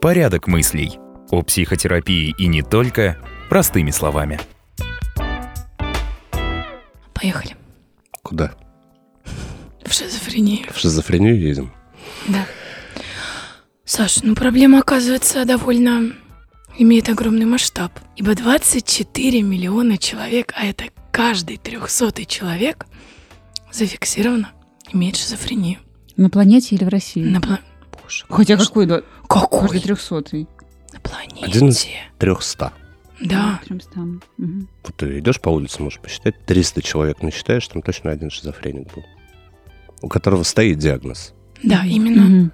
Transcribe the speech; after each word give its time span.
Порядок 0.00 0.46
мыслей. 0.46 0.98
О 1.30 1.42
психотерапии 1.42 2.34
и 2.38 2.46
не 2.46 2.62
только 2.62 3.18
простыми 3.50 3.90
словами. 3.90 4.40
Поехали. 7.12 7.56
Куда? 8.22 8.54
В 9.84 9.92
шизофрению. 9.92 10.72
В 10.72 10.78
шизофрению 10.78 11.38
едем? 11.38 11.72
Да. 12.28 12.46
Саша, 13.84 14.20
ну 14.22 14.34
проблема, 14.34 14.78
оказывается, 14.78 15.44
довольно 15.44 16.12
имеет 16.78 17.08
огромный 17.08 17.46
масштаб. 17.46 17.92
Ибо 18.16 18.34
24 18.34 19.42
миллиона 19.42 19.98
человек, 19.98 20.52
а 20.56 20.64
это 20.64 20.84
каждый 21.10 21.56
трехсотый 21.56 22.24
человек, 22.24 22.86
зафиксировано, 23.72 24.50
имеет 24.92 25.16
шизофрению. 25.16 25.78
На 26.16 26.30
планете 26.30 26.74
или 26.74 26.84
в 26.84 26.88
России? 26.88 27.22
На 27.22 27.40
планете. 27.40 27.62
Боже. 27.92 28.24
Хотя 28.28 28.56
какой? 28.56 28.86
Да? 28.86 29.02
Какой? 29.28 29.60
Каждый 29.60 29.80
трехсотый. 29.80 30.46
На 30.92 31.00
планете. 31.00 31.44
Один 31.44 31.68
из 31.68 31.86
трехста. 32.18 32.72
Да. 33.20 33.60
Угу. 33.68 34.66
Вот 34.84 34.96
ты 34.96 35.18
идешь 35.18 35.40
по 35.40 35.48
улице, 35.48 35.82
можешь 35.82 35.98
посчитать, 36.00 36.34
300 36.46 36.82
человек 36.82 37.22
насчитаешь, 37.22 37.66
там 37.66 37.82
точно 37.82 38.10
один 38.12 38.30
шизофреник 38.30 38.94
был, 38.94 39.04
у 40.02 40.08
которого 40.08 40.44
стоит 40.44 40.78
диагноз. 40.78 41.34
Да, 41.62 41.82
именно. 41.84 42.42
Угу. 42.42 42.50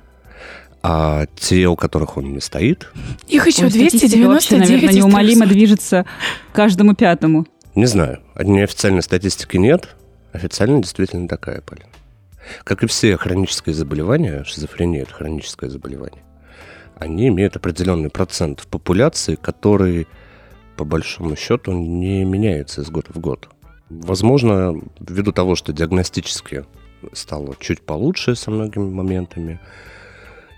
А 0.82 1.26
те, 1.36 1.66
у 1.68 1.76
которых 1.76 2.16
он 2.18 2.32
не 2.34 2.40
стоит, 2.40 2.90
Их 3.28 3.46
еще 3.46 3.64
Ой, 3.64 3.70
статистика 3.70 4.08
299 4.08 4.26
вообще, 4.28 4.56
наверное, 4.58 4.94
неумолимо 4.94 5.46
300. 5.46 5.54
движется 5.54 6.06
каждому 6.52 6.94
пятому. 6.94 7.46
не 7.74 7.86
знаю. 7.86 8.20
Неофициальной 8.38 9.02
статистики 9.02 9.56
нет, 9.56 9.96
официально 10.34 10.82
действительно 10.82 11.28
такая, 11.28 11.62
Полина. 11.62 11.88
Как 12.64 12.82
и 12.82 12.86
все 12.86 13.16
хронические 13.16 13.74
заболевания, 13.74 14.44
шизофрения– 14.44 15.02
это 15.04 15.14
хроническое 15.14 15.70
заболевание, 15.70 16.22
они 16.96 17.28
имеют 17.28 17.56
определенный 17.56 18.10
процент 18.10 18.60
в 18.60 18.66
популяции, 18.66 19.36
который, 19.36 20.06
по 20.76 20.84
большому 20.84 21.36
счету, 21.36 21.72
не 21.72 22.24
меняется 22.24 22.82
из 22.82 22.90
года 22.90 23.10
в 23.14 23.18
год. 23.18 23.48
Возможно, 23.88 24.74
ввиду 25.00 25.32
того, 25.32 25.54
что 25.54 25.72
диагностически 25.72 26.64
стало 27.12 27.56
чуть 27.60 27.82
получше 27.82 28.34
со 28.34 28.50
многими 28.50 28.90
моментами, 28.90 29.60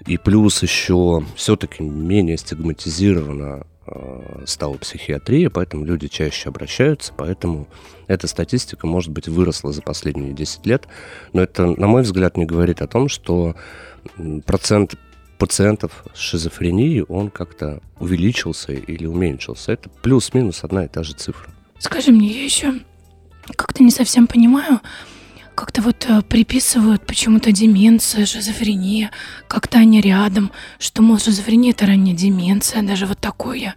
и 0.06 0.16
плюс 0.16 0.62
еще 0.62 1.24
все-таки 1.36 1.82
менее 1.82 2.36
стигматизирована 2.36 3.62
э, 3.62 3.75
стала 4.46 4.74
психиатрия, 4.76 5.50
поэтому 5.50 5.84
люди 5.84 6.08
чаще 6.08 6.48
обращаются, 6.48 7.12
поэтому 7.16 7.68
эта 8.06 8.26
статистика, 8.26 8.86
может 8.86 9.10
быть, 9.10 9.28
выросла 9.28 9.72
за 9.72 9.82
последние 9.82 10.32
10 10.32 10.66
лет, 10.66 10.88
но 11.32 11.42
это, 11.42 11.66
на 11.66 11.86
мой 11.86 12.02
взгляд, 12.02 12.36
не 12.36 12.46
говорит 12.46 12.82
о 12.82 12.86
том, 12.86 13.08
что 13.08 13.54
процент 14.44 14.96
пациентов 15.38 16.04
с 16.14 16.18
шизофренией, 16.18 17.02
он 17.02 17.30
как-то 17.30 17.82
увеличился 17.98 18.72
или 18.72 19.06
уменьшился. 19.06 19.72
Это 19.72 19.90
плюс-минус 20.02 20.64
одна 20.64 20.86
и 20.86 20.88
та 20.88 21.02
же 21.02 21.12
цифра. 21.12 21.50
Скажи 21.78 22.10
мне, 22.10 22.28
я 22.28 22.44
еще 22.44 22.74
как-то 23.54 23.82
не 23.82 23.90
совсем 23.90 24.26
понимаю, 24.26 24.80
как-то 25.56 25.82
вот 25.82 26.06
э, 26.08 26.22
приписывают 26.22 27.04
почему-то 27.04 27.50
деменция, 27.50 28.26
шизофрения, 28.26 29.10
как-то 29.48 29.78
они 29.78 30.00
рядом, 30.00 30.52
что, 30.78 31.02
мол, 31.02 31.18
шизофрения 31.18 31.72
это 31.72 31.86
ранняя 31.86 32.14
деменция, 32.14 32.82
даже 32.82 33.06
вот 33.06 33.18
такое 33.18 33.74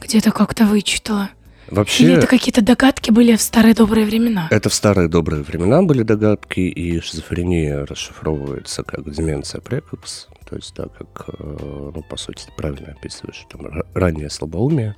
где-то 0.00 0.32
как-то 0.32 0.64
вычитала. 0.64 1.30
Вообще, 1.68 2.04
Или 2.04 2.14
это 2.14 2.26
какие-то 2.26 2.60
догадки 2.60 3.10
были 3.10 3.36
в 3.36 3.40
старые 3.40 3.74
добрые 3.74 4.04
времена? 4.04 4.48
Это 4.50 4.68
в 4.68 4.74
старые 4.74 5.08
добрые 5.08 5.42
времена 5.42 5.82
были 5.82 6.02
догадки, 6.02 6.60
и 6.60 7.00
шизофрения 7.00 7.86
расшифровывается 7.86 8.82
как 8.82 9.10
деменция 9.10 9.60
прекопс, 9.60 10.26
то 10.48 10.56
есть, 10.56 10.74
да, 10.74 10.86
как, 10.88 11.28
э, 11.28 11.90
ну, 11.94 12.02
по 12.10 12.16
сути, 12.16 12.44
ты 12.44 12.52
правильно 12.56 12.92
описываешь, 12.98 13.46
там, 13.50 13.66
ра- 13.66 13.86
раннее 13.94 14.28
слабоумие. 14.28 14.96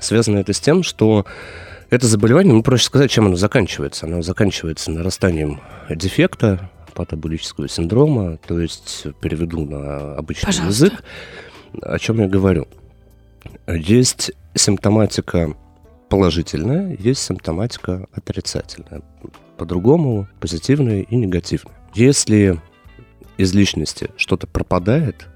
Связано 0.00 0.38
это 0.38 0.52
с 0.52 0.60
тем, 0.60 0.82
что 0.82 1.26
это 1.90 2.06
заболевание, 2.06 2.54
ну, 2.54 2.62
проще 2.62 2.84
сказать, 2.84 3.10
чем 3.10 3.26
оно 3.26 3.36
заканчивается. 3.36 4.06
Оно 4.06 4.22
заканчивается 4.22 4.90
нарастанием 4.90 5.60
дефекта, 5.88 6.70
патобулического 6.94 7.68
синдрома, 7.68 8.36
то 8.38 8.60
есть, 8.60 9.06
переведу 9.20 9.64
на 9.64 10.14
обычный 10.16 10.46
Пожалуйста. 10.46 10.86
язык, 10.86 11.04
о 11.82 11.98
чем 11.98 12.20
я 12.20 12.28
говорю. 12.28 12.68
Есть 13.66 14.32
симптоматика 14.54 15.54
положительная, 16.08 16.96
есть 16.98 17.22
симптоматика 17.22 18.06
отрицательная. 18.12 19.02
По-другому 19.56 20.28
позитивная 20.40 21.02
и 21.02 21.16
негативная. 21.16 21.76
Если 21.94 22.60
из 23.36 23.54
личности 23.54 24.10
что-то 24.16 24.46
пропадает, 24.46 25.26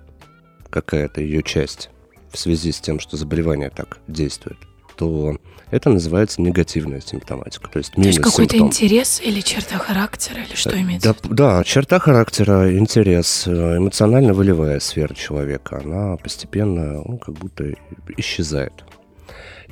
какая-то 0.70 1.20
ее 1.20 1.42
часть, 1.42 1.90
в 2.30 2.38
связи 2.38 2.72
с 2.72 2.80
тем, 2.80 2.98
что 2.98 3.16
заболевание 3.16 3.70
так 3.70 3.98
действует, 4.08 4.58
то 4.96 5.38
это 5.70 5.90
называется 5.90 6.40
негативная 6.42 7.00
симптоматика. 7.00 7.68
То 7.70 7.78
есть 7.78 7.92
То 7.92 8.00
минус 8.00 8.16
есть 8.16 8.24
какой-то 8.24 8.58
интерес 8.58 9.20
или 9.22 9.40
черта 9.40 9.78
характера, 9.78 10.42
или 10.42 10.54
что 10.54 10.80
имеется? 10.80 11.14
Да, 11.22 11.28
да, 11.58 11.64
черта 11.64 11.98
характера, 11.98 12.76
интерес, 12.76 13.44
э, 13.46 13.78
эмоционально-волевая 13.78 14.80
сфера 14.80 15.14
человека, 15.14 15.80
она 15.84 16.16
постепенно, 16.16 17.02
ну, 17.04 17.18
как 17.18 17.34
будто 17.34 17.72
исчезает. 18.16 18.84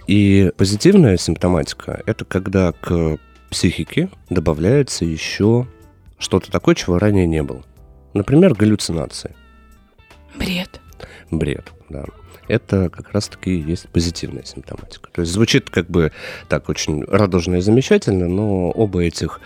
И 0.07 0.51
позитивная 0.57 1.17
симптоматика– 1.17 2.03
это 2.07 2.25
когда 2.25 2.73
к 2.73 3.19
психике 3.51 4.11
добавляется 4.31 5.05
еще 5.05 5.67
что-то 6.19 6.51
такое, 6.51 6.75
чего 6.75 6.99
ранее 6.99 7.27
не 7.27 7.43
было. 7.43 7.63
Например, 8.15 8.55
галлюцинации, 8.55 9.35
Бред. 10.35 10.81
бред, 11.31 11.73
да. 11.89 12.05
Это 12.49 12.91
как 12.91 13.13
раз-таки 13.13 13.55
и 13.55 13.61
есть 13.61 13.89
позитивная 13.89 14.45
симптоматика. 14.45 15.11
То 15.13 15.21
есть 15.23 15.33
звучит 15.33 15.71
как 15.71 15.89
бы 15.89 16.13
так 16.49 16.69
очень 16.69 17.05
радужно 17.05 17.57
и 17.57 17.61
замечательно, 17.61 18.29
но 18.29 18.71
оба 18.71 19.03
этих 19.03 19.41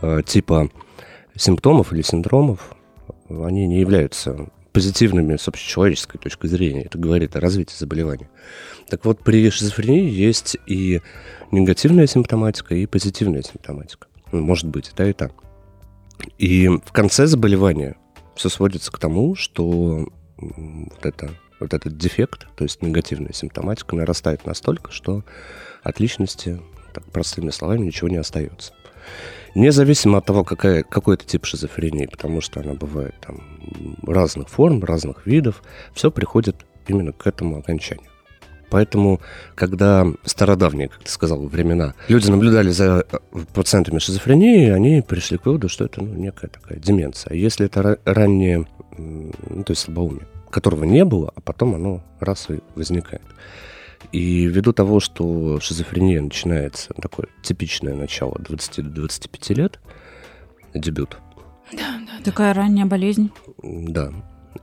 э, 0.00 0.22
типа 0.24 0.70
симптомов 1.36 1.92
или 1.92 2.02
синдромов, 2.02 2.74
они 3.28 3.66
не 3.66 3.80
являются 3.80 4.48
позитивными 4.72 5.36
с 5.36 5.48
общечеловеческой 5.48 6.20
точки 6.20 6.46
зрения. 6.46 6.84
Это 6.84 6.98
говорит 6.98 7.36
о 7.36 7.40
развитии 7.40 7.74
заболевания. 7.76 8.30
Так 8.88 9.04
вот, 9.04 9.22
при 9.22 9.50
шизофрении 9.50 10.08
есть 10.08 10.56
и 10.66 11.00
негативная 11.50 12.06
симптоматика, 12.06 12.74
и 12.74 12.86
позитивная 12.86 13.42
симптоматика. 13.42 14.06
Ну, 14.32 14.40
Может 14.40 14.66
быть, 14.68 14.88
и 14.88 14.92
та, 14.92 15.08
и 15.08 15.12
та. 15.12 15.30
И 16.38 16.68
в 16.68 16.92
конце 16.92 17.26
заболевания 17.26 17.96
все 18.34 18.48
сводится 18.48 18.92
к 18.92 18.98
тому, 18.98 19.34
что 19.34 20.08
вот, 20.36 21.04
это, 21.04 21.30
вот 21.60 21.74
этот 21.74 21.96
дефект, 21.96 22.46
то 22.56 22.64
есть 22.64 22.82
негативная 22.82 23.32
симптоматика, 23.32 23.96
нарастает 23.96 24.46
настолько, 24.46 24.92
что 24.92 25.24
от 25.82 26.00
личности, 26.00 26.60
так 26.92 27.04
простыми 27.04 27.50
словами, 27.50 27.86
ничего 27.86 28.08
не 28.08 28.16
остается. 28.16 28.72
Независимо 29.54 30.18
от 30.18 30.26
того, 30.26 30.44
какая, 30.44 30.82
какой 30.82 31.14
это 31.14 31.24
тип 31.24 31.44
шизофрении, 31.44 32.06
потому 32.06 32.40
что 32.40 32.60
она 32.60 32.74
бывает 32.74 33.14
там 33.20 33.40
разных 34.06 34.48
форм, 34.48 34.84
разных 34.84 35.26
видов, 35.26 35.62
все 35.94 36.10
приходит 36.10 36.56
именно 36.86 37.12
к 37.12 37.26
этому 37.26 37.58
окончанию. 37.58 38.08
Поэтому, 38.70 39.20
когда 39.54 40.06
стародавние, 40.24 40.88
как 40.88 41.02
ты 41.02 41.10
сказал, 41.10 41.46
времена, 41.46 41.94
люди 42.08 42.30
наблюдали 42.30 42.70
за 42.70 43.04
э, 43.10 43.18
пациентами 43.54 43.98
шизофрении, 43.98 44.68
они 44.68 45.00
пришли 45.00 45.38
к 45.38 45.46
выводу, 45.46 45.70
что 45.70 45.86
это 45.86 46.04
ну, 46.04 46.12
некая 46.14 46.48
такая 46.48 46.78
деменция. 46.78 47.32
А 47.32 47.34
Если 47.34 47.64
это 47.64 47.80
ра- 47.80 48.00
раннее, 48.04 48.66
ну, 48.98 49.64
то 49.64 49.70
есть 49.70 49.82
слабоумие, 49.82 50.26
которого 50.50 50.84
не 50.84 51.04
было, 51.04 51.32
а 51.34 51.40
потом 51.40 51.74
оно 51.74 52.02
раз 52.20 52.48
и 52.50 52.60
возникает. 52.74 53.22
И 54.12 54.46
ввиду 54.46 54.72
того, 54.72 55.00
что 55.00 55.58
шизофрения 55.60 56.20
начинается, 56.22 56.94
такое 56.94 57.26
типичное 57.42 57.94
начало 57.94 58.34
20-25 58.38 59.54
лет, 59.54 59.80
дебют, 60.74 61.18
Да, 61.72 61.78
да, 61.78 61.98
да. 62.18 62.24
Такая 62.24 62.54
ранняя 62.54 62.86
болезнь. 62.86 63.30
да. 63.62 64.12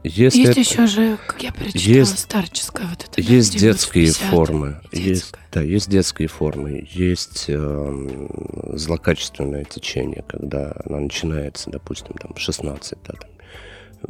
Если 0.02 0.40
Есть 0.40 0.50
это- 0.50 0.60
еще 0.60 0.86
же, 0.86 1.16
как 1.26 1.42
я 1.42 1.52
прочитала, 1.52 1.80
Есть- 1.94 2.18
старческая 2.18 2.86
вот 2.86 3.02
эта. 3.04 3.16
да, 3.16 3.22
Есть 3.22 3.52
90, 3.52 3.58
детские 3.60 4.06
50. 4.06 4.30
формы, 4.30 4.80
есть, 4.92 5.34
да, 5.52 5.62
есть 5.62 5.88
детские 5.88 6.28
формы, 6.28 6.86
есть 6.92 7.44
эм, 7.48 8.28
злокачественное 8.76 9.64
течение, 9.64 10.22
когда 10.28 10.76
оно 10.84 11.00
начинается, 11.00 11.70
допустим, 11.70 12.14
там 12.20 12.34
в 12.34 12.38
16, 12.40 12.98
да, 13.06 13.14
там, 13.14 13.30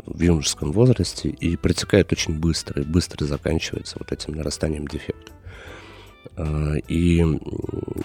в 0.04 0.20
юношеском 0.20 0.72
возрасте 0.72 1.28
и 1.28 1.56
протекает 1.56 2.12
очень 2.12 2.38
быстро, 2.38 2.82
и 2.82 2.84
быстро 2.84 3.24
заканчивается 3.24 3.96
вот 3.98 4.12
этим 4.12 4.34
нарастанием 4.34 4.86
дефекта. 4.86 5.32
А, 6.36 6.74
И, 6.88 7.24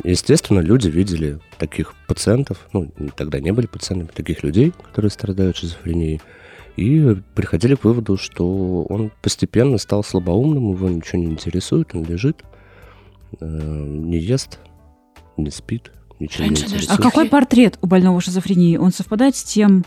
естественно, 0.03 0.59
люди 0.59 0.87
видели 0.87 1.39
таких 1.57 1.93
пациентов, 2.07 2.67
ну, 2.73 2.91
тогда 3.15 3.39
не 3.39 3.51
были 3.51 3.67
пациентами, 3.67 4.09
таких 4.13 4.43
людей, 4.43 4.73
которые 4.83 5.11
страдают 5.11 5.57
шизофренией, 5.57 6.21
и 6.77 7.17
приходили 7.35 7.75
к 7.75 7.83
выводу, 7.83 8.17
что 8.17 8.83
он 8.83 9.11
постепенно 9.21 9.77
стал 9.77 10.03
слабоумным, 10.03 10.71
его 10.73 10.89
ничего 10.89 11.19
не 11.21 11.27
интересует, 11.27 11.93
он 11.93 12.05
лежит, 12.05 12.43
э, 13.39 13.45
не 13.45 14.17
ест, 14.17 14.59
не 15.35 15.51
спит, 15.51 15.91
ничем 16.19 16.45
Раньше 16.45 16.63
не 16.63 16.71
даже 16.71 16.73
А 16.73 16.77
интересуюсь. 16.77 17.01
какой 17.03 17.27
портрет 17.27 17.77
у 17.81 17.87
больного 17.87 18.21
шизофрении? 18.21 18.77
Он 18.77 18.91
совпадает 18.93 19.35
с 19.35 19.43
тем, 19.43 19.83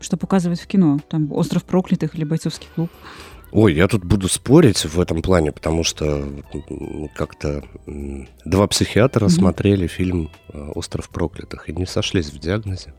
что 0.00 0.16
показывают 0.16 0.60
в 0.60 0.66
кино? 0.66 0.98
Там 1.08 1.32
«Остров 1.32 1.64
проклятых» 1.64 2.14
или 2.14 2.24
«Бойцовский 2.24 2.68
клуб»? 2.74 2.90
Ой, 3.52 3.74
я 3.74 3.88
тут 3.88 4.04
буду 4.04 4.28
спорить 4.28 4.84
в 4.84 5.00
этом 5.00 5.22
плане, 5.22 5.50
потому 5.50 5.82
что 5.82 6.24
как-то 7.16 7.64
два 8.44 8.66
психиатра 8.68 9.24
Мгм. 9.24 9.30
смотрели 9.30 9.86
фильм 9.88 10.30
э, 10.52 10.70
«Остров 10.74 11.08
проклятых» 11.08 11.68
и 11.68 11.72
не 11.72 11.84
сошлись 11.84 12.30
в 12.30 12.38
диагнозе, 12.38 12.94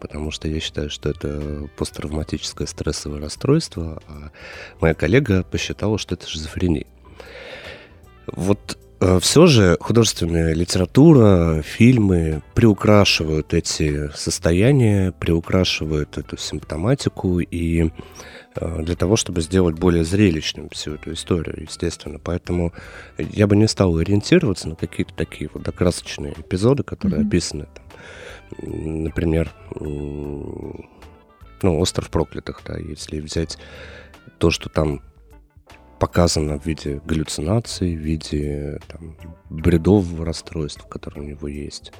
потому 0.00 0.30
что 0.30 0.46
я 0.46 0.60
считаю, 0.60 0.90
что 0.90 1.10
это 1.10 1.68
посттравматическое 1.76 2.68
стрессовое 2.68 3.20
расстройство, 3.20 4.00
а 4.06 4.30
моя 4.80 4.94
коллега 4.94 5.42
посчитала, 5.42 5.98
что 5.98 6.14
это 6.14 6.28
шизофрения. 6.28 6.86
Вот 8.28 8.78
все 9.20 9.46
же 9.46 9.78
художественная 9.80 10.52
литература, 10.54 11.62
фильмы 11.62 12.42
приукрашивают 12.54 13.54
эти 13.54 14.10
состояния, 14.14 15.12
приукрашивают 15.12 16.18
эту 16.18 16.36
симптоматику 16.36 17.40
и 17.40 17.90
э, 18.56 18.82
для 18.82 18.96
того, 18.96 19.16
чтобы 19.16 19.40
сделать 19.40 19.78
более 19.78 20.04
зрелищным 20.04 20.68
всю 20.68 20.94
эту 20.94 21.14
историю, 21.14 21.62
естественно. 21.62 22.18
Поэтому 22.22 22.74
я 23.16 23.46
бы 23.46 23.56
не 23.56 23.68
стал 23.68 23.96
ориентироваться 23.96 24.68
на 24.68 24.76
какие-то 24.76 25.14
такие 25.14 25.48
вот 25.52 25.62
да, 25.62 25.72
красочные 25.72 26.34
эпизоды, 26.34 26.82
которые 26.82 27.20
Мгм. 27.20 27.28
описаны 27.28 27.66
там. 27.74 27.84
Например, 28.62 29.50
ну, 31.62 31.78
«Остров 31.78 32.10
проклятых», 32.10 32.60
да, 32.66 32.76
если 32.78 33.20
взять 33.20 33.58
то, 34.38 34.50
что 34.50 34.68
там 34.68 35.02
показано 36.00 36.58
в 36.58 36.66
виде 36.66 37.00
галлюцинаций, 37.04 37.94
в 37.94 38.00
виде 38.00 38.80
там, 38.88 39.16
бредового 39.50 40.24
расстройства, 40.24 40.88
которое 40.88 41.20
у 41.20 41.24
него 41.24 41.46
есть. 41.46 41.92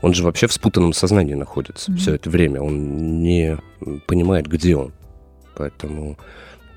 Он 0.00 0.14
же 0.14 0.24
вообще 0.24 0.46
в 0.46 0.52
спутанном 0.52 0.92
сознании 0.94 1.34
находится 1.34 1.90
Мгм. 1.90 1.98
все 1.98 2.14
это 2.14 2.30
время. 2.30 2.62
Он 2.62 3.22
не 3.22 3.58
понимает, 4.06 4.46
где 4.48 4.74
он. 4.74 4.92
Поэтому 5.54 6.18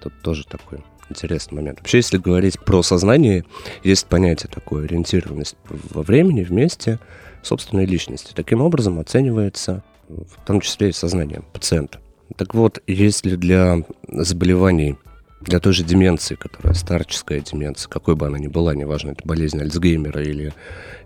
тут 0.01 0.13
тоже 0.21 0.45
такой 0.45 0.83
интересный 1.09 1.55
момент. 1.55 1.79
Вообще, 1.79 1.97
если 1.97 2.17
говорить 2.17 2.59
про 2.59 2.83
сознание, 2.83 3.45
есть 3.83 4.07
понятие 4.07 4.49
такое 4.53 4.85
ориентированность 4.85 5.55
во 5.69 6.03
времени, 6.03 6.43
вместе, 6.43 6.99
собственной 7.41 7.85
личности. 7.85 8.33
Таким 8.35 8.61
образом 8.61 8.99
оценивается 8.99 9.83
в 10.09 10.45
том 10.45 10.59
числе 10.61 10.89
и 10.89 10.93
сознание 10.93 11.41
пациента. 11.53 11.99
Так 12.37 12.53
вот, 12.53 12.81
если 12.87 13.35
для 13.35 13.83
заболеваний, 14.07 14.97
для 15.41 15.59
той 15.59 15.73
же 15.73 15.83
деменции, 15.83 16.35
которая 16.35 16.73
старческая 16.73 17.41
деменция, 17.41 17.89
какой 17.89 18.15
бы 18.15 18.27
она 18.27 18.37
ни 18.37 18.47
была, 18.47 18.75
неважно, 18.75 19.11
это 19.11 19.21
болезнь 19.25 19.59
Альцгеймера 19.59 20.21
или 20.21 20.53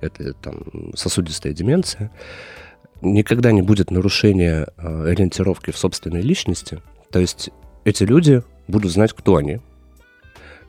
это 0.01 0.33
там 0.33 0.93
сосудистая 0.95 1.53
деменция, 1.53 2.11
никогда 3.01 3.51
не 3.51 3.61
будет 3.61 3.91
нарушения 3.91 4.67
э, 4.77 5.07
ориентировки 5.09 5.71
в 5.71 5.77
собственной 5.77 6.21
личности. 6.21 6.81
То 7.11 7.19
есть 7.19 7.49
эти 7.85 8.03
люди 8.03 8.43
будут 8.67 8.91
знать, 8.91 9.13
кто 9.13 9.37
они. 9.37 9.59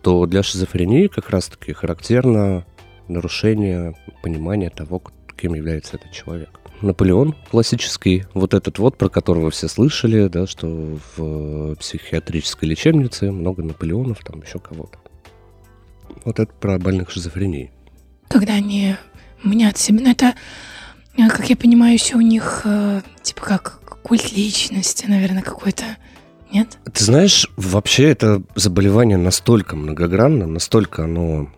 То 0.02 0.26
для 0.26 0.42
шизофрении 0.42 1.08
как 1.08 1.30
раз-таки 1.30 1.72
характерно 1.72 2.64
нарушение 3.08 3.94
понимания 4.22 4.70
того, 4.70 5.02
кем 5.36 5.54
является 5.54 5.96
этот 5.96 6.12
человек. 6.12 6.60
Наполеон 6.82 7.34
классический, 7.50 8.24
вот 8.34 8.54
этот 8.54 8.78
вот, 8.78 8.98
про 8.98 9.08
которого 9.08 9.50
все 9.50 9.68
слышали, 9.68 10.28
да, 10.28 10.46
что 10.46 10.98
в 11.16 11.74
психиатрической 11.76 12.68
лечебнице 12.68 13.30
много 13.30 13.62
Наполеонов, 13.62 14.18
там 14.24 14.42
еще 14.42 14.58
кого-то. 14.58 14.98
Вот 16.24 16.38
это 16.38 16.52
про 16.52 16.78
больных 16.78 17.10
шизофренией. 17.10 17.70
Когда 18.28 18.54
они 18.54 18.96
мнят 19.42 19.78
себя. 19.78 20.00
Ну, 20.02 20.10
это, 20.10 20.34
э, 21.16 21.28
как 21.28 21.48
я 21.48 21.56
понимаю, 21.56 21.94
еще 21.94 22.16
у 22.16 22.20
них, 22.20 22.62
э, 22.64 23.02
типа, 23.22 23.42
как 23.42 23.80
культ 24.02 24.32
личности, 24.32 25.06
наверное, 25.06 25.42
какой-то. 25.42 25.84
Нет? 26.52 26.78
Ты 26.92 27.04
знаешь, 27.04 27.48
вообще 27.56 28.04
это 28.04 28.42
заболевание 28.54 29.18
настолько 29.18 29.74
многогранно, 29.74 30.46
настолько 30.46 31.04
оно 31.04 31.50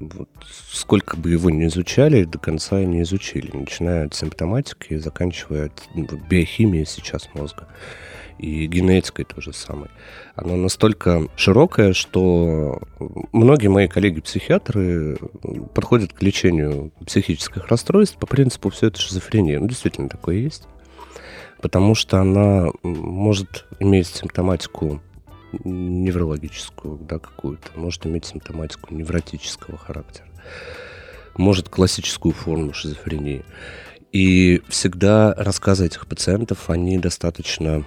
вот 0.00 0.28
сколько 0.70 1.16
бы 1.16 1.30
его 1.30 1.50
ни 1.50 1.66
изучали, 1.66 2.24
до 2.24 2.38
конца 2.38 2.82
не 2.84 3.02
изучили, 3.02 3.50
начиная 3.54 4.06
от 4.06 4.14
симптоматики 4.14 4.94
и 4.94 4.98
заканчивая 4.98 5.70
ну, 5.94 6.06
биохимией 6.28 6.86
сейчас 6.86 7.28
мозга 7.34 7.68
и 8.38 8.66
генетикой 8.66 9.24
то 9.24 9.40
же 9.40 9.52
самое. 9.52 9.90
Оно 10.34 10.56
настолько 10.56 11.28
широкое, 11.36 11.92
что 11.92 12.82
многие 13.32 13.68
мои 13.68 13.88
коллеги-психиатры 13.88 15.18
подходят 15.72 16.12
к 16.12 16.22
лечению 16.22 16.92
психических 17.06 17.68
расстройств 17.68 18.18
по 18.18 18.26
принципу 18.26 18.70
все 18.70 18.88
это 18.88 19.00
шизофрения. 19.00 19.60
Ну, 19.60 19.68
действительно, 19.68 20.08
такое 20.08 20.36
есть. 20.36 20.66
Потому 21.60 21.94
что 21.94 22.18
она 22.18 22.70
может 22.82 23.66
иметь 23.78 24.08
симптоматику 24.08 25.00
неврологическую, 25.64 26.98
да, 26.98 27.18
какую-то, 27.18 27.70
может 27.76 28.06
иметь 28.06 28.26
симптоматику 28.26 28.94
невротического 28.94 29.78
характера, 29.78 30.26
может 31.36 31.68
классическую 31.68 32.32
форму 32.32 32.72
шизофрении. 32.72 33.44
И 34.12 34.62
всегда 34.68 35.34
рассказы 35.34 35.86
этих 35.86 36.06
пациентов, 36.06 36.70
они 36.70 36.98
достаточно 36.98 37.84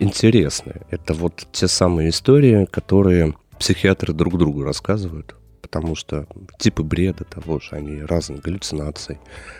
интересны. 0.00 0.82
Это 0.90 1.14
вот 1.14 1.46
те 1.52 1.68
самые 1.68 2.10
истории, 2.10 2.66
которые 2.66 3.34
психиатры 3.58 4.12
друг 4.12 4.38
другу 4.38 4.64
рассказывают, 4.64 5.36
потому 5.60 5.94
что 5.94 6.26
типы 6.58 6.82
бреда 6.82 7.24
того 7.24 7.60
же, 7.60 7.70
они 7.72 8.02
разные, 8.02 8.40
галлюцинаций, 8.40 9.18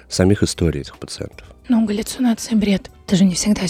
самих 0.09 0.43
историй 0.43 0.81
этих 0.81 0.99
пациентов. 0.99 1.47
Ну, 1.69 1.87
галлюцинация, 1.87 2.57
бред. 2.57 2.91
Это 3.07 3.17
же 3.17 3.25
не 3.25 3.35
всегда 3.35 3.63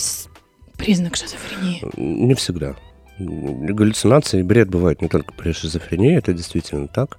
признак 0.79 1.17
шизофрении. 1.17 1.83
Не 1.97 2.35
всегда. 2.35 2.75
Галлюцинации 3.19 4.41
и 4.41 4.43
бред 4.43 4.69
бывают 4.69 5.03
не 5.03 5.09
только 5.09 5.33
при 5.35 5.53
шизофрении, 5.53 6.17
это 6.17 6.33
действительно 6.33 6.89
так. 6.89 7.19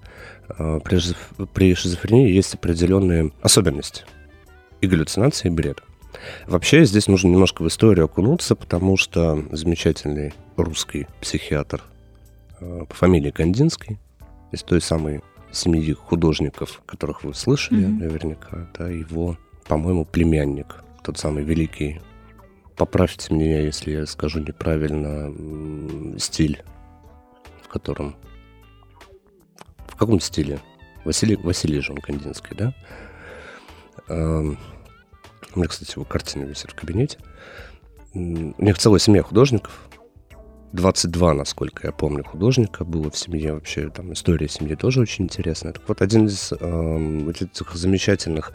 А, 0.50 0.80
При, 0.80 0.98
шизоф- 0.98 1.48
при 1.54 1.74
шизофрении 1.76 2.32
есть 2.32 2.54
определенные 2.56 3.32
особенности. 3.42 4.04
И 4.82 4.88
галлюцинации, 4.88 5.48
и 5.48 5.52
бред. 5.52 5.82
Вообще 6.48 6.86
здесь 6.86 7.08
нужно 7.08 7.30
немножко 7.30 7.64
в 7.64 7.68
историю 7.68 8.06
окунуться, 8.06 8.56
потому 8.56 8.98
что 8.98 9.44
замечательный 9.52 10.34
русский 10.58 11.08
психиатр 11.22 11.82
э, 12.60 12.86
по 12.88 12.94
фамилии 12.96 13.32
Кандинский 13.32 13.98
из 14.52 14.62
той 14.64 14.82
самой 14.82 15.22
семьи 15.52 15.94
художников, 15.94 16.82
которых 16.86 17.24
вы 17.24 17.34
слышали 17.34 17.86
Мгм. 17.86 18.00
наверняка, 18.00 18.68
да, 18.78 18.90
его, 18.90 19.38
по-моему, 19.68 20.06
племянник, 20.06 20.84
тот 21.04 21.18
самый 21.18 21.44
великий 21.44 22.02
поправьте 22.76 23.34
меня, 23.34 23.62
если 23.62 23.92
я 23.92 24.06
скажу 24.06 24.40
неправильно, 24.40 25.34
стиль, 26.20 26.64
в 27.62 27.68
котором... 27.68 28.16
В 29.88 29.96
каком 29.96 30.20
стиле? 30.20 30.60
Василий, 31.06 31.36
Василий 31.36 31.80
же 31.80 31.92
он 31.94 32.00
Кандинский, 32.00 32.56
да? 32.56 32.74
У 34.10 35.60
меня, 35.60 35.68
кстати, 35.68 35.92
его 35.92 36.04
картина 36.04 36.46
висит 36.46 36.72
в 36.72 36.76
кабинете. 36.76 37.20
У 38.14 38.64
них 38.64 38.78
целая 38.78 39.00
семья 39.00 39.22
художников. 39.22 39.90
22, 40.72 41.34
насколько 41.36 41.86
я 41.86 41.94
помню, 41.94 42.24
художника 42.24 42.84
было 42.84 43.12
в 43.12 43.18
семье. 43.18 43.54
Вообще, 43.54 43.90
там 43.90 44.14
история 44.14 44.48
семьи 44.50 44.76
тоже 44.76 45.02
очень 45.02 45.26
интересная. 45.26 45.74
Так 45.74 45.84
вот, 45.88 46.02
один 46.02 46.26
из 46.26 46.52
вот 46.52 47.42
этих 47.42 47.76
замечательных, 47.76 48.52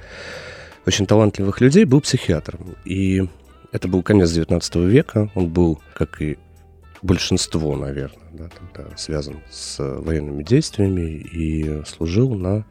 очень 0.86 1.06
талантливых 1.06 1.60
людей 1.60 1.84
был 1.84 2.00
психиатром. 2.00 2.74
И 2.84 3.28
это 3.72 3.88
был 3.88 4.02
конец 4.02 4.30
19 4.30 4.76
века. 4.76 5.30
Он 5.34 5.48
был, 5.48 5.80
как 5.94 6.22
и 6.22 6.38
большинство, 7.02 7.76
наверное, 7.76 8.28
да, 8.32 8.48
тогда 8.48 8.96
связан 8.96 9.40
с 9.50 9.78
военными 9.78 10.42
действиями 10.42 11.02
и 11.02 11.84
служил 11.84 12.34
на 12.34 12.64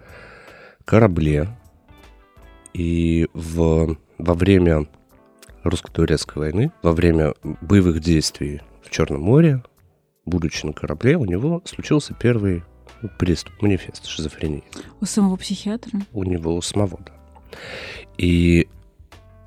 корабле. 0.86 1.48
И 2.74 3.28
в, 3.34 3.98
во 4.18 4.34
время 4.34 4.88
русско-турецкой 5.64 6.40
войны, 6.40 6.72
во 6.84 6.92
время 6.92 7.34
боевых 7.62 8.02
действий 8.02 8.62
в 8.84 8.90
Черном 8.90 9.22
море, 9.22 9.64
будучи 10.26 10.66
на 10.66 10.74
корабле, 10.74 11.18
у 11.18 11.26
него 11.26 11.62
случился 11.66 12.14
первый 12.14 12.64
ну, 13.02 13.10
приступ, 13.18 13.62
манифест 13.62 14.06
шизофрении 14.06 14.64
У 15.02 15.06
самого 15.06 15.36
психиатра? 15.38 16.00
у 16.14 16.24
него 16.24 16.56
у 16.56 16.62
самого, 16.62 17.00
да. 17.06 17.14
И 18.18 18.68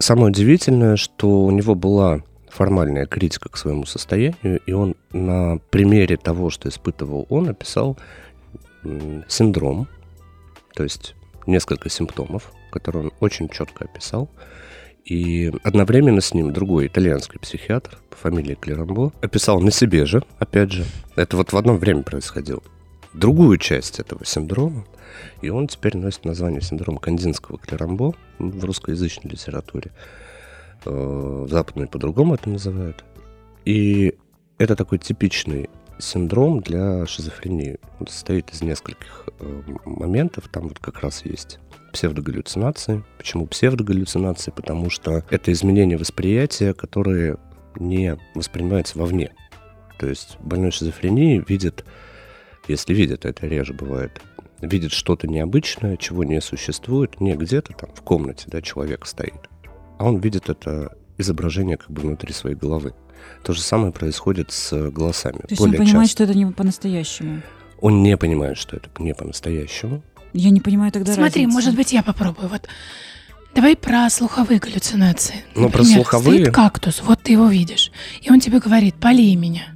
самое 0.01 0.29
удивительное, 0.29 0.97
что 0.97 1.45
у 1.45 1.51
него 1.51 1.75
была 1.75 2.23
формальная 2.49 3.07
критика 3.07 3.49
к 3.49 3.57
своему 3.57 3.87
состоянию, 3.87 4.61
и 4.67 4.73
он 4.73 4.97
на 5.13 5.59
примере 5.71 6.17
того, 6.17 6.51
что 6.51 6.69
испытывал 6.69 7.27
он, 7.29 7.49
описал 7.49 7.97
синдром, 9.29 9.87
то 10.75 10.83
есть 10.83 11.15
несколько 11.47 11.89
симптомов, 11.89 12.53
которые 12.73 13.05
он 13.05 13.13
очень 13.21 13.49
четко 13.49 13.85
описал. 13.85 14.29
И 15.05 15.53
одновременно 15.63 16.21
с 16.21 16.35
ним 16.35 16.53
другой 16.53 16.87
итальянский 16.87 17.39
психиатр 17.39 17.99
по 18.11 18.17
фамилии 18.17 18.55
Клерамбо 18.55 19.13
описал 19.23 19.61
на 19.61 19.71
себе 19.71 20.07
же, 20.07 20.23
опять 20.39 20.73
же, 20.73 20.85
это 21.17 21.37
вот 21.37 21.53
в 21.53 21.57
одно 21.57 21.75
время 21.75 22.03
происходило, 22.03 22.63
другую 23.15 23.59
часть 23.59 23.99
этого 23.99 24.25
синдрома, 24.25 24.85
И 25.41 25.51
он 25.51 25.69
теперь 25.69 25.97
носит 25.97 26.25
название 26.25 26.61
синдром 26.61 26.99
кандинского 26.99 27.59
клерамбо 27.59 28.15
в 28.39 28.65
русскоязычной 28.65 29.31
литературе. 29.31 29.93
Э, 30.85 31.45
в 31.47 31.49
западной 31.49 31.87
по-другому 31.87 32.35
это 32.35 32.49
называют. 32.49 33.05
И 33.65 34.15
это 34.59 34.77
такой 34.77 34.99
типичный 34.99 35.69
синдром 35.99 36.61
для 36.61 37.07
шизофрении. 37.07 37.79
Он 37.99 38.07
состоит 38.07 38.51
из 38.53 38.63
нескольких 38.63 39.29
э, 39.39 39.63
моментов. 39.85 40.49
Там 40.49 40.69
вот 40.69 40.79
как 40.79 41.01
раз 41.01 41.25
есть 41.25 41.59
псевдогаллюцинации. 41.93 43.05
Почему 43.19 43.47
псевдогаллюцинации? 43.47 44.51
Потому 44.51 44.91
что 44.91 45.25
это 45.31 45.53
изменение 45.53 45.99
восприятия, 45.99 46.73
которые 46.73 47.37
не 47.77 48.17
воспринимаются 48.35 48.99
вовне. 48.99 49.33
То 49.99 50.09
есть 50.09 50.37
больной 50.41 50.71
шизофрении 50.71 51.45
видит, 51.47 51.85
если 52.69 52.95
видит, 52.95 53.25
это 53.25 53.47
реже 53.47 53.75
бывает, 53.75 54.21
видит 54.61 54.93
что-то 54.93 55.27
необычное, 55.27 55.97
чего 55.97 56.25
не 56.25 56.41
существует, 56.41 57.21
не 57.21 57.35
где-то 57.35 57.73
там 57.73 57.91
в 57.95 58.03
комнате, 58.03 58.45
да, 58.47 58.63
человек 58.63 59.07
стоит, 59.07 59.49
а 59.99 60.05
он 60.05 60.19
видит 60.19 60.49
это 60.49 60.97
изображение 61.19 61.77
как 61.77 61.91
бы 61.91 62.03
внутри 62.03 62.33
своей 62.33 62.57
головы. 62.57 62.95
То 63.45 63.53
же 63.53 63.61
самое 63.61 63.93
происходит 63.93 64.51
с 64.51 64.91
голосами. 64.91 65.41
То 65.41 65.47
есть 65.51 65.61
он 65.61 65.73
понимает, 65.73 66.09
часто. 66.09 66.09
что 66.09 66.25
это 66.25 66.35
не 66.35 66.47
по-настоящему? 66.47 67.43
Он 67.81 68.03
не 68.03 68.17
понимает, 68.17 68.57
что 68.57 68.77
это 68.77 68.89
не 68.99 69.15
по-настоящему. 69.15 70.03
Я 70.33 70.51
не 70.51 70.61
понимаю 70.61 70.93
тогда 70.93 71.13
Смотри, 71.13 71.43
разницы. 71.43 71.55
может 71.55 71.75
быть, 71.75 71.93
я 71.93 72.03
попробую. 72.03 72.49
Вот 72.49 72.69
Давай 73.55 73.77
про 73.77 74.09
слуховые 74.11 74.61
галлюцинации. 74.61 75.45
Ну, 75.57 75.71
про 75.71 75.83
слуховые... 75.83 76.43
стоит 76.43 76.55
кактус, 76.55 77.03
вот 77.03 77.21
ты 77.23 77.33
его 77.33 77.49
видишь, 77.49 77.91
и 78.23 78.31
он 78.31 78.39
тебе 78.39 78.61
говорит, 78.61 78.95
полей 78.95 79.35
меня. 79.35 79.75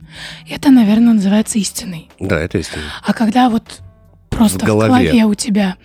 Это, 0.49 0.71
наверное, 0.71 1.15
называется 1.15 1.59
истиной. 1.59 2.09
Да, 2.21 2.39
это 2.39 2.59
истина. 2.59 2.83
А 3.05 3.13
когда 3.13 3.51
вот 3.51 3.83
просто 4.37 4.59
в, 4.59 4.63
в 4.63 4.65
голове 4.65 5.25
у 5.25 5.35
тебя 5.35 5.77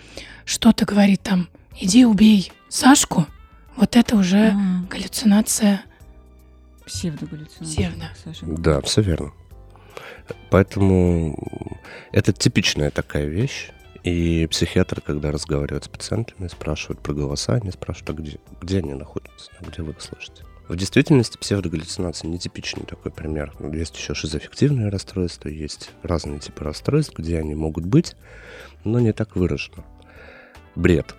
что-то 0.44 0.84
говорит 0.84 1.22
там, 1.22 1.48
иди 1.78 2.04
убей 2.04 2.52
Сашку, 2.68 3.26
вот 3.76 3.96
это 3.96 4.16
уже 4.16 4.54
а. 4.54 4.84
галлюцинация. 4.88 5.82
Псевдогаллюцинация. 6.86 8.32
Псевдо. 8.32 8.60
Да, 8.60 8.80
все 8.82 9.02
верно. 9.02 9.32
Поэтому 10.50 11.36
это 12.12 12.32
типичная 12.32 12.90
такая 12.90 13.26
вещь. 13.26 13.70
И 14.02 14.46
психиатр, 14.50 15.02
когда 15.02 15.30
разговаривает 15.30 15.84
с 15.84 15.88
пациентами, 15.88 16.48
спрашивает 16.48 17.00
про 17.00 17.12
голоса, 17.12 17.54
они 17.54 17.70
спрашивают, 17.70 18.10
а 18.10 18.22
где, 18.22 18.38
где 18.60 18.78
они 18.78 18.94
находятся, 18.94 19.50
а 19.58 19.64
где 19.64 19.82
вы 19.82 19.92
их 19.92 20.00
слышите. 20.00 20.44
В 20.70 20.76
действительности 20.76 21.36
псевдогаллюцинация 21.36 22.28
нетипичный 22.28 22.84
такой 22.84 23.10
пример. 23.10 23.52
Есть 23.72 23.96
еще 23.96 24.14
шизоаффективные 24.14 24.88
расстройства, 24.88 25.48
есть 25.48 25.90
разные 26.04 26.38
типы 26.38 26.62
расстройств, 26.62 27.18
где 27.18 27.40
они 27.40 27.56
могут 27.56 27.86
быть, 27.86 28.14
но 28.84 29.00
не 29.00 29.12
так 29.12 29.34
выражено. 29.34 29.84
Бред 30.76 31.16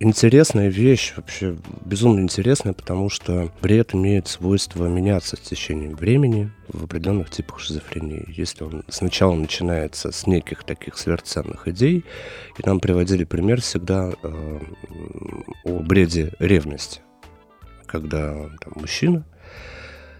интересная 0.00 0.68
вещь, 0.68 1.14
вообще 1.16 1.56
безумно 1.86 2.20
интересная, 2.20 2.74
потому 2.74 3.08
что 3.08 3.50
бред 3.62 3.94
имеет 3.94 4.28
свойство 4.28 4.86
меняться 4.86 5.36
с 5.36 5.40
течением 5.40 5.94
времени 5.94 6.50
в 6.68 6.84
определенных 6.84 7.30
типах 7.30 7.60
шизофрении. 7.60 8.26
Если 8.28 8.64
он 8.64 8.84
сначала 8.88 9.34
начинается 9.34 10.12
с 10.12 10.26
неких 10.26 10.64
таких 10.64 10.98
сверхценных 10.98 11.68
идей, 11.68 12.04
и 12.58 12.66
нам 12.66 12.80
приводили 12.80 13.24
пример 13.24 13.62
всегда 13.62 14.12
э, 14.22 14.58
о 15.64 15.78
бреде 15.80 16.34
ревности, 16.38 17.00
когда 17.88 18.34
там, 18.60 18.74
мужчина 18.76 19.24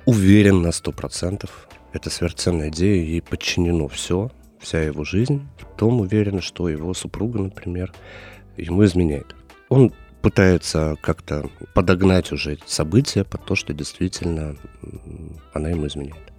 уверен 0.06 0.62
на 0.62 0.72
сто 0.72 0.90
процентов, 0.90 1.68
это 1.92 2.10
сверхценная 2.10 2.70
идея, 2.70 3.02
ей 3.02 3.22
подчинено 3.22 3.88
все, 3.88 4.30
вся 4.58 4.82
его 4.82 5.04
жизнь, 5.04 5.46
потом 5.60 6.00
уверен, 6.00 6.40
что 6.40 6.68
его 6.68 6.94
супруга, 6.94 7.38
например, 7.38 7.92
ему 8.56 8.84
изменяет 8.84 9.34
он 9.68 9.92
пытается 10.22 10.96
как-то 11.00 11.48
подогнать 11.74 12.32
уже 12.32 12.54
эти 12.54 12.64
события 12.66 13.24
под 13.24 13.44
то, 13.44 13.54
что 13.54 13.72
действительно 13.72 14.56
она 15.52 15.70
ему 15.70 15.86
изменяет. 15.86 16.32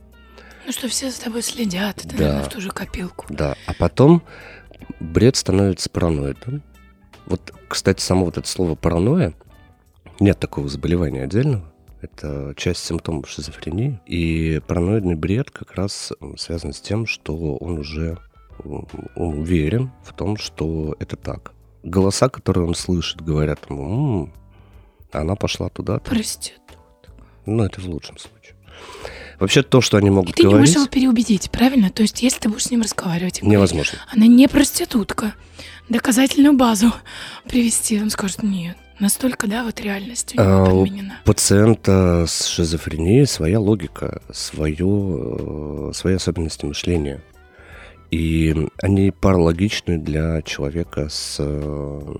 Ну 0.65 0.71
что 0.71 0.87
все 0.87 1.09
за 1.09 1.21
тобой 1.21 1.41
следят, 1.41 2.05
это, 2.05 2.09
да. 2.09 2.17
наверное, 2.17 2.43
в 2.43 2.49
ту 2.49 2.61
же 2.61 2.69
копилку. 2.69 3.25
Да, 3.29 3.55
а 3.65 3.73
потом 3.73 4.21
бред 4.99 5.35
становится 5.35 5.89
параноидом. 5.89 6.61
Вот, 7.25 7.53
кстати, 7.67 8.01
само 8.01 8.25
вот 8.25 8.37
это 8.37 8.47
слово 8.47 8.75
паранойя, 8.75 9.33
нет 10.19 10.39
такого 10.39 10.67
заболевания 10.67 11.23
отдельного, 11.23 11.71
это 12.01 12.53
часть 12.55 12.85
симптомов 12.85 13.29
шизофрении. 13.29 13.99
И 14.05 14.61
параноидный 14.67 15.15
бред 15.15 15.51
как 15.51 15.73
раз 15.75 16.13
связан 16.37 16.73
с 16.73 16.79
тем, 16.79 17.05
что 17.05 17.55
он 17.57 17.79
уже 17.79 18.17
он 18.63 19.39
уверен 19.39 19.91
в 20.03 20.13
том, 20.13 20.37
что 20.37 20.95
это 20.99 21.15
так 21.15 21.53
голоса, 21.83 22.29
которые 22.29 22.67
он 22.67 22.75
слышит, 22.75 23.21
говорят 23.21 23.69
ему, 23.69 24.23
м-м, 24.23 24.33
она 25.11 25.35
пошла 25.35 25.69
туда. 25.69 25.99
Проститутка. 25.99 26.75
Ну, 27.45 27.63
это 27.63 27.79
в 27.79 27.85
лучшем 27.85 28.17
случае. 28.17 28.55
Вообще 29.39 29.63
то, 29.63 29.79
что 29.79 29.97
они 29.97 30.09
могут 30.09 30.31
и 30.31 30.33
ты 30.33 30.43
говорить... 30.43 30.55
не 30.55 30.59
можешь 30.59 30.75
его 30.75 30.87
переубедить, 30.87 31.49
правильно? 31.49 31.89
То 31.89 32.01
есть 32.01 32.21
если 32.21 32.39
ты 32.39 32.49
будешь 32.49 32.65
с 32.65 32.71
ним 32.71 32.81
разговаривать... 32.81 33.41
Невозможно. 33.41 33.97
Говорить, 33.97 34.13
она 34.13 34.27
не 34.27 34.47
проститутка. 34.47 35.33
Доказательную 35.87 36.55
базу 36.55 36.91
привести. 37.47 38.01
Он 38.01 38.09
скажет, 38.09 38.43
нет. 38.43 38.77
Настолько, 38.99 39.47
да, 39.47 39.63
вот 39.63 39.79
реальность 39.79 40.33
у 40.35 40.41
него 40.41 40.63
а, 40.63 40.65
подменена. 40.65 41.19
У 41.23 41.27
пациента 41.27 42.25
с 42.27 42.45
шизофренией 42.45 43.25
своя 43.25 43.59
логика, 43.59 44.21
свое, 44.31 44.77
э, 44.79 45.91
свои 45.93 46.15
особенности 46.15 46.65
мышления. 46.65 47.21
И 48.11 48.67
они 48.81 49.11
паралогичны 49.11 49.99
для 49.99 50.41
человека 50.41 51.07
с 51.09 51.37
э, 51.39 52.15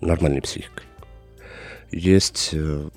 нормальной 0.00 0.42
психикой. 0.42 0.86
Есть, 1.92 2.50
э, 2.52 2.88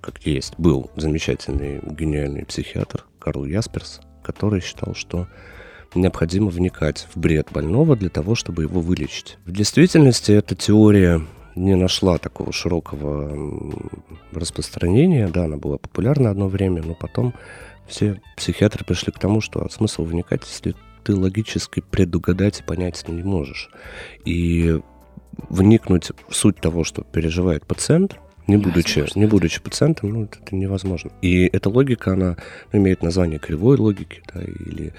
как 0.00 0.24
есть, 0.24 0.54
был 0.58 0.90
замечательный 0.94 1.80
гениальный 1.82 2.44
психиатр 2.44 3.04
Карл 3.18 3.46
Ясперс, 3.46 4.00
который 4.22 4.60
считал, 4.60 4.94
что 4.94 5.26
необходимо 5.94 6.50
вникать 6.50 7.08
в 7.12 7.18
бред 7.18 7.48
больного 7.50 7.96
для 7.96 8.10
того, 8.10 8.34
чтобы 8.34 8.62
его 8.62 8.80
вылечить. 8.80 9.38
В 9.44 9.50
действительности 9.50 10.32
эта 10.32 10.54
теория 10.54 11.22
не 11.58 11.74
нашла 11.74 12.18
такого 12.18 12.52
широкого 12.52 13.72
распространения. 14.32 15.28
Да, 15.28 15.44
она 15.44 15.56
была 15.56 15.78
популярна 15.78 16.30
одно 16.30 16.48
время, 16.48 16.82
но 16.82 16.94
потом 16.94 17.34
все 17.86 18.20
психиатры 18.36 18.84
пришли 18.84 19.12
к 19.12 19.18
тому, 19.18 19.40
что 19.40 19.68
смысл 19.68 20.04
вникать, 20.04 20.42
если 20.46 20.74
ты 21.04 21.14
логически 21.14 21.80
предугадать 21.80 22.60
и 22.60 22.62
понять 22.62 23.06
не 23.08 23.22
можешь. 23.22 23.70
И 24.24 24.80
вникнуть 25.48 26.10
в 26.28 26.34
суть 26.34 26.56
того, 26.56 26.84
что 26.84 27.02
переживает 27.02 27.64
пациент, 27.66 28.18
не 28.46 28.56
будучи, 28.56 29.04
не 29.14 29.26
будучи 29.26 29.60
пациентом, 29.60 30.10
ну, 30.10 30.24
это, 30.24 30.38
это 30.42 30.56
невозможно. 30.56 31.10
И 31.20 31.44
эта 31.46 31.68
логика, 31.68 32.12
она 32.12 32.36
ну, 32.72 32.78
имеет 32.78 33.02
название 33.02 33.38
кривой 33.38 33.76
логики, 33.76 34.22
да, 34.32 34.40
или 34.40 34.94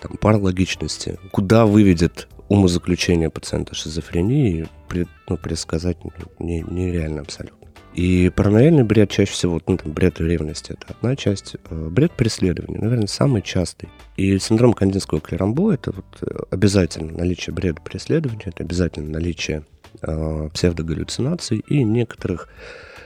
там, 0.00 0.18
паралогичности. 0.18 1.18
Куда 1.30 1.64
выведет 1.64 2.28
умозаключение 2.52 3.30
пациента 3.30 3.74
шизофрении, 3.74 4.68
пред, 4.86 5.08
ну, 5.26 5.38
предсказать 5.38 5.96
не, 6.38 6.60
нереально 6.60 7.22
абсолютно. 7.22 7.56
И 7.94 8.30
параноидальный 8.34 8.84
бред 8.84 9.10
чаще 9.10 9.32
всего, 9.32 9.60
ну, 9.66 9.78
там, 9.78 9.92
бред 9.92 10.20
ревности, 10.20 10.72
это 10.72 10.94
одна 10.94 11.16
часть. 11.16 11.56
Э, 11.70 11.88
бред 11.90 12.12
преследования, 12.12 12.78
наверное, 12.78 13.06
самый 13.06 13.40
частый. 13.40 13.88
И 14.18 14.38
синдром 14.38 14.74
кандинского 14.74 15.22
клерамбо– 15.22 15.72
это 15.74 15.92
вот 15.92 16.04
э, 16.20 16.26
обязательно 16.50 17.16
наличие 17.16 17.54
бреда 17.54 17.80
преследования, 17.80 18.44
это 18.44 18.62
обязательно 18.64 19.10
наличие 19.10 19.64
э, 20.02 20.50
псевдогаллюцинаций 20.52 21.64
и 21.66 21.82
некоторых 21.82 22.48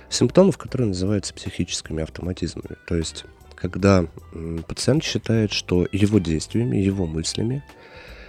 симптомов, 0.08 0.58
которые 0.58 0.88
называются 0.88 1.34
психическими 1.34 2.02
автоматизмами. 2.02 2.76
То 2.88 2.96
есть, 2.96 3.24
когда 3.54 4.06
пациент 4.66 5.04
считает, 5.04 5.52
что 5.52 5.86
его 5.92 6.18
действиями, 6.18 6.78
его 6.78 7.06
мыслями 7.06 7.62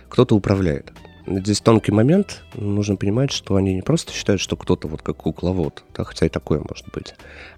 кто-то 0.10 0.36
управляет. 0.36 0.94
Здесь 1.28 1.60
тонкий 1.60 1.92
момент. 1.92 2.44
Нужно 2.56 2.96
понимать, 2.96 3.32
что 3.32 3.56
они 3.56 3.76
не 3.76 3.82
просто 3.82 4.14
считают, 4.14 4.42
что 4.42 4.56
кто-то 4.56 4.88
вот 4.88 5.02
как 5.02 5.18
кукловод, 5.18 5.84
да, 5.96 6.06
хотя 6.06 6.26
и 6.26 6.30
такое 6.30 6.62
может 6.68 6.90
быть, 6.94 7.16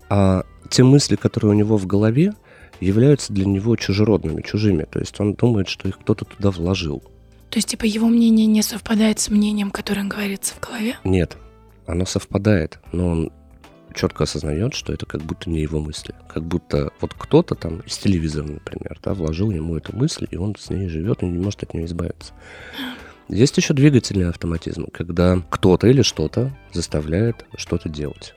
а 0.10 0.44
те 0.70 0.84
мысли, 0.84 1.16
которые 1.16 1.52
у 1.52 1.54
него 1.54 1.78
в 1.78 1.86
голове, 1.86 2.34
являются 2.80 3.32
для 3.32 3.46
него 3.46 3.76
чужеродными, 3.76 4.42
чужими. 4.42 4.86
То 4.90 5.00
есть 5.00 5.20
он 5.20 5.34
думает, 5.34 5.68
что 5.68 5.88
их 5.88 6.00
кто-то 6.00 6.26
туда 6.26 6.52
вложил. 6.52 7.04
То 7.50 7.58
есть, 7.58 7.70
типа, 7.70 7.86
его 7.86 8.08
мнение 8.08 8.46
не 8.46 8.62
совпадает 8.62 9.20
с 9.20 9.30
мнением, 9.30 9.72
которое 9.72 10.04
говорится 10.04 10.54
в 10.56 10.60
голове? 10.60 10.96
Нет, 11.04 11.38
оно 11.88 12.06
совпадает, 12.06 12.80
но 12.92 13.08
он 13.08 13.32
четко 13.94 14.24
осознает, 14.24 14.76
что 14.76 14.94
это 14.94 15.06
как 15.06 15.22
будто 15.22 15.50
не 15.50 15.62
его 15.62 15.80
мысли. 15.80 16.14
Как 16.32 16.44
будто 16.44 16.92
вот 17.02 17.14
кто-то 17.16 17.56
там 17.56 17.80
из 17.80 17.98
телевизора, 17.98 18.46
например, 18.46 19.00
да, 19.04 19.14
вложил 19.14 19.50
ему 19.52 19.76
эту 19.76 19.96
мысль, 19.96 20.28
и 20.30 20.38
он 20.38 20.56
с 20.58 20.70
ней 20.70 20.88
живет 20.90 21.24
и 21.24 21.26
не 21.26 21.40
может 21.40 21.64
от 21.64 21.74
нее 21.74 21.86
избавиться. 21.86 22.34
Есть 23.30 23.58
еще 23.58 23.74
двигательный 23.74 24.28
автоматизм, 24.28 24.88
когда 24.92 25.42
кто-то 25.50 25.88
или 25.88 26.02
что-то 26.02 26.52
заставляет 26.74 27.46
что-то 27.56 27.88
делать. 27.88 28.34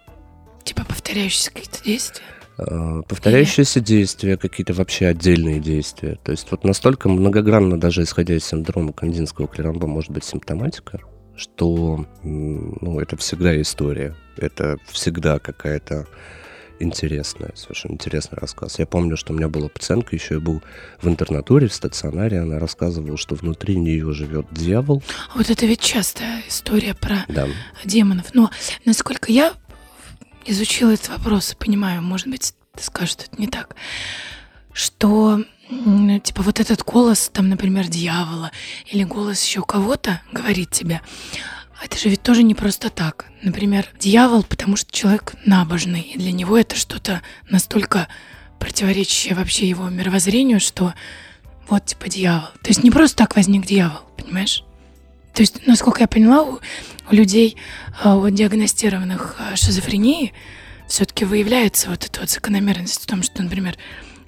Типа 0.64 0.84
повторяющиеся 0.84 1.50
какие-то 1.50 1.82
действия? 1.82 2.24
А, 2.58 3.02
повторяющиеся 3.02 3.78
или... 3.78 3.86
действия, 3.86 4.36
какие-то 4.36 4.74
вообще 4.74 5.06
отдельные 5.06 5.60
действия. 5.60 6.18
То 6.22 6.32
есть 6.32 6.50
вот 6.50 6.64
настолько 6.64 7.08
многогранно, 7.08 7.80
даже 7.80 8.02
исходя 8.02 8.36
из 8.36 8.44
синдрома 8.44 8.92
кандинского 8.92 9.48
клерамба, 9.48 9.86
может 9.86 10.10
быть 10.10 10.24
симптоматика, 10.24 11.00
что 11.36 12.06
ну, 12.22 13.00
это 13.00 13.16
всегда 13.16 13.60
история, 13.60 14.14
это 14.36 14.76
всегда 14.90 15.38
какая-то 15.38 16.06
интересная, 16.82 17.52
совершенно 17.54 17.92
интересный 17.94 18.38
рассказ. 18.38 18.78
Я 18.78 18.86
помню, 18.86 19.16
что 19.16 19.32
у 19.32 19.36
меня 19.36 19.48
была 19.48 19.68
пациентка, 19.68 20.16
еще 20.16 20.34
я 20.34 20.40
был 20.40 20.62
в 21.00 21.08
интернатуре, 21.08 21.68
в 21.68 21.74
стационаре, 21.74 22.40
она 22.40 22.58
рассказывала, 22.58 23.16
что 23.16 23.34
внутри 23.34 23.76
нее 23.76 24.12
живет 24.12 24.46
дьявол. 24.50 25.02
Вот 25.34 25.48
это 25.50 25.66
ведь 25.66 25.80
частая 25.80 26.42
история 26.48 26.94
про 26.94 27.24
Да. 27.28 27.48
демонов. 27.84 28.34
Но 28.34 28.50
насколько 28.84 29.30
я 29.32 29.52
изучила 30.44 30.90
этот 30.92 31.08
вопрос, 31.08 31.54
понимаю, 31.58 32.02
может 32.02 32.26
быть, 32.28 32.54
ты 32.76 32.82
скажешь, 32.82 33.10
что 33.12 33.22
это 33.24 33.40
не 33.40 33.46
так, 33.46 33.76
что 34.72 35.42
типа 36.22 36.42
вот 36.42 36.60
этот 36.60 36.82
голос, 36.84 37.30
там, 37.32 37.48
например, 37.48 37.88
дьявола 37.88 38.50
или 38.90 39.04
голос 39.04 39.42
еще 39.42 39.62
кого-то 39.62 40.20
говорит 40.32 40.70
тебе, 40.70 41.00
это 41.82 41.98
же 41.98 42.08
ведь 42.08 42.22
тоже 42.22 42.42
не 42.42 42.54
просто 42.54 42.90
так. 42.90 43.26
Например, 43.42 43.86
дьявол, 43.98 44.44
потому 44.44 44.76
что 44.76 44.92
человек 44.92 45.34
набожный, 45.44 46.00
и 46.00 46.18
для 46.18 46.32
него 46.32 46.56
это 46.56 46.76
что-то 46.76 47.22
настолько 47.50 48.08
противоречащее 48.58 49.34
вообще 49.34 49.68
его 49.68 49.88
мировоззрению, 49.88 50.60
что 50.60 50.94
вот 51.68 51.86
типа 51.86 52.08
дьявол. 52.08 52.48
То 52.62 52.68
есть 52.68 52.84
не 52.84 52.90
просто 52.90 53.16
так 53.16 53.34
возник 53.34 53.66
дьявол, 53.66 54.00
понимаешь? 54.16 54.64
То 55.34 55.42
есть, 55.42 55.66
насколько 55.66 56.00
я 56.00 56.08
поняла, 56.08 56.42
у, 56.42 56.60
у 57.10 57.14
людей, 57.14 57.56
а, 58.02 58.16
у 58.16 58.28
диагностированных 58.28 59.36
а, 59.38 59.56
шизофрении, 59.56 60.32
все-таки 60.86 61.24
выявляется 61.24 61.88
вот 61.88 62.04
эта 62.04 62.20
вот 62.20 62.30
закономерность 62.30 63.02
в 63.02 63.06
том, 63.06 63.22
что, 63.22 63.42
например, 63.42 63.76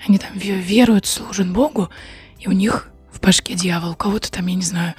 они 0.07 0.19
там 0.19 0.31
ве- 0.35 0.61
веруют, 0.61 1.07
служат 1.07 1.51
Богу, 1.51 1.91
и 2.41 2.49
у 2.49 2.53
них 2.53 2.89
в 3.13 3.21
башке 3.21 3.55
дьявол, 3.55 3.93
у 3.93 3.97
кого-то 3.97 4.33
там, 4.33 4.47
я 4.47 4.55
не 4.55 4.63
знаю, 4.63 4.95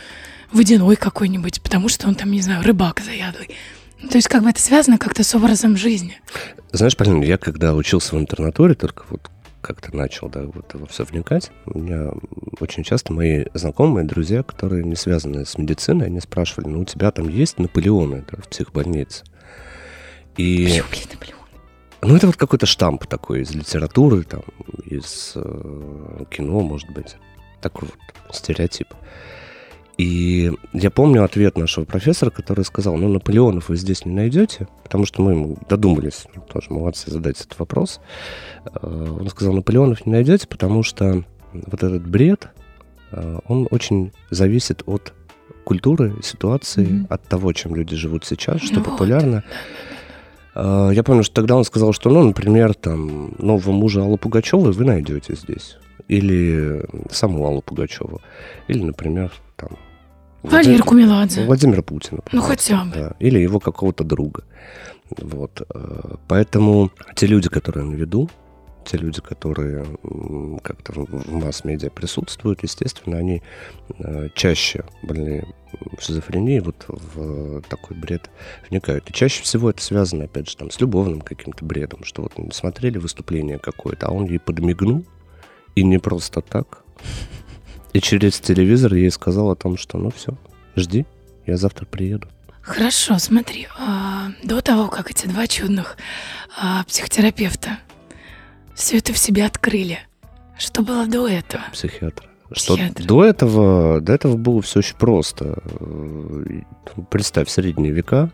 водяной 0.51 0.95
какой-нибудь, 0.95 1.54
потому 1.65 1.89
что 1.89 2.07
он 2.07 2.13
там, 2.13 2.31
не 2.31 2.41
знаю, 2.41 2.63
рыбак 2.63 3.01
заядлый. 3.01 3.49
Ну, 3.99 4.09
То 4.09 4.17
есть 4.17 4.27
как 4.27 4.43
бы 4.43 4.51
это 4.51 4.61
связано 4.61 4.99
как-то 4.99 5.23
с 5.23 5.33
образом 5.33 5.75
жизни. 5.75 6.21
Знаешь, 6.71 6.95
Полина, 6.95 7.23
я 7.23 7.39
когда 7.39 7.73
учился 7.73 8.15
в 8.15 8.19
интернатуре, 8.19 8.75
только 8.75 9.03
вот 9.09 9.31
как-то 9.61 9.95
начал, 9.95 10.29
да, 10.29 10.43
вот 10.43 10.75
во 10.75 10.85
все 10.85 11.03
вникать, 11.05 11.49
у 11.65 11.79
меня 11.79 12.11
очень 12.59 12.83
часто 12.83 13.13
мои 13.13 13.45
знакомые, 13.55 14.05
друзья, 14.05 14.43
которые 14.43 14.83
не 14.83 14.95
связаны 14.95 15.43
с 15.43 15.57
медициной, 15.57 16.05
они 16.05 16.19
спрашивали, 16.19 16.67
ну, 16.67 16.81
у 16.81 16.85
тебя 16.85 17.09
там 17.09 17.27
есть 17.27 17.57
Наполеоны 17.57 18.23
да, 18.31 18.43
в 18.43 18.47
психбольнице? 18.47 19.23
И... 20.37 20.65
Почему, 20.65 20.87
блин, 20.91 21.03
Наполеон? 21.13 21.39
Ну, 22.03 22.15
это 22.15 22.27
вот 22.27 22.35
какой-то 22.37 22.67
штамп 22.67 23.07
такой 23.07 23.41
из 23.41 23.55
литературы, 23.55 24.21
там, 24.21 24.43
из 24.85 25.31
э, 25.33 26.25
кино, 26.29 26.59
может 26.59 26.91
быть. 26.91 27.15
Такой 27.59 27.89
вот 27.89 28.35
стереотип. 28.35 28.89
И 29.97 30.51
я 30.73 30.91
помню 30.91 31.23
ответ 31.23 31.57
нашего 31.57 31.85
профессора, 31.85 32.29
который 32.29 32.65
сказал, 32.65 32.97
ну, 32.97 33.07
Наполеонов 33.07 33.69
вы 33.69 33.77
здесь 33.77 34.03
не 34.05 34.11
найдете, 34.11 34.67
потому 34.83 35.05
что 35.05 35.21
мы 35.21 35.31
ему 35.31 35.57
додумались, 35.69 36.25
ну, 36.35 36.41
тоже 36.41 36.67
молодцы 36.69 37.09
задать 37.09 37.39
этот 37.39 37.57
вопрос. 37.59 38.01
Э, 38.65 39.17
Он 39.21 39.29
сказал, 39.29 39.53
Наполеонов 39.53 40.05
не 40.05 40.11
найдете, 40.11 40.47
потому 40.47 40.83
что 40.83 41.23
вот 41.53 41.81
этот 41.83 42.05
бред, 42.05 42.49
э, 43.13 43.39
он 43.47 43.67
очень 43.71 44.11
зависит 44.31 44.83
от 44.85 45.13
культуры, 45.63 46.15
ситуации, 46.21 46.85
Мгм. 46.85 47.07
от 47.09 47.23
того, 47.23 47.53
чем 47.53 47.73
люди 47.75 47.95
живут 47.95 48.25
сейчас, 48.25 48.61
что 48.61 48.75
Ну 48.75 48.79
вот. 48.81 48.89
популярно. 48.91 49.43
Э, 50.55 50.91
Я 50.93 51.03
помню, 51.03 51.23
что 51.23 51.35
тогда 51.35 51.55
он 51.55 51.63
сказал, 51.63 51.93
что, 51.93 52.09
ну, 52.09 52.21
например, 52.23 52.73
там, 52.73 53.33
нового 53.39 53.71
мужа 53.71 54.01
Аллы 54.03 54.17
Пугачевой 54.17 54.73
вы 54.73 54.83
найдете 54.83 55.35
здесь. 55.35 55.77
Или 56.09 56.83
саму 57.11 57.45
Аллу 57.45 57.61
Пугачеву. 57.61 58.19
Или, 58.67 58.83
например, 58.83 59.31
там... 59.55 59.77
Валерку 60.43 60.93
Меладзе. 60.93 61.45
Владимира 61.45 61.81
Путина. 61.81 62.21
Ну, 62.31 62.41
хотя 62.41 62.85
бы. 62.85 62.91
да. 62.93 63.15
Или 63.19 63.39
его 63.39 63.59
какого-то 63.59 64.03
друга. 64.03 64.43
Вот. 65.09 65.61
э, 65.73 66.15
Поэтому 66.27 66.91
те 67.15 67.25
люди, 67.25 67.49
которые 67.49 67.85
на 67.85 67.95
виду, 67.95 68.29
те 68.85 68.97
люди, 68.97 69.21
которые 69.21 69.85
как-то 70.63 70.93
в 70.93 71.31
масс-медиа 71.31 71.89
присутствуют, 71.89 72.61
естественно, 72.63 73.17
они 73.17 73.41
э, 73.97 74.29
чаще 74.35 74.85
больные 75.01 75.47
шизофренией 75.99 76.59
вот 76.59 76.85
в 76.87 77.61
такой 77.63 77.97
бред 77.97 78.29
вникают. 78.69 79.09
И 79.09 79.13
чаще 79.13 79.43
всего 79.43 79.71
это 79.71 79.81
связано, 79.81 80.25
опять 80.25 80.49
же, 80.49 80.57
там, 80.57 80.69
с 80.69 80.79
любовным 80.79 81.21
каким-то 81.21 81.65
бредом, 81.65 82.03
что 82.03 82.21
вот 82.21 82.33
смотрели 82.53 82.97
выступление 82.97 83.59
какое-то, 83.59 84.07
а 84.07 84.11
он 84.11 84.25
ей 84.25 84.39
подмигнул, 84.39 85.03
и 85.75 85.83
не 85.83 85.97
просто 85.97 86.41
так. 86.41 86.83
И 87.95 88.01
через 88.01 88.41
телевизор 88.41 88.93
ей 88.93 89.09
сказал 89.09 89.51
о 89.51 89.55
том, 89.55 89.77
что 89.77 89.97
ну 89.97 90.11
все, 90.11 90.33
жди, 90.75 91.05
я 91.45 91.55
завтра 91.55 91.85
приеду. 91.85 92.27
Хорошо, 92.59 93.17
смотри, 93.19 93.69
а, 93.79 94.31
до 94.43 94.59
того, 94.59 94.89
как 94.89 95.11
эти 95.11 95.27
два 95.27 95.47
чудных 95.47 95.95
а, 96.59 96.83
психотерапевта 96.83 97.79
все 98.73 98.97
это 98.97 99.13
в 99.13 99.17
себе 99.17 99.45
открыли, 99.45 99.99
что 100.57 100.81
было 100.81 101.07
до 101.07 101.25
этого? 101.25 101.63
Психиатр. 101.71 102.27
Что 102.51 102.75
Психиатр. 102.75 103.05
до 103.05 103.23
этого, 103.23 104.01
до 104.01 104.11
этого 104.11 104.35
было 104.35 104.61
все 104.61 104.79
очень 104.79 104.97
просто. 104.97 105.63
Представь, 107.09 107.47
средние 107.47 107.93
века, 107.93 108.29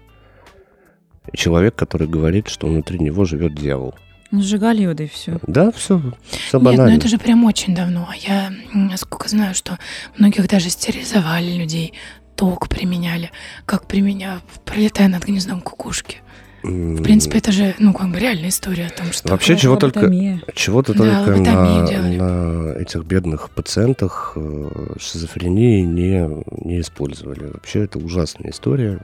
человек, 1.35 1.75
который 1.75 2.07
говорит, 2.07 2.47
что 2.47 2.65
внутри 2.65 2.97
него 2.97 3.25
живет 3.25 3.53
дьявол. 3.53 3.93
Ну, 4.31 4.41
сжигали 4.41 4.83
его, 4.83 4.93
да 4.93 5.03
и 5.03 5.07
все. 5.07 5.39
Да, 5.45 5.71
все, 5.71 6.01
все 6.29 6.57
Нет, 6.57 6.63
банально. 6.63 6.91
ну 6.91 6.97
это 6.97 7.07
же 7.09 7.17
прям 7.17 7.43
очень 7.43 7.75
давно. 7.75 8.09
Я, 8.17 8.51
насколько 8.73 9.27
знаю, 9.27 9.53
что 9.53 9.77
многих 10.17 10.47
даже 10.47 10.69
стерилизовали 10.69 11.51
людей, 11.51 11.93
ток 12.35 12.69
применяли, 12.69 13.29
как 13.65 13.87
применяя, 13.87 14.39
пролетая 14.65 15.09
над 15.09 15.25
гнездом 15.25 15.59
кукушки. 15.61 16.17
В 16.63 17.01
принципе, 17.01 17.39
это 17.39 17.51
же, 17.51 17.73
ну, 17.79 17.91
как 17.91 18.11
бы 18.11 18.19
реальная 18.19 18.49
история 18.49 18.85
о 18.85 18.89
том, 18.91 19.11
что... 19.11 19.29
Вообще, 19.29 19.57
чего 19.57 19.77
только, 19.77 19.97
Лоботомия. 19.99 20.41
чего-то 20.53 20.93
Да, 20.93 21.25
только 21.25 21.39
на, 21.39 21.87
делали. 21.87 22.17
на 22.17 22.73
этих 22.79 23.03
бедных 23.03 23.49
пациентах 23.49 24.33
э, 24.35 24.95
шизофрении 24.99 25.81
не, 25.81 26.43
не 26.63 26.81
использовали. 26.81 27.45
Вообще, 27.45 27.83
это 27.85 27.97
ужасная 27.97 28.51
история 28.51 28.99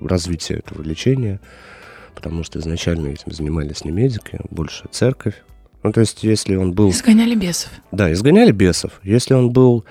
развития 0.00 0.54
этого 0.54 0.82
лечения, 0.82 1.38
потому 2.14 2.44
что 2.44 2.58
изначально 2.58 3.08
этим 3.08 3.32
занимались 3.32 3.84
не 3.84 3.90
медики, 3.90 4.38
а 4.38 4.44
больше 4.50 4.84
церковь. 4.90 5.34
Ну, 5.82 5.92
то 5.92 6.00
есть, 6.00 6.22
если 6.22 6.56
он 6.56 6.72
был... 6.72 6.90
Изгоняли 6.90 7.34
бесов. 7.34 7.70
Да, 7.90 8.12
изгоняли 8.12 8.52
бесов. 8.52 9.00
Если 9.02 9.34
он 9.34 9.50
был 9.50 9.84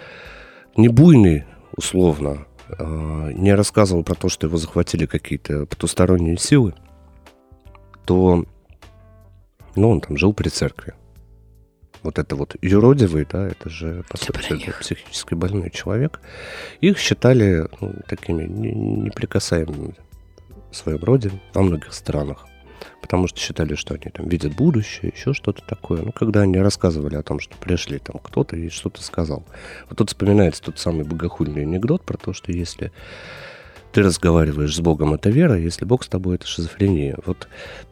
не 0.78 0.88
буйный, 0.88 1.46
условно, 1.76 2.46
а, 2.78 3.32
не 3.32 3.54
рассказывал 3.54 4.04
про 4.04 4.16
то, 4.16 4.30
что 4.30 4.48
его 4.48 4.58
захватили 4.58 5.06
какие-то 5.06 5.66
потусторонние 5.66 6.38
силы, 6.38 6.76
то 8.06 8.46
ну, 9.76 9.90
он 9.90 10.02
там 10.02 10.18
жил 10.18 10.34
при 10.34 10.50
церкви. 10.50 10.94
Вот 12.02 12.18
это 12.18 12.36
вот 12.36 12.56
юродивый, 12.62 13.28
да, 13.30 13.48
это 13.48 13.70
же, 13.70 14.04
по 14.10 14.16
Это 14.16 14.26
сути, 14.26 14.70
это 14.70 14.80
психически 14.80 15.34
больной 15.34 15.70
человек. 15.70 16.22
Их 16.80 16.98
считали 16.98 17.68
ну, 17.82 17.94
такими 18.08 18.46
не- 18.46 18.74
неприкасаемыми 18.74 19.96
в 20.72 20.76
своем 20.76 21.04
роде 21.04 21.32
во 21.54 21.62
многих 21.62 21.94
странах. 21.94 22.46
Потому 23.02 23.28
что 23.28 23.40
считали, 23.40 23.76
что 23.76 23.96
они 23.96 24.12
там 24.14 24.28
видят 24.28 24.56
будущее, 24.56 25.12
еще 25.16 25.34
что-то 25.34 25.64
такое. 25.66 26.02
Ну, 26.02 26.12
когда 26.12 26.42
они 26.42 26.58
рассказывали 26.58 27.16
о 27.16 27.24
том, 27.24 27.40
что 27.40 27.56
пришли 27.58 28.00
там 28.00 28.20
кто-то 28.22 28.56
и 28.56 28.70
что-то 28.70 29.02
сказал. 29.02 29.44
Вот 29.90 29.98
тут 29.98 30.10
вспоминается 30.10 30.62
тот 30.62 30.80
самый 30.80 31.06
богохульный 31.06 31.64
анекдот 31.64 32.04
про 32.04 32.18
то, 32.18 32.34
что 32.34 32.52
если 32.52 32.92
ты 33.92 34.04
разговариваешь 34.04 34.76
с 34.76 34.80
Богом, 34.80 35.14
это 35.14 35.30
вера, 35.30 35.58
если 35.58 35.86
Бог 35.86 36.04
с 36.04 36.08
тобой, 36.08 36.36
это 36.36 36.46
шизофрения. 36.46 37.18
Вот 37.26 37.48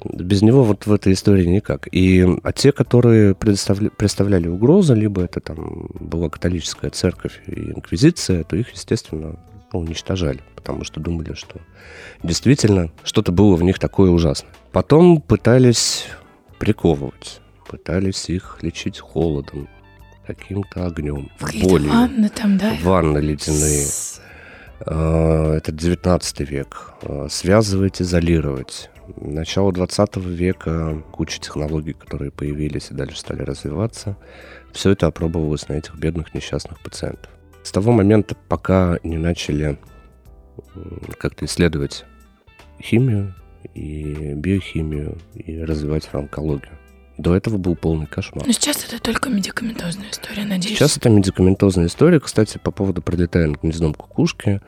без 0.06 0.42
него 0.42 0.64
вот 0.64 0.86
в 0.86 0.94
этой 0.94 1.14
истории 1.14 1.46
никак. 1.46 1.88
И 1.92 2.26
а 2.44 2.52
те, 2.52 2.72
которые 2.72 3.34
предоставля- 3.34 3.90
представляли 3.90 4.48
угрозу, 4.48 4.94
либо 4.94 5.24
это 5.24 5.40
там 5.40 5.88
была 6.00 6.30
католическая 6.30 6.92
церковь 6.92 7.42
и 7.48 7.72
инквизиция, 7.72 8.44
то 8.44 8.56
их, 8.56 8.72
естественно, 8.74 9.40
ну, 9.74 9.80
уничтожали, 9.80 10.40
потому 10.56 10.84
что 10.84 11.00
думали, 11.00 11.34
что 11.34 11.60
действительно 12.24 12.92
что-то 13.04 13.32
было 13.32 13.56
в 13.56 13.64
них 13.64 13.80
такое 13.80 14.12
ужасное. 14.12 14.52
Потом 14.72 15.22
пытались 15.22 16.06
приковывать, 16.60 17.42
пытались 17.68 18.30
их 18.30 18.60
лечить 18.62 19.00
холодом, 19.00 19.68
каким-то 20.26 20.86
огнем, 20.86 21.30
какие-то 21.40 21.70
болью, 21.70 21.90
ванны 21.92 22.30
там, 22.30 22.58
да? 22.58 22.74
ванны 22.84 23.20
ледяные. 23.20 23.86
С- 23.86 24.22
Э, 24.86 25.54
Это 25.58 25.72
19 25.72 26.42
век. 26.42 26.94
Э, 27.02 27.26
Связывать, 27.32 28.00
изолировать. 28.00 28.92
Начало 29.20 29.74
20 29.74 30.18
века, 30.18 31.02
куча 31.12 31.40
технологий, 31.40 31.94
которые 31.94 32.30
появились 32.30 32.92
и 32.92 32.94
дальше 32.94 33.18
стали 33.18 33.42
развиваться. 33.42 34.16
Все 34.72 34.92
это 34.92 35.08
опробовалось 35.08 35.68
на 35.68 35.74
этих 35.74 35.96
бедных 35.96 36.36
несчастных 36.36 36.80
пациентов. 36.80 37.32
С 37.68 37.72
того 37.74 37.92
момента, 37.92 38.34
пока 38.48 38.98
не 39.04 39.18
начали 39.18 39.78
как-то 41.18 41.44
исследовать 41.44 42.06
химию 42.82 43.36
и 43.74 44.34
биохимию 44.36 45.18
и 45.34 45.62
развивать 45.62 46.06
фармакологию. 46.06 46.72
До 47.18 47.36
этого 47.36 47.58
был 47.58 47.76
полный 47.76 48.08
кошмар. 48.08 48.48
Но 48.48 48.54
сейчас 48.54 48.86
это 48.86 49.04
только 49.04 49.30
медикаментозная 49.30 50.12
история, 50.12 50.46
надеюсь. 50.46 50.78
Сейчас 50.78 50.96
это 50.96 51.10
медикаментозная 51.10 51.88
история. 51.88 52.22
Кстати, 52.22 52.58
по 52.58 52.72
поводу 52.72 53.02
пролетая 53.02 53.48
над 53.48 53.62
гнездом 53.62 53.94
кукушки, 53.94 54.62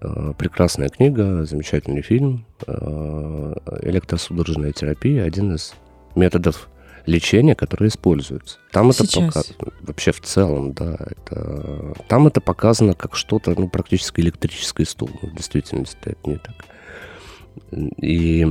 Э, 0.00 0.32
прекрасная 0.36 0.88
книга, 0.88 1.44
замечательный 1.44 2.02
фильм. 2.02 2.46
Э, 2.66 3.54
электросудорожная 3.82 4.72
терапия– 4.72 5.24
один 5.24 5.54
из 5.54 5.74
методов 6.14 6.68
лечения, 7.08 7.54
которые 7.54 7.88
используются. 7.88 8.58
Там 8.70 8.90
это 8.90 9.04
показано, 9.04 9.72
вообще 9.80 10.12
в 10.12 10.20
целом, 10.20 10.72
да, 10.74 10.96
это, 11.00 11.94
там 12.06 12.26
это 12.26 12.40
показано 12.40 12.94
как 12.94 13.16
что-то, 13.16 13.54
ну, 13.58 13.68
практически 13.68 14.20
электрический 14.20 14.84
стул. 14.84 15.10
В 15.22 15.34
действительности 15.34 15.98
это 16.04 16.30
не 16.30 16.36
так. 16.36 16.54
И 17.96 18.46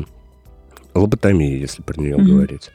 лоботомия, 0.94 1.58
если 1.58 1.84
про 1.84 2.00
нее 2.02 2.16
mm-hmm. 2.16 2.24
говорить. 2.24 2.72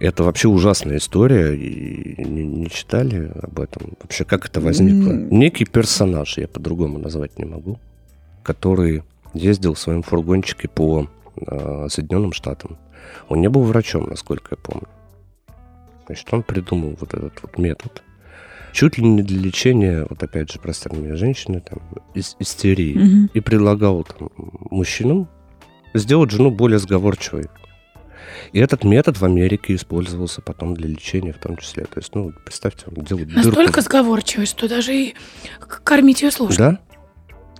Это 0.00 0.24
вообще 0.24 0.48
ужасная 0.48 0.96
история, 0.96 1.54
и 1.54 2.24
не, 2.24 2.44
не 2.44 2.68
читали 2.70 3.30
об 3.42 3.60
этом. 3.60 3.96
Вообще, 4.00 4.24
как 4.24 4.46
это 4.46 4.60
возникло? 4.60 5.12
Mm. 5.12 5.28
Некий 5.30 5.66
персонаж, 5.66 6.38
я 6.38 6.48
по-другому 6.48 6.98
назвать 6.98 7.38
не 7.38 7.44
могу, 7.44 7.78
который 8.42 9.02
ездил 9.34 9.74
в 9.74 9.78
своем 9.78 10.02
фургончике 10.02 10.68
по 10.68 11.06
э, 11.36 11.86
Соединенным 11.90 12.32
Штатам. 12.32 12.78
Он 13.28 13.40
не 13.40 13.48
был 13.48 13.62
врачом, 13.62 14.08
насколько 14.08 14.48
я 14.52 14.56
помню. 14.56 14.88
Значит, 16.06 16.26
он 16.32 16.42
придумал 16.42 16.96
вот 16.98 17.14
этот 17.14 17.40
вот 17.42 17.58
метод. 17.58 18.02
Чуть 18.72 18.98
ли 18.98 19.04
не 19.04 19.22
для 19.22 19.40
лечения, 19.40 20.06
вот 20.08 20.22
опять 20.22 20.52
же, 20.52 20.60
простите 20.60 20.96
меня, 20.96 21.16
женщины, 21.16 21.60
там, 21.60 21.80
ис- 22.14 22.36
истерии. 22.38 22.96
Mm-hmm. 22.96 23.30
И 23.34 23.40
предлагал 23.40 24.04
там, 24.04 24.30
мужчинам 24.70 25.28
сделать 25.94 26.30
жену 26.30 26.50
более 26.50 26.78
сговорчивой, 26.78 27.48
и 28.52 28.58
этот 28.58 28.84
метод 28.84 29.18
в 29.18 29.24
Америке 29.24 29.74
использовался 29.74 30.40
потом 30.40 30.74
для 30.74 30.88
лечения 30.88 31.32
в 31.32 31.38
том 31.38 31.56
числе. 31.56 31.84
То 31.84 31.98
есть, 31.98 32.14
ну, 32.14 32.32
представьте, 32.44 32.86
он 32.86 33.04
делает 33.04 33.28
Настолько 33.28 33.74
дырку. 33.74 33.80
сговорчивый, 33.80 34.46
что 34.46 34.68
даже 34.68 34.94
и 34.94 35.14
кормить 35.84 36.22
ее 36.22 36.30
сложно. 36.30 36.72
Да. 36.72 36.78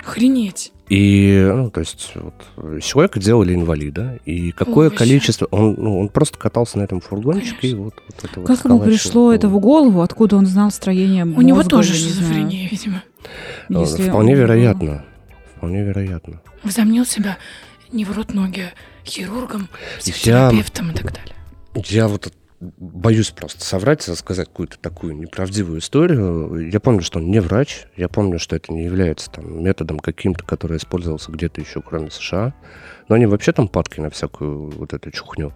Охренеть. 0.00 0.72
И, 0.88 1.48
ну, 1.54 1.70
то 1.70 1.80
есть, 1.80 2.12
вот, 2.16 2.82
человека 2.82 3.20
делали 3.20 3.54
инвалида, 3.54 4.18
и 4.24 4.50
какое 4.50 4.90
Ой, 4.90 4.96
количество... 4.96 5.46
Он, 5.52 5.76
ну, 5.78 6.00
он 6.00 6.08
просто 6.08 6.36
катался 6.36 6.78
на 6.78 6.82
этом 6.82 7.00
фургончике, 7.00 7.68
и 7.68 7.74
вот, 7.74 7.94
вот 8.08 8.24
это 8.24 8.40
Как 8.40 8.64
ему 8.64 8.80
пришло 8.80 9.32
это 9.32 9.48
в 9.48 9.60
голову? 9.60 10.02
Откуда 10.02 10.36
он 10.36 10.46
знал 10.46 10.72
строение 10.72 11.24
У 11.24 11.42
него 11.42 11.62
тоже 11.62 11.94
шизофрения, 11.94 12.68
видимо. 12.68 13.04
Если 13.68 14.08
Вполне 14.08 14.34
вероятно. 14.34 15.04
Вполне 15.56 15.84
вероятно. 15.84 16.40
Возомнил 16.64 17.06
себя 17.06 17.38
не 17.92 18.04
в 18.04 18.16
рот 18.16 18.34
ноги 18.34 18.64
хирургом, 19.04 19.68
психотерапевтом 19.98 20.88
я, 20.88 20.92
и 20.92 20.96
так 20.96 21.12
далее. 21.12 21.36
Я 21.86 22.08
вот 22.08 22.32
боюсь 22.60 23.30
просто 23.30 23.64
соврать, 23.64 24.06
рассказать 24.06 24.48
какую-то 24.48 24.78
такую 24.78 25.16
неправдивую 25.16 25.80
историю. 25.80 26.70
Я 26.70 26.78
помню, 26.78 27.02
что 27.02 27.18
он 27.18 27.30
не 27.30 27.40
врач, 27.40 27.86
я 27.96 28.08
помню, 28.08 28.38
что 28.38 28.54
это 28.54 28.72
не 28.72 28.84
является 28.84 29.30
там, 29.30 29.62
методом 29.62 29.98
каким-то, 29.98 30.44
который 30.44 30.76
использовался 30.76 31.32
где-то 31.32 31.60
еще, 31.60 31.80
кроме 31.80 32.10
США. 32.10 32.54
Но 33.08 33.14
они 33.14 33.26
вообще 33.26 33.52
там 33.52 33.66
падки 33.66 34.00
на 34.00 34.10
всякую 34.10 34.70
вот 34.70 34.92
эту 34.92 35.10
чухню. 35.10 35.54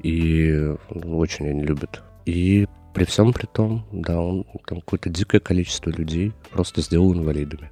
И 0.00 0.74
ну, 0.90 1.18
очень 1.18 1.48
они 1.48 1.62
любят. 1.62 2.02
И 2.24 2.68
при 2.94 3.04
всем 3.04 3.32
при 3.32 3.46
том, 3.46 3.84
да, 3.92 4.20
он 4.20 4.46
там 4.66 4.80
какое-то 4.80 5.10
дикое 5.10 5.40
количество 5.40 5.90
людей 5.90 6.32
просто 6.50 6.80
сделал 6.80 7.12
инвалидами. 7.12 7.70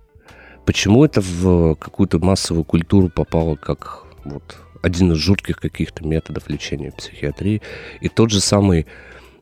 Почему 0.66 1.04
это 1.04 1.20
в 1.20 1.76
какую-то 1.76 2.18
массовую 2.18 2.64
культуру 2.64 3.08
попало 3.08 3.54
как 3.56 4.04
вот 4.24 4.56
один 4.82 5.12
из 5.12 5.18
жутких 5.18 5.56
каких-то 5.56 6.06
методов 6.06 6.48
лечения 6.50 6.92
психиатрии. 6.92 7.62
И 8.00 8.08
тот 8.08 8.30
же 8.30 8.40
самый 8.40 8.86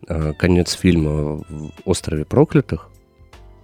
э, 0.06 0.32
конец 0.38 0.72
фильма 0.72 1.38
в 1.48 1.72
«Острове 1.84 2.24
проклятых», 2.24 2.90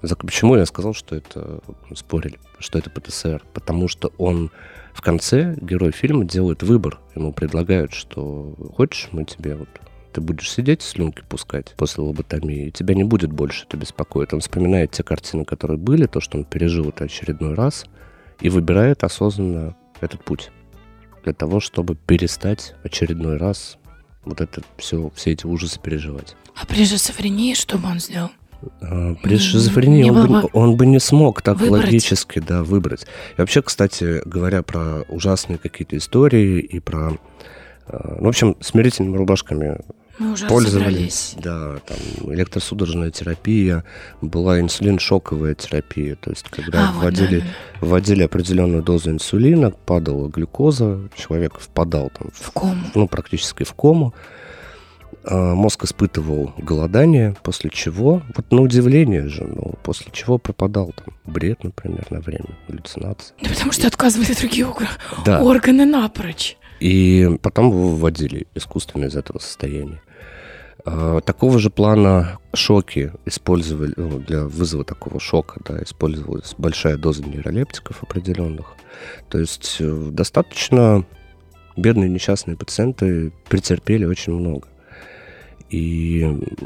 почему 0.01 0.57
я 0.57 0.67
сказал, 0.67 0.95
что 0.95 1.17
это, 1.17 1.61
спорили, 1.95 2.39
что 2.59 2.79
это 2.79 2.91
ПТСР? 2.91 3.43
Потому 3.53 3.89
что 3.89 4.13
он 4.19 4.51
в 4.93 5.03
конце, 5.03 5.57
герой 5.61 5.93
фильма, 5.93 6.25
делает 6.25 6.63
выбор. 6.63 7.01
Ему 7.15 7.33
предлагают, 7.33 7.93
что 7.93 8.55
хочешь, 8.77 9.09
мы 9.13 9.25
тебе 9.25 9.57
вот 9.57 9.69
ты 10.13 10.23
будешь 10.23 10.51
сидеть, 10.51 10.81
слюнки 10.81 11.23
пускать 11.29 11.75
после 11.77 12.03
лоботомии, 12.03 12.69
и 12.69 12.71
тебя 12.71 12.95
не 12.95 13.05
будет 13.05 13.31
больше 13.31 13.67
это 13.69 13.77
беспокоит. 13.77 14.33
Он 14.33 14.41
вспоминает 14.41 14.91
те 14.93 15.03
картины, 15.03 15.45
которые 15.45 15.77
были, 15.77 16.07
то, 16.07 16.21
что 16.21 16.39
он 16.39 16.45
пережил 16.45 16.89
это 16.89 17.05
очередной 17.05 17.53
раз, 17.53 17.85
и 18.41 18.49
выбирает 18.49 19.05
осознанно 19.05 19.77
этот 20.01 20.25
путь 20.25 20.51
для 21.27 21.35
того, 21.35 21.59
чтобы 21.59 21.97
перестать 21.97 22.75
очередной 22.85 23.37
раз 23.37 23.79
вот 24.25 24.41
это 24.41 24.63
все, 24.79 25.11
все 25.17 25.33
эти 25.33 25.45
ужасы 25.45 25.81
переживать. 25.81 26.37
А 26.55 26.65
при 26.67 26.87
шизофрении 26.87 27.55
что 27.55 27.79
бы 27.79 27.89
он 27.89 27.99
сделал? 27.99 28.31
А, 28.81 29.15
при 29.17 29.37
шизофрении 29.37 30.09
он 30.09 30.29
бы, 30.29 30.49
он 30.53 30.77
бы 30.77 30.87
не 30.87 31.01
смог 31.01 31.43
так 31.43 31.59
выбрать. 31.59 31.87
логически 31.87 32.39
да, 32.39 32.63
выбрать. 32.63 33.07
И 33.37 33.41
вообще, 33.41 33.61
кстати, 33.61 34.23
говоря 34.25 34.63
про 34.63 35.03
ужасные 35.09 35.59
какие-то 35.59 35.97
истории 35.97 36.61
и 36.61 36.79
про... 36.79 37.19
А, 37.89 38.19
ну, 38.21 38.27
в 38.27 38.29
общем, 38.29 38.57
смирительными 38.61 39.17
рубашками 39.17 39.81
мы 40.19 40.33
уже 40.33 40.47
пользовались. 40.47 41.35
Да, 41.43 41.77
там 41.87 41.97
электросудорожная 42.33 43.11
терапия, 43.11 43.85
была 44.21 44.61
инсулин-шоковая 44.61 45.55
терапия. 45.55 46.17
То 46.17 46.31
есть, 46.31 46.49
когда 46.49 46.89
а, 46.89 46.93
вводили, 46.93 47.45
вот, 47.81 47.89
вводили 47.89 48.23
определенную 48.23 48.83
дозу 48.83 49.11
инсулина, 49.11 49.71
падала 49.71 50.29
глюкоза, 50.29 51.09
человек 51.17 51.59
впадал 51.59 52.11
там 52.19 52.31
в 52.33 52.51
кому. 52.53 52.85
Ну, 52.95 53.09
практически 53.09 53.65
в 53.65 53.75
кому. 53.75 54.15
А, 55.25 55.55
мозг 55.55 55.85
испытывал 55.85 56.55
голодание, 56.57 57.37
после 57.43 57.69
чего, 57.71 58.23
вот 58.35 58.51
на 58.51 58.63
удивление 58.63 59.29
же, 59.29 59.45
ну, 59.45 59.75
после 59.83 60.11
чего 60.13 60.39
пропадал 60.39 60.95
там 60.97 61.15
бред, 61.25 61.65
например, 61.65 62.07
на 62.11 62.21
время, 62.21 62.57
галлюцинации. 62.69 63.35
Да 63.43 63.51
потому 63.51 63.73
что 63.73 63.87
отказывали 63.87 64.33
другие 64.35 64.67
да. 65.25 65.43
органы 65.43 65.85
напрочь. 65.85 66.57
И 66.81 67.39
потом 67.43 67.71
его 67.71 67.89
выводили 67.89 68.47
искусственно 68.55 69.07
из 69.07 69.17
этого 69.17 69.39
состояния. 69.39 70.01
А, 70.89 71.21
такого 71.21 71.59
же 71.59 71.69
плана 71.69 72.39
шоки 72.55 73.13
использовали, 73.25 73.93
ну, 73.97 74.21
для 74.21 74.45
вызова 74.45 74.85
такого 74.85 75.19
шока, 75.19 75.61
да, 75.67 75.83
использовалась 75.83 76.55
большая 76.57 76.97
доза 76.97 77.25
нейролептиков 77.25 78.05
определенных. 78.05 78.77
То 79.29 79.39
есть 79.39 79.79
э, 79.81 80.09
достаточно 80.13 81.05
бедные 81.77 82.09
несчастные 82.09 82.57
пациенты 82.57 83.33
претерпели 83.49 84.05
очень 84.05 84.33
много. 84.33 84.69
И 85.71 86.25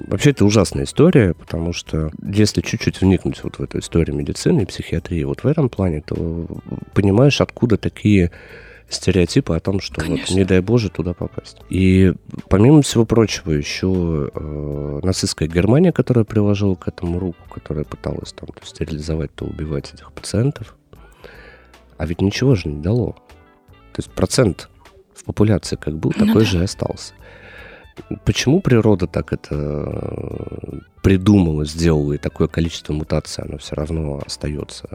вообще 0.09 0.33
это 0.33 0.45
ужасная 0.45 0.85
история, 0.85 1.33
потому 1.33 1.73
что 1.73 2.11
если 2.23 2.61
чуть-чуть 2.61 3.01
вникнуть 3.01 3.43
вот 3.43 3.59
в 3.59 3.63
эту 3.63 3.79
историю 3.79 4.15
медицины 4.15 4.63
и 4.63 4.67
психиатрии 4.67 5.25
вот 5.25 5.45
в 5.45 5.47
этом 5.47 5.71
плане, 5.71 6.03
то 6.03 6.47
понимаешь, 6.93 7.41
откуда 7.41 7.79
такие 7.79 8.31
стереотипы 8.91 9.55
о 9.55 9.61
том, 9.61 9.81
что 9.81 10.05
вот, 10.05 10.31
не 10.31 10.45
дай 10.45 10.61
Боже 10.61 10.91
туда 10.91 11.15
попасть. 11.15 11.59
И 11.71 12.13
помимо 12.49 12.83
всего 12.83 13.07
прочего, 13.07 13.53
еще 13.53 14.31
э, 14.35 15.01
нацистская 15.03 15.49
Германия, 15.49 15.93
которая 15.93 16.25
приложила 16.25 16.75
к 16.75 16.89
этому 16.89 17.19
руку, 17.19 17.39
которая 17.49 17.85
пыталась 17.85 18.33
там 18.33 18.49
то 18.49 18.67
стерилизовать, 18.67 19.33
то 19.35 19.45
убивать 19.45 19.95
этих 19.95 20.13
пациентов, 20.13 20.77
а 21.97 22.07
ведь 22.07 22.21
ничего 22.21 22.55
же 22.55 22.69
не 22.69 22.83
дало. 22.83 23.13
То 23.93 23.99
есть 23.99 24.11
процент 24.11 24.69
в 25.15 25.25
популяции 25.25 25.77
как 25.77 25.97
был, 25.97 26.13
ну, 26.17 26.27
такой 26.27 26.43
да. 26.43 26.51
же 26.51 26.59
и 26.59 26.65
остался. 26.65 27.15
Почему 28.25 28.61
природа 28.61 29.07
так 29.07 29.33
это 29.33 29.55
э, 29.55 30.79
придумала, 31.03 31.65
сделала, 31.65 32.15
и 32.15 32.19
такое 32.19 32.49
количество 32.49 32.93
мутаций, 32.93 33.45
оно 33.45 33.59
все 33.59 33.77
равно 33.77 34.21
остается 34.25 34.89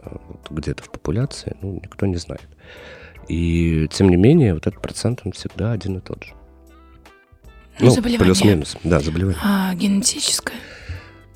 где-то 0.50 0.82
в 0.82 0.90
популяции, 0.90 1.56
ну, 1.62 1.80
никто 1.82 2.06
не 2.06 2.16
знает. 2.16 2.46
И 3.28 3.88
тем 3.92 4.08
не 4.08 4.16
менее, 4.16 4.54
вот 4.54 4.66
этот 4.66 4.80
процент, 4.80 5.22
он 5.24 5.32
всегда 5.32 5.72
один 5.72 5.98
и 5.98 6.00
тот 6.00 6.24
же. 6.24 6.32
Ну, 7.80 7.94
ну 7.94 8.02
плюс-минус, 8.02 8.76
да, 8.84 9.00
заболевание. 9.00 9.38
А 9.42 9.74
генетическое? 9.74 10.56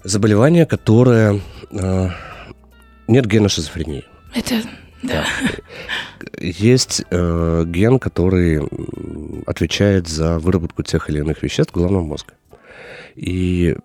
Заболевание, 0.05 0.65
которое... 0.65 1.41
Э, 1.71 2.09
нет 3.09 3.27
гена 3.27 3.49
шизофрении. 3.49 4.05
Это, 4.35 4.63
да. 5.03 5.25
да. 5.25 5.27
Есть 6.39 7.03
э, 7.11 7.65
ген, 7.67 7.99
который 7.99 8.61
отвечает 9.47 10.09
за 10.09 10.39
выработку 10.39 10.83
тех 10.83 11.11
или 11.11 11.19
иных 11.19 11.43
веществ 11.43 11.75
головного 11.75 12.05
мозга. 12.05 12.33
И 13.17 13.77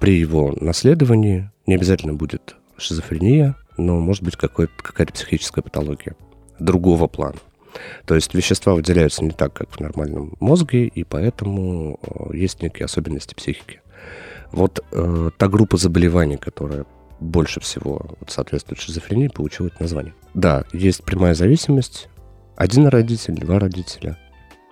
при 0.00 0.18
его 0.18 0.56
наследовании 0.60 1.50
не 1.66 1.74
обязательно 1.74 2.14
будет 2.14 2.56
шизофрения, 2.78 3.56
но 3.76 4.00
может 4.00 4.22
быть 4.22 4.36
какая-то 4.36 5.12
психическая 5.12 5.62
патология 5.62 6.16
другого 6.64 7.06
плана. 7.06 7.38
То 8.06 8.14
есть 8.14 8.34
вещества 8.34 8.74
выделяются 8.74 9.24
не 9.24 9.30
так, 9.30 9.52
как 9.52 9.70
в 9.70 9.80
нормальном 9.80 10.34
мозге, 10.40 10.86
и 10.86 11.04
поэтому 11.04 11.98
э, 12.02 12.36
есть 12.36 12.62
некие 12.62 12.84
особенности 12.84 13.34
психики. 13.34 13.80
Вот 14.50 14.84
э, 14.92 15.30
та 15.38 15.48
группа 15.48 15.76
заболеваний, 15.76 16.36
которая 16.36 16.84
больше 17.20 17.60
всего 17.60 18.16
соответствует 18.26 18.80
шизофрении, 18.80 19.28
получила 19.28 19.68
это 19.68 19.76
название. 19.80 20.14
Да, 20.34 20.64
есть 20.72 21.04
прямая 21.04 21.34
зависимость. 21.34 22.08
Один 22.56 22.86
родитель, 22.88 23.34
два 23.34 23.58
родителя, 23.58 24.18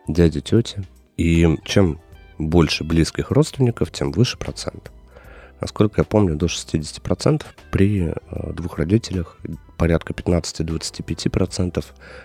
дядя, 0.06 0.40
тетя. 0.40 0.82
И 1.16 1.56
чем 1.64 2.00
больше 2.38 2.84
близких 2.84 3.30
родственников, 3.30 3.90
тем 3.90 4.12
выше 4.12 4.36
процент. 4.36 4.90
Насколько 5.60 6.00
я 6.00 6.04
помню, 6.04 6.36
до 6.36 6.46
60% 6.46 7.44
при 7.70 8.08
э, 8.08 8.52
двух 8.52 8.78
родителях, 8.78 9.36
порядка 9.76 10.12
15-25%, 10.12 11.84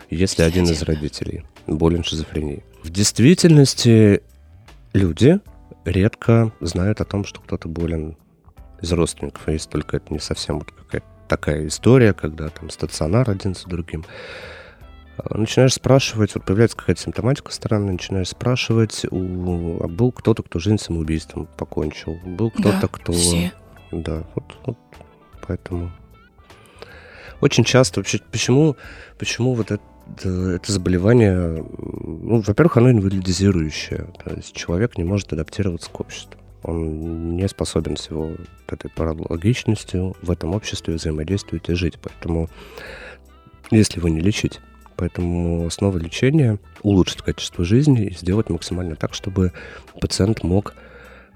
если 0.09 0.43
один 0.43 0.65
из 0.65 0.81
родителей 0.83 1.45
болен 1.67 2.03
шизофренией. 2.03 2.63
В 2.83 2.89
действительности 2.89 4.21
люди 4.93 5.39
редко 5.85 6.51
знают 6.59 7.01
о 7.01 7.05
том, 7.05 7.25
что 7.25 7.41
кто-то 7.41 7.67
болен 7.67 8.17
из 8.81 8.91
родственников, 8.91 9.47
если 9.47 9.69
только 9.69 9.97
это 9.97 10.13
не 10.13 10.19
совсем 10.19 10.59
вот 10.59 10.71
какая-то 10.71 11.05
такая 11.27 11.67
история, 11.67 12.13
когда 12.13 12.49
там 12.49 12.69
стационар 12.69 13.29
один 13.29 13.55
за 13.55 13.67
другим. 13.67 14.05
А, 15.17 15.37
начинаешь 15.37 15.73
спрашивать, 15.73 16.35
вот 16.35 16.43
появляется 16.43 16.77
какая-то 16.77 17.01
симптоматика 17.01 17.51
странная, 17.51 17.93
начинаешь 17.93 18.29
спрашивать, 18.29 19.05
у, 19.09 19.83
а 19.83 19.87
был 19.87 20.11
кто-то, 20.11 20.43
кто 20.43 20.59
жизнь 20.59 20.77
самоубийством 20.77 21.47
покончил, 21.57 22.17
был 22.25 22.51
кто-то, 22.51 22.81
Да, 22.81 22.87
кто... 22.87 23.13
все. 23.13 23.51
Да, 23.91 24.23
вот, 24.35 24.57
вот 24.65 24.77
поэтому... 25.47 25.91
Очень 27.41 27.63
часто 27.63 27.99
вообще, 27.99 28.19
почему, 28.31 28.75
почему 29.19 29.53
вот 29.53 29.71
это, 29.71 29.83
это 30.23 30.71
заболевание, 30.71 31.63
ну, 31.77 32.41
во-первых, 32.41 32.77
оно 32.77 32.91
инвалидизирующее, 32.91 34.07
то 34.23 34.33
есть 34.33 34.55
человек 34.55 34.97
не 34.97 35.03
может 35.03 35.31
адаптироваться 35.33 35.89
к 35.89 35.99
обществу. 35.99 36.39
Он 36.63 37.35
не 37.35 37.47
способен 37.47 37.95
с 37.95 38.09
его 38.09 38.31
этой 38.67 38.89
паралогичностью 38.89 40.15
в 40.21 40.31
этом 40.31 40.55
обществе 40.55 40.95
взаимодействовать 40.95 41.69
и 41.69 41.75
жить. 41.75 41.99
Поэтому, 42.01 42.49
если 43.69 43.99
его 43.99 44.09
не 44.09 44.19
лечить, 44.19 44.61
Поэтому 44.97 45.65
основа 45.67 45.97
лечения– 45.97 46.59
улучшить 46.83 47.21
качество 47.21 47.65
жизни 47.65 48.07
и 48.07 48.13
сделать 48.13 48.49
максимально 48.49 48.95
так, 48.95 49.13
чтобы 49.13 49.51
пациент 49.99 50.43
мог 50.43 50.73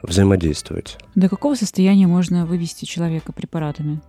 взаимодействовать. 0.01 0.97
До 1.15 1.27
какого 1.29 1.55
состояния 1.55 2.07
можно 2.07 2.45
вывести 2.45 2.85
человека 2.85 3.33
препаратами? 3.33 4.01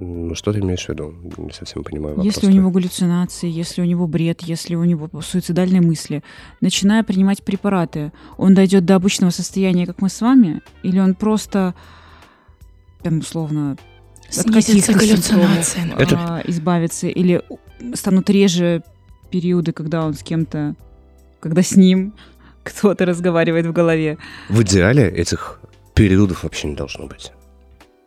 Ну, 0.00 0.34
что 0.36 0.52
ты 0.52 0.60
имеешь 0.60 0.84
в 0.84 0.88
виду? 0.90 1.12
Не 1.36 1.52
совсем 1.52 1.82
понимаю 1.82 2.16
вопрос. 2.16 2.34
Если 2.34 2.46
у 2.46 2.50
него 2.50 2.70
галлюцинации, 2.70 3.50
если 3.50 3.82
у 3.82 3.84
него 3.84 4.06
бред, 4.06 4.42
если 4.42 4.76
у 4.76 4.84
него 4.84 5.10
суицидальные 5.20 5.80
мысли, 5.80 6.22
начиная 6.60 7.02
принимать 7.02 7.42
препараты, 7.42 8.12
он 8.36 8.54
дойдет 8.54 8.84
до 8.84 8.94
обычного 8.94 9.30
состояния, 9.30 9.86
как 9.86 10.00
мы 10.00 10.08
с 10.08 10.20
вами, 10.20 10.60
или 10.84 11.00
он 11.00 11.14
просто, 11.14 11.74
там, 13.02 13.18
условно, 13.18 13.76
от 14.36 14.44
каких-то 14.44 14.98
симптомов, 15.00 15.76
Это- 15.98 16.16
а, 16.16 16.42
избавиться, 16.46 17.08
или 17.08 17.42
станут 17.94 18.30
реже 18.30 18.82
периоды, 19.30 19.72
когда 19.72 20.04
он 20.04 20.14
с 20.14 20.22
кем-то, 20.22 20.74
когда 21.40 21.62
с 21.62 21.76
ним 21.76 22.14
кто-то 22.62 23.04
разговаривает 23.06 23.66
в 23.66 23.72
голове. 23.72 24.18
В 24.48 24.62
идеале 24.62 25.08
этих 25.08 25.60
периодов 25.94 26.42
вообще 26.44 26.68
не 26.68 26.74
должно 26.76 27.06
быть. 27.06 27.32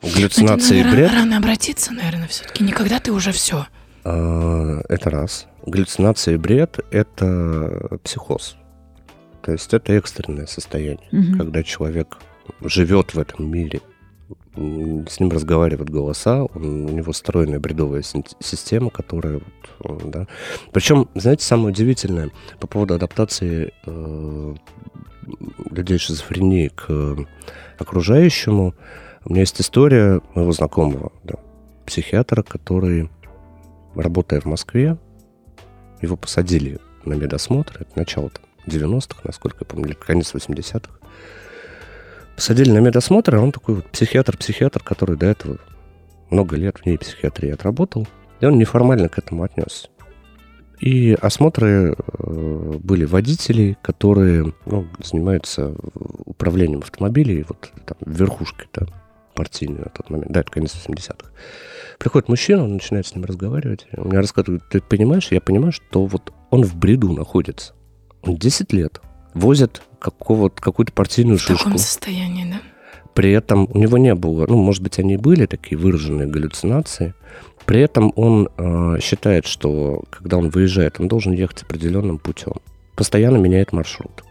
Это, 0.01 0.15
Галлюцинации 0.15 0.79
и 0.79 0.83
наверное, 0.83 1.07
бред 1.07 1.11
рано 1.19 1.37
обратиться, 1.37 1.93
наверное, 1.93 2.27
все-таки. 2.27 2.63
Никогда 2.63 2.99
ты 2.99 3.11
уже 3.11 3.31
все. 3.31 3.67
а,– 4.03 4.81
это 4.89 5.09
раз. 5.11 5.47
Галлюцинации 5.65 6.33
и 6.33 6.37
бред– 6.37 6.79
это 6.91 7.99
психоз. 8.03 8.55
То 9.43 9.51
есть 9.51 9.73
это 9.75 9.93
экстренное 9.93 10.47
состояние, 10.47 11.07
Мгм. 11.11 11.37
когда 11.37 11.61
человек 11.63 12.17
живет 12.63 13.13
в 13.13 13.19
этом 13.19 13.49
мире, 13.51 13.81
с 14.55 15.19
ним 15.19 15.29
разговаривают 15.29 15.89
голоса, 15.89 16.43
он- 16.43 16.85
у 16.85 16.89
него 16.89 17.11
встроенная 17.11 17.59
бредовая 17.59 18.03
система, 18.39 18.89
которая... 18.89 19.41
вот, 19.79 20.01
э, 20.03 20.09
да. 20.09 20.27
Причем, 20.71 21.07
знаете, 21.15 21.45
самое 21.45 21.69
удивительное 21.69 22.31
по 22.59 22.67
поводу 22.67 22.93
адаптации 22.95 23.73
э, 23.85 24.55
людей 25.69 25.97
с 25.97 26.01
шизофренией 26.01 26.69
к 26.69 27.17
окружающему, 27.77 28.73
у 29.25 29.29
меня 29.29 29.41
есть 29.41 29.59
история 29.61 30.21
моего 30.35 30.51
знакомого, 30.51 31.11
да, 31.23 31.35
психиатра, 31.85 32.43
который, 32.43 33.09
работая 33.95 34.41
в 34.41 34.45
Москве, 34.45 34.97
его 36.01 36.15
посадили 36.17 36.79
на 37.05 37.13
медосмотр, 37.13 37.77
это 37.81 37.91
начало 37.95 38.29
там, 38.29 38.43
90-х, 38.67 39.21
насколько 39.23 39.57
я 39.61 39.65
помню, 39.65 39.95
конец 39.95 40.33
80-х. 40.33 40.89
Посадили 42.41 42.71
на 42.71 42.79
медосмотр, 42.79 43.35
а 43.35 43.39
он 43.39 43.51
такой 43.51 43.75
вот 43.75 43.85
психиатр-психиатр, 43.91 44.81
который 44.81 45.15
до 45.15 45.27
этого 45.27 45.59
много 46.31 46.55
лет 46.55 46.79
в 46.79 46.85
ней 46.87 46.97
психиатрии 46.97 47.51
отработал, 47.51 48.07
и 48.39 48.47
он 48.47 48.57
неформально 48.57 49.09
к 49.09 49.19
этому 49.19 49.43
отнесся. 49.43 49.89
И 50.79 51.13
осмотры 51.21 51.93
э, 51.93 52.79
были 52.79 53.05
водителей, 53.05 53.77
которые 53.83 54.55
ну, 54.65 54.87
занимаются 55.03 55.75
управлением 56.25 56.79
автомобилей, 56.79 57.45
вот 57.47 57.71
там 57.85 57.97
верхушкой 58.07 58.67
да, 58.73 58.87
партийной 59.35 59.81
на 59.81 59.91
тот 59.91 60.09
момент, 60.09 60.31
да, 60.31 60.39
это 60.39 60.51
конец 60.51 60.75
80-х. 60.75 61.29
Приходит 61.99 62.27
мужчина, 62.27 62.63
он 62.63 62.73
начинает 62.73 63.05
с 63.05 63.13
ним 63.13 63.25
разговаривать. 63.25 63.85
Он 63.95 64.07
мне 64.07 64.17
рассказывает, 64.17 64.63
ты 64.67 64.81
понимаешь, 64.81 65.27
я 65.29 65.41
понимаю, 65.41 65.73
что 65.73 66.07
вот 66.07 66.33
он 66.49 66.63
в 66.63 66.75
бреду 66.75 67.13
находится. 67.13 67.75
Он 68.23 68.35
10 68.35 68.73
лет 68.73 68.99
возит 69.35 69.83
какого 70.01 70.49
какую-то 70.49 70.91
партийную 70.91 71.37
В 71.37 71.41
шишку. 71.41 71.63
таком 71.65 71.77
состоянии, 71.77 72.51
да? 72.51 72.59
При 73.13 73.31
этом 73.31 73.67
у 73.71 73.77
него 73.77 73.97
не 73.97 74.15
было, 74.15 74.45
ну, 74.47 74.57
может 74.57 74.81
быть, 74.81 74.97
они 74.99 75.17
были 75.17 75.45
такие 75.45 75.77
выраженные 75.77 76.27
галлюцинации. 76.27 77.13
При 77.65 77.79
этом 77.81 78.11
он 78.15 78.49
э, 78.57 78.97
считает, 79.01 79.45
что 79.45 80.03
когда 80.09 80.37
он 80.37 80.49
выезжает, 80.49 80.99
он 80.99 81.07
должен 81.07 81.33
ехать 81.33 81.63
определенным 81.63 82.17
путем. 82.17 82.53
Постоянно 82.95 83.37
меняет 83.37 83.71
маршрут. 83.73 84.23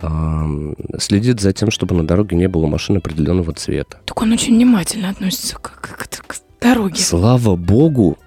Ам, 0.00 0.74
следит 0.98 1.40
за 1.40 1.52
тем, 1.52 1.70
чтобы 1.70 1.94
на 1.94 2.06
дороге 2.06 2.36
не 2.36 2.48
было 2.48 2.66
машин 2.66 2.96
определенного 2.96 3.52
цвета. 3.52 3.98
Так 4.04 4.20
он 4.22 4.32
очень 4.32 4.54
внимательно 4.54 5.10
относится 5.10 5.56
к, 5.56 5.62
к- 5.80 5.96
к- 6.08 6.26
к 6.26 6.36
дороге. 6.60 7.00
Слава 7.00 7.56
богу, 7.56 8.18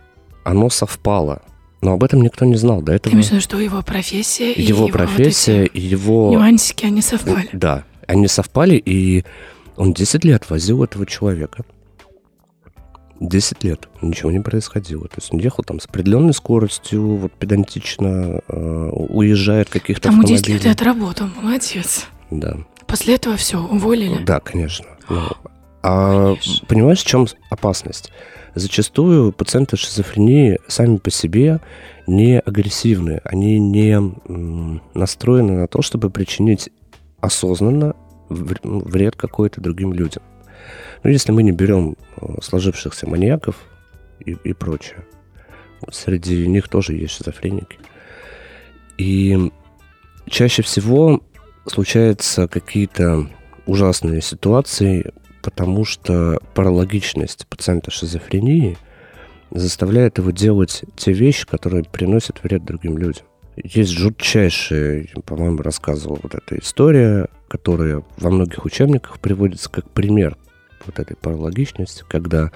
оно 0.43 0.69
совпало. 0.69 1.41
Но 1.81 1.93
об 1.93 2.03
этом 2.03 2.21
никто 2.21 2.45
не 2.45 2.55
знал 2.55 2.81
до 2.81 2.93
этого. 2.93 3.13
в 3.13 3.17
виду, 3.17 3.39
что 3.41 3.59
его 3.59 3.81
профессия 3.81 4.51
и 4.51 4.61
Его 4.61 4.83
вот 4.83 4.91
профессия, 4.91 5.65
и 5.65 5.79
его... 5.79 6.31
нюансики, 6.31 6.85
они 6.85 7.01
совпали. 7.01 7.49
Да, 7.53 7.83
они 8.07 8.27
совпали, 8.27 8.75
и 8.75 9.23
он 9.75 9.93
10 9.93 10.23
лет 10.25 10.49
возил 10.49 10.83
этого 10.83 11.05
человека. 11.05 11.63
10 13.19 13.63
лет 13.63 13.87
ничего 14.01 14.31
не 14.31 14.39
происходило. 14.41 15.07
То 15.07 15.15
есть 15.17 15.31
он 15.33 15.39
ехал 15.39 15.63
там 15.63 15.79
с 15.79 15.85
определенной 15.85 16.33
скоростью, 16.33 17.15
вот 17.15 17.31
педантично 17.33 18.41
э, 18.47 18.89
уезжает 18.91 19.69
каких-то 19.69 20.09
Тому 20.09 20.23
10 20.23 20.41
автомобилей. 20.41 20.63
лет 20.69 20.75
отработал, 20.75 21.27
молодец. 21.41 22.07
Да. 22.31 22.57
После 22.87 23.15
этого 23.15 23.37
все, 23.37 23.59
уволили. 23.61 24.23
да, 24.23 24.39
конечно. 24.39 24.85
Ну, 25.09 25.21
а 25.81 26.33
Конечно. 26.33 26.65
понимаешь, 26.67 26.99
в 27.03 27.05
чем 27.07 27.27
опасность? 27.49 28.11
Зачастую 28.55 29.33
пациенты 29.33 29.75
шизофрении 29.75 30.59
сами 30.67 30.95
по 30.95 31.11
себе 31.11 31.59
не 32.07 32.39
агрессивны, 32.39 33.19
они 33.25 33.59
не 33.59 33.99
настроены 34.97 35.57
на 35.57 35.67
то, 35.67 35.81
чтобы 35.81 36.09
причинить 36.09 36.69
осознанно 37.19 37.95
ну, 38.29 38.79
вред 38.79 39.17
какой-то 39.17 39.59
другим 39.59 39.91
людям. 39.91 40.23
Ну, 41.03 41.09
если 41.09 41.33
мы 41.33 41.43
не 41.43 41.51
берем 41.51 41.97
э, 42.15 42.25
сложившихся 42.41 43.07
маньяков 43.07 43.57
и, 44.25 44.31
и 44.31 44.53
прочее, 44.53 45.03
среди 45.91 46.47
них 46.47 46.69
тоже 46.69 46.93
есть 46.93 47.13
шизофреники. 47.13 47.77
И 48.97 49.51
чаще 50.27 50.61
всего 50.61 51.21
случаются 51.67 52.47
какие-то 52.47 53.27
ужасные 53.65 54.21
ситуации, 54.21 55.11
потому 55.45 55.85
что 55.85 56.39
паралогичность 56.55 57.45
пациента 57.45 57.91
шизофрении 57.91 58.79
заставляет 59.51 60.17
его 60.17 60.31
делать 60.31 60.83
те 60.97 61.13
вещи, 61.13 61.45
которые 61.45 61.83
приносят 61.83 62.43
вред 62.43 62.65
другим 62.65 62.97
людям. 62.97 63.25
Есть 63.55 63.91
жутчайшая, 63.91 65.07
по-моему, 65.23 65.59
рассказывал 65.59 66.19
вот 66.23 66.33
эта 66.33 66.57
история, 66.57 67.27
которая 67.47 68.03
во 68.17 68.31
многих 68.31 68.65
учебниках 68.65 69.19
приводится 69.19 69.69
как 69.69 69.87
пример 69.91 70.35
вот 70.87 70.97
этой 70.97 71.15
паралогичности, 71.15 72.03
когда 72.09 72.49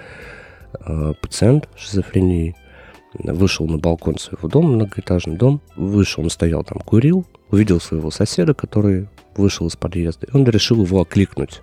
э, 0.73 1.13
пациент 1.21 1.69
шизофрении 1.77 2.55
вышел 3.13 3.67
на 3.67 3.77
балкон 3.77 4.17
своего 4.17 4.49
дома, 4.49 4.69
многоэтажный 4.69 5.37
дом, 5.37 5.61
вышел, 5.75 6.23
он 6.23 6.31
стоял 6.31 6.63
там, 6.63 6.79
курил, 6.79 7.27
увидел 7.51 7.79
своего 7.79 8.09
соседа, 8.09 8.55
который 8.55 9.07
вышел 9.37 9.67
из 9.67 9.75
подъезда, 9.75 10.25
и 10.25 10.35
он 10.35 10.43
решил 10.45 10.83
его 10.83 11.01
окликнуть. 11.01 11.61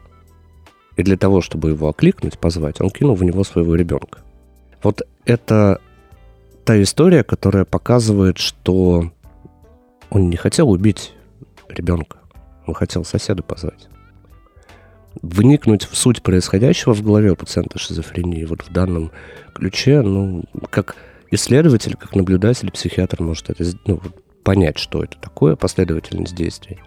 И 0.97 1.03
для 1.03 1.17
того, 1.17 1.43
чтобы 1.43 1.71
его 1.71 1.89
окликнуть, 1.89 2.39
позвать, 2.39 2.81
он 2.81 2.91
кинул 2.91 3.15
в 3.15 3.25
него 3.25 3.45
своего 3.45 3.75
ребенка. 3.75 4.21
Вот 4.83 5.03
это 5.25 5.81
та 6.65 6.81
история, 6.83 7.23
которая 7.23 7.65
показывает, 7.65 8.39
что 8.39 9.13
он 10.11 10.31
не 10.31 10.37
хотел 10.37 10.71
убить 10.71 11.13
ребенка, 11.69 12.19
он 12.67 12.75
хотел 12.75 13.05
соседа 13.05 13.43
позвать. 13.43 13.89
Вникнуть 15.23 15.85
в 15.85 15.97
суть 15.97 16.23
происходящего 16.23 16.95
в 16.95 17.03
голове 17.03 17.33
у 17.33 17.37
пациента 17.37 17.79
шизофрении 17.79 18.45
вот 18.45 18.63
в 18.63 18.73
данном 18.73 19.11
ключе, 19.55 20.03
ну, 20.03 20.45
как 20.71 20.97
исследователь, 21.31 21.97
как 21.97 22.15
наблюдатель, 22.15 22.71
психиатр 22.71 23.23
может 23.23 23.51
это 23.51 23.65
ну, 23.87 24.01
понять, 24.43 24.79
что 24.79 25.03
это 25.03 25.19
такое, 25.19 25.57
последовательность 25.57 26.35
действий. 26.35 26.79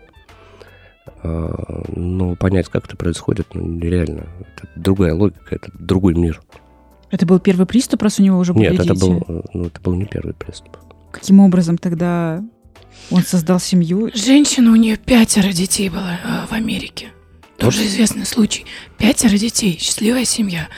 А, 1.22 1.84
но 1.96 2.36
понять, 2.36 2.70
как 2.70 2.86
это 2.86 2.96
происходит, 2.96 3.48
ну, 3.54 3.66
нереально. 3.66 4.28
Это 4.40 4.70
другая 4.76 5.14
логика, 5.14 5.56
это 5.56 5.72
другой 5.74 6.14
мир. 6.16 6.42
Это 7.12 7.26
был 7.26 7.40
первый 7.40 7.66
приступ, 7.66 8.04
раз 8.04 8.20
у 8.20 8.24
него 8.24 8.38
уже 8.38 8.54
были 8.54 8.70
Нет, 8.70 8.80
это 8.80 8.94
дети? 8.94 9.00
был, 9.00 9.44
ну, 9.54 9.66
это 9.66 9.82
был 9.82 9.96
не 9.96 10.06
первый 10.06 10.34
приступ. 10.34 10.78
Каким 11.12 11.40
образом 11.40 11.78
тогда 11.78 12.44
он 13.10 13.24
создал 13.24 13.60
семью? 13.60 14.12
Женщина, 14.14 14.72
у 14.72 14.76
нее 14.76 14.96
пятеро 14.96 15.52
детей 15.52 15.90
было 15.90 16.20
э, 16.24 16.46
в 16.48 16.54
Америке. 16.54 17.08
Тоже 17.58 17.86
известный 17.86 18.26
случай. 18.26 18.66
Пятеро 18.98 19.38
детей, 19.38 19.78
счастливая 19.80 20.24
семья. 20.24 20.70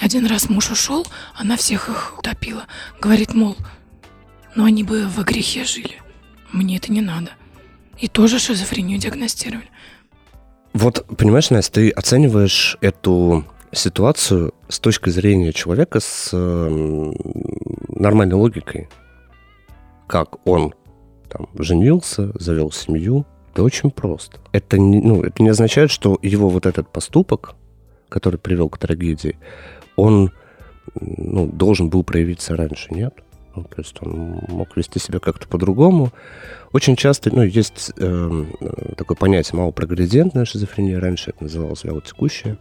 Один 0.00 0.24
раз 0.26 0.48
муж 0.48 0.70
ушел, 0.70 1.06
она 1.34 1.56
всех 1.56 1.90
их 1.90 2.18
утопила. 2.18 2.64
Говорит, 3.00 3.34
мол, 3.34 3.56
ну 4.54 4.64
они 4.64 4.82
бы 4.82 5.06
во 5.08 5.22
грехе 5.22 5.64
жили. 5.64 6.00
Мне 6.52 6.78
это 6.78 6.90
не 6.90 7.02
надо. 7.02 7.32
И 8.00 8.08
тоже 8.08 8.38
шизофрению 8.38 8.98
диагностировали. 8.98 9.68
Вот, 10.72 11.04
понимаешь, 11.16 11.50
Настя, 11.50 11.74
ты 11.74 11.90
оцениваешь 11.90 12.76
эту 12.80 13.44
ситуацию 13.72 14.54
с 14.68 14.78
точки 14.78 15.10
зрения 15.10 15.52
человека 15.52 16.00
с 16.00 16.30
э, 16.32 17.12
нормальной 17.88 18.34
логикой. 18.34 18.88
Как 20.06 20.46
он 20.46 20.74
там 21.28 21.48
женился, 21.54 22.32
завел 22.38 22.72
семью. 22.72 23.26
Это 23.52 23.62
очень 23.62 23.90
просто. 23.90 24.38
Это 24.52 24.78
не, 24.78 25.00
ну, 25.00 25.22
это 25.22 25.42
не 25.42 25.48
означает, 25.48 25.90
что 25.90 26.18
его 26.22 26.48
вот 26.48 26.66
этот 26.66 26.88
поступок, 26.88 27.54
который 28.08 28.38
привел 28.38 28.68
к 28.68 28.78
трагедии, 28.78 29.38
он 29.96 30.32
ну, 31.00 31.46
должен 31.46 31.90
был 31.90 32.04
проявиться 32.04 32.56
раньше, 32.56 32.88
нет? 32.90 33.14
Ну, 33.54 33.64
то 33.64 33.76
есть 33.78 33.96
он 34.00 34.40
мог 34.48 34.76
вести 34.76 34.98
себя 34.98 35.18
как-то 35.18 35.48
по-другому. 35.48 36.12
Очень 36.72 36.96
часто, 36.96 37.34
ну, 37.34 37.42
есть 37.42 37.92
э, 37.96 38.44
такое 38.96 39.16
понятие 39.16 39.58
малопрогрессентная 39.58 40.44
шизофрения, 40.44 41.00
раньше 41.00 41.30
это 41.30 41.42
называлось 41.44 41.84
вялотекущая. 41.84 42.58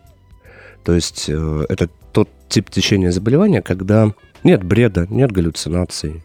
То 0.84 0.94
есть 0.94 1.26
э, 1.30 1.66
это 1.70 1.90
тот 2.12 2.30
тип 2.48 2.70
течения 2.70 3.12
заболевания, 3.12 3.62
когда 3.62 4.14
нет 4.44 4.64
бреда, 4.64 5.06
нет 5.10 5.32
галлюцинаций, 5.32 6.24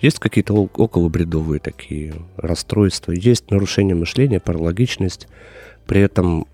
есть 0.00 0.20
какие-то 0.20 0.54
околобредовые 0.54 1.58
такие 1.58 2.14
расстройства, 2.36 3.12
есть 3.12 3.50
нарушение 3.50 3.96
мышления, 3.96 4.38
паралогичность. 4.38 5.26
При 5.86 6.02
этом 6.02 6.46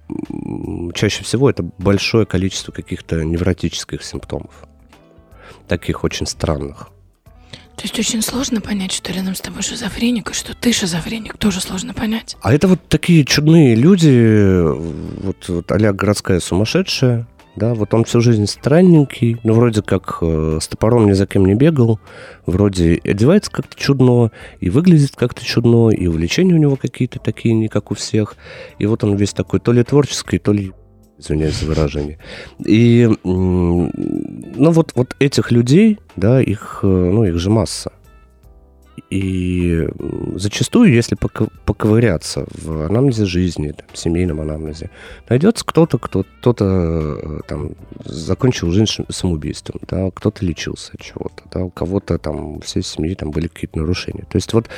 чаще 0.95 1.25
всего 1.25 1.51
это 1.51 1.63
большое 1.63 2.25
количество 2.25 2.73
каких-то 2.73 3.23
невротических 3.25 4.03
симптомов, 4.03 4.65
таких 5.69 6.05
очень 6.05 6.27
странных. 6.27 6.89
То 7.77 7.83
есть 7.83 7.99
очень 7.99 8.23
сложно 8.23 8.61
понять, 8.61 8.93
что 8.93 9.13
рядом 9.13 9.35
с 9.35 9.41
тобой 9.41 9.63
шизофреник, 9.63 10.31
и 10.31 10.35
что 10.35 10.55
ты 10.55 10.73
шизофреник, 10.73 11.37
тоже 11.37 11.61
сложно 11.61 11.93
понять. 11.93 12.37
А 12.41 12.55
это 12.55 12.69
вот 12.69 12.81
такие 12.89 13.25
чудные 13.25 13.75
люди, 13.75 14.63
вот, 14.63 15.49
вот 15.49 15.73
а 15.73 15.93
городская 15.93 16.41
сумасшедшая, 16.41 17.27
да, 17.57 17.75
вот 17.75 17.95
он 17.95 18.05
всю 18.05 18.21
жизнь 18.21 18.47
странненький, 18.47 19.39
ну, 19.45 19.55
вроде 19.55 19.83
как 19.83 20.19
э, 20.23 20.59
с 20.61 20.67
топором 20.67 21.07
ни 21.07 21.13
за 21.13 21.27
кем 21.27 21.45
не 21.45 21.55
бегал, 21.55 22.01
вроде 22.47 23.01
одевается 23.05 23.51
как-то 23.51 23.77
чудно, 23.77 24.33
и 24.61 24.71
выглядит 24.71 25.15
как-то 25.15 25.45
чудно, 25.45 25.91
и 25.91 26.07
увлечения 26.07 26.55
у 26.55 26.59
него 26.59 26.77
какие-то 26.77 27.21
такие, 27.21 27.55
не 27.55 27.69
как 27.69 27.91
у 27.91 27.95
всех. 27.95 28.37
И 28.79 28.87
вот 28.87 29.05
он 29.05 29.15
весь 29.17 29.33
такой 29.33 29.61
то 29.61 29.73
ли 29.73 29.85
творческий, 29.85 30.39
то 30.39 30.53
ли 30.53 30.73
извиняюсь 31.19 31.59
за 31.59 31.67
выражение. 31.67 32.19
И, 32.65 33.09
ну, 33.25 33.91
вот, 34.71 34.93
вот 34.95 35.17
этих 35.19 35.53
людей, 35.53 35.99
да, 36.17 36.41
их, 36.41 36.81
э, 36.83 36.87
ну, 36.87 37.25
их 37.25 37.39
же 37.39 37.51
масса. 37.51 37.93
И 39.11 39.87
зачастую, 40.35 40.93
если 40.93 41.17
поковыряться 41.17 42.47
в 42.51 42.87
анамнезе 42.87 43.27
жизни, 43.27 43.73
там, 43.73 43.87
семейном 43.93 44.41
анамнезе, 44.41 44.91
найдется 45.29 45.65
кто-то, 45.65 45.99
кто, 45.99 46.25
кто-то 46.41 46.65
э, 47.23 47.41
там 47.47 47.73
закончил 48.05 48.71
жизнь 48.71 49.05
самоубийством, 49.09 49.81
да, 49.89 50.11
кто-то 50.13 50.45
лечился 50.45 50.93
от 50.95 51.01
чего-то, 51.01 51.43
да, 51.53 51.65
у 51.65 51.71
кого-то 51.71 52.19
там 52.19 52.61
всей 52.61 52.83
семьи 52.83 53.15
там 53.15 53.31
были 53.31 53.49
какие-то 53.49 53.79
нарушения. 53.79 54.25
То 54.29 54.37
есть 54.37 54.53
вот, 54.53 54.69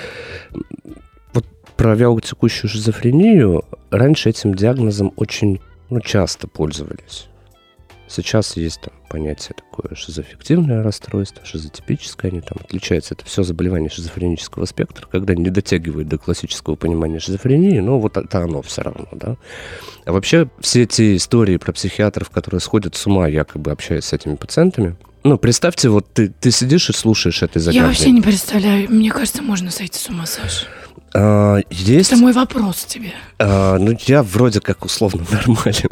вот 1.32 1.46
про 1.76 1.94
вялотекущую 1.94 2.70
шизофрению 2.70 3.64
раньше 3.90 4.30
этим 4.30 4.54
диагнозом 4.54 5.12
очень 5.16 5.60
ну, 5.90 6.00
часто 6.00 6.48
пользовались. 6.48 7.28
Сейчас 8.08 8.56
есть 8.56 8.80
там 8.82 8.94
понятие 9.08 9.56
такое 9.56 9.96
шизоаффективное 9.96 10.82
расстройство, 10.82 11.44
шизотипическое, 11.44 12.30
они 12.30 12.40
там 12.40 12.58
отличаются. 12.60 13.14
Это 13.14 13.24
все 13.24 13.42
заболевание 13.42 13.90
шизофренического 13.90 14.64
спектра, 14.64 15.08
когда 15.10 15.34
не 15.34 15.50
дотягивает 15.50 16.06
до 16.06 16.16
классического 16.16 16.76
понимания 16.76 17.18
шизофрении, 17.18 17.80
но 17.80 17.98
вот 17.98 18.16
это 18.16 18.38
оно 18.38 18.62
все 18.62 18.82
равно, 18.82 19.08
да. 19.12 19.36
А 20.04 20.12
вообще 20.12 20.48
все 20.60 20.84
эти 20.84 21.16
истории 21.16 21.56
про 21.56 21.72
психиатров, 21.72 22.30
которые 22.30 22.60
сходят 22.60 22.94
с 22.94 23.06
ума, 23.06 23.26
якобы 23.26 23.72
общаясь 23.72 24.04
с 24.04 24.12
этими 24.12 24.36
пациентами, 24.36 24.96
ну, 25.24 25.38
представьте, 25.38 25.88
вот 25.88 26.06
ты, 26.12 26.28
ты 26.28 26.52
сидишь 26.52 26.88
и 26.88 26.92
слушаешь 26.92 27.42
этой 27.42 27.58
загадки. 27.58 27.82
Я 27.82 27.88
вообще 27.88 28.10
не 28.12 28.22
представляю. 28.22 28.88
Мне 28.88 29.10
кажется, 29.10 29.42
можно 29.42 29.72
сойти 29.72 29.98
с 29.98 30.08
ума, 30.08 30.24
Саша. 30.24 30.66
А, 31.18 31.60
есть... 31.70 32.12
Это 32.12 32.20
мой 32.20 32.32
вопрос 32.32 32.84
тебе. 32.84 33.12
А, 33.38 33.78
ну, 33.78 33.96
я 34.00 34.22
вроде 34.22 34.60
как 34.60 34.84
условно 34.84 35.24
нормален. 35.30 35.90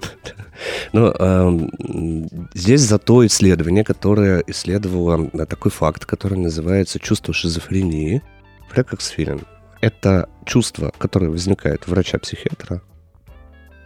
Но 0.92 1.14
э, 1.18 2.48
здесь 2.52 2.82
зато 2.82 3.26
исследование, 3.26 3.84
которое 3.84 4.44
исследовало 4.46 5.30
такой 5.46 5.70
факт, 5.70 6.04
который 6.04 6.38
называется 6.38 6.98
чувство 6.98 7.32
шизофрении. 7.32 8.22
Флекоксфилин. 8.70 9.40
Это 9.80 10.28
чувство, 10.44 10.92
которое 10.98 11.28
возникает 11.28 11.87
у 11.87 11.90
врача-психиатра, 11.90 12.82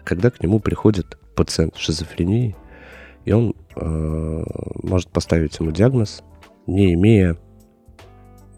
когда 0.05 0.31
к 0.31 0.43
нему 0.43 0.59
приходит 0.59 1.19
пациент 1.37 1.77
с 1.77 1.79
шизофренией, 1.79 2.57
и 3.25 3.33
он 3.33 3.55
э, 3.77 4.45
может 4.83 5.11
поставить 5.11 5.59
ему 5.61 5.71
диагноз, 5.71 6.23
не 6.67 6.95
имея 6.95 7.37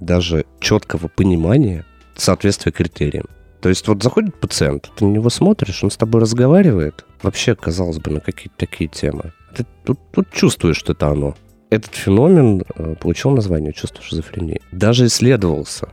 даже 0.01 0.47
четкого 0.61 1.09
понимания 1.09 1.85
соответствия 2.21 2.73
критериям. 2.73 3.27
То 3.61 3.69
есть 3.69 3.87
вот 3.89 4.03
заходит 4.03 4.41
пациент, 4.41 4.91
ты 4.97 5.05
на 5.05 5.11
него 5.11 5.29
смотришь, 5.29 5.85
он 5.85 5.91
с 5.91 5.97
тобой 5.97 6.23
разговаривает, 6.23 7.05
вообще, 7.23 7.55
казалось 7.55 7.99
бы, 7.99 8.11
на 8.11 8.21
какие-то 8.21 8.57
такие 8.57 8.89
темы. 8.89 9.33
Ты 9.55 9.67
тут, 9.85 9.99
тут 10.13 10.31
чувствуешь, 10.31 10.77
что 10.77 10.93
это 10.93 11.09
оно. 11.09 11.35
Этот 11.69 11.95
феномен 11.95 12.63
э, 12.75 12.95
получил 12.97 13.31
название 13.31 13.73
чувство 13.73 14.03
шизофрении. 14.03 14.61
Даже 14.73 15.07
исследовался, 15.07 15.91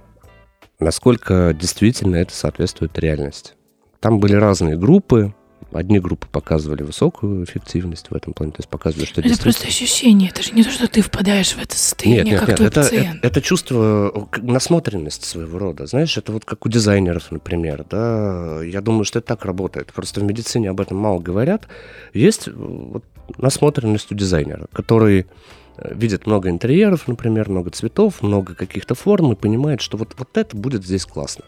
насколько 0.80 1.54
действительно 1.60 2.16
это 2.16 2.34
соответствует 2.34 2.98
реальности. 2.98 3.54
Там 4.00 4.20
были 4.20 4.36
разные 4.36 4.78
группы, 4.78 5.34
Одни 5.72 6.00
группы 6.00 6.28
показывали 6.32 6.84
высокую 6.84 7.44
эффективность 7.44 8.10
в 8.10 8.16
этом 8.16 8.34
плане, 8.34 8.54
то 8.54 8.60
есть 8.60 8.70
показывали, 8.70 9.06
что 9.06 9.22
Это 9.22 9.38
просто 9.42 9.68
ощущение, 9.68 10.30
это 10.30 10.42
же 10.42 10.54
не 10.54 10.64
то, 10.64 10.72
что 10.72 10.88
ты 10.88 11.02
впадаешь 11.02 11.54
в 11.54 11.62
это 11.62 11.76
состояние, 11.76 12.24
нет, 12.24 12.32
нет, 12.32 12.40
как 12.40 12.48
нет, 12.50 12.58
твой 12.58 12.68
это, 12.70 12.82
пациент. 12.82 13.18
Это, 13.18 13.28
это 13.28 13.42
чувство 13.42 14.30
насмотренности 14.38 15.26
своего 15.26 15.60
рода, 15.60 15.86
знаешь, 15.86 16.18
это 16.18 16.32
вот 16.32 16.46
как 16.46 16.66
у 16.66 16.70
дизайнеров, 16.70 17.32
например, 17.32 17.86
да, 17.90 18.64
я 18.64 18.80
думаю, 18.82 19.04
что 19.04 19.20
это 19.20 19.28
так 19.28 19.44
работает, 19.46 19.92
просто 19.92 20.22
в 20.22 20.24
медицине 20.24 20.70
об 20.70 20.80
этом 20.80 20.98
мало 20.98 21.20
говорят. 21.20 21.68
Есть 22.14 22.48
вот 22.48 23.04
насмотренность 23.38 24.12
у 24.12 24.16
дизайнера, 24.16 24.68
который 24.72 25.26
э, 25.78 25.94
видит 25.94 26.26
много 26.26 26.50
интерьеров, 26.50 27.08
например, 27.08 27.50
много 27.50 27.72
цветов, 27.72 28.22
много 28.22 28.56
каких-то 28.56 28.96
форм 28.96 29.34
и 29.34 29.36
понимает, 29.36 29.82
что 29.82 29.98
вот, 29.98 30.14
вот 30.18 30.38
это 30.38 30.56
будет 30.56 30.86
здесь 30.86 31.06
классно. 31.06 31.44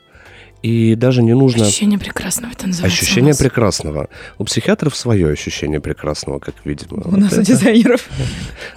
И 0.62 0.96
даже 0.96 1.24
не 1.24 1.34
нужно... 1.34 1.64
Ощущение 1.64 1.98
прекрасного, 1.98 2.52
это 2.52 2.68
называется. 2.68 3.02
Ощущение 3.02 3.34
у 3.34 3.38
прекрасного. 3.38 4.10
У 4.38 4.44
психиатров 4.44 4.96
свое 4.96 5.32
ощущение 5.32 5.80
прекрасного, 5.80 6.40
как 6.40 6.56
видимо. 6.66 7.04
У 7.06 7.12
вот 7.12 7.20
нас 7.20 7.32
это. 7.32 7.42
у 7.42 7.44
дизайнеров. 7.46 8.10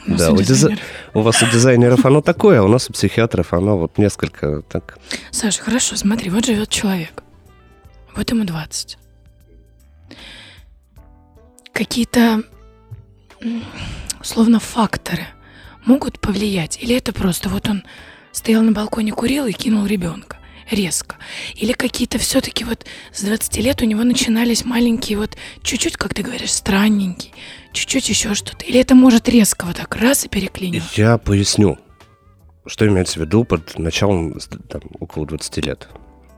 Да, 0.07 0.31
у, 0.31 0.37
дизай... 0.37 0.79
у 1.12 1.21
вас 1.23 1.42
у 1.42 1.47
дизайнеров 1.47 2.07
оно 2.07 2.21
такое, 2.21 2.61
а 2.61 2.62
у 2.62 2.68
нас 2.68 2.88
у 2.88 2.92
психиатров 2.92 3.53
оно 3.53 3.79
вот 3.79 3.99
несколько 3.99 4.62
так... 4.62 4.99
Саша, 5.33 5.61
хорошо, 5.61 5.97
смотри, 5.97 6.31
вот 6.31 6.45
живет 6.47 6.68
человек. 6.68 7.25
Вот 8.14 8.31
ему 8.31 8.45
20. 8.45 8.99
Какие-то, 11.73 12.42
условно, 14.21 14.61
факторы 14.61 15.27
могут 15.85 16.21
повлиять? 16.21 16.79
Или 16.81 16.96
это 16.96 17.13
просто 17.13 17.48
вот 17.48 17.69
он 17.69 17.83
стоял 18.31 18.63
на 18.63 18.71
балконе, 18.71 19.11
курил 19.11 19.46
и 19.46 19.52
кинул 19.52 19.87
ребенка? 19.87 20.37
Резко. 20.73 21.16
Или 21.54 21.73
какие-то 21.73 22.18
все-таки 22.18 22.64
вот 22.64 22.85
с 23.12 23.23
20 23.23 23.56
лет 23.58 23.83
у 23.83 23.85
него 23.85 24.02
начинались 24.02 24.64
маленькие 24.64 25.18
вот 25.18 25.37
чуть-чуть, 25.62 25.96
как 25.96 26.14
ты 26.14 26.23
говоришь, 26.23 26.52
странненький, 26.52 27.33
чуть-чуть 27.73 28.08
еще 28.08 28.35
что-то. 28.35 28.64
Или 28.64 28.81
это 28.81 28.94
может 28.94 29.29
резко 29.29 29.66
вот 29.66 29.77
так 29.77 29.94
раз 29.96 30.25
и 30.25 30.29
переклинило? 30.29 30.85
Я 30.94 31.18
поясню, 31.18 31.79
что 32.66 32.87
имеется 32.87 33.18
в 33.18 33.23
виду 33.23 33.44
под 33.44 33.79
началом 33.79 34.38
там, 34.68 34.83
около 34.98 35.27
20 35.27 35.56
лет. 35.64 35.88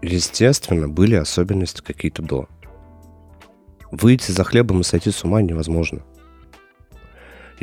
Естественно, 0.03 0.89
были 0.89 1.14
особенности 1.14 1.80
какие-то 1.80 2.22
до. 2.22 2.49
Выйти 3.91 4.32
за 4.32 4.45
хлебом 4.45 4.80
и 4.80 4.85
сойти 4.85 5.11
с 5.11 5.24
ума 5.24 5.41
невозможно. 5.41 6.03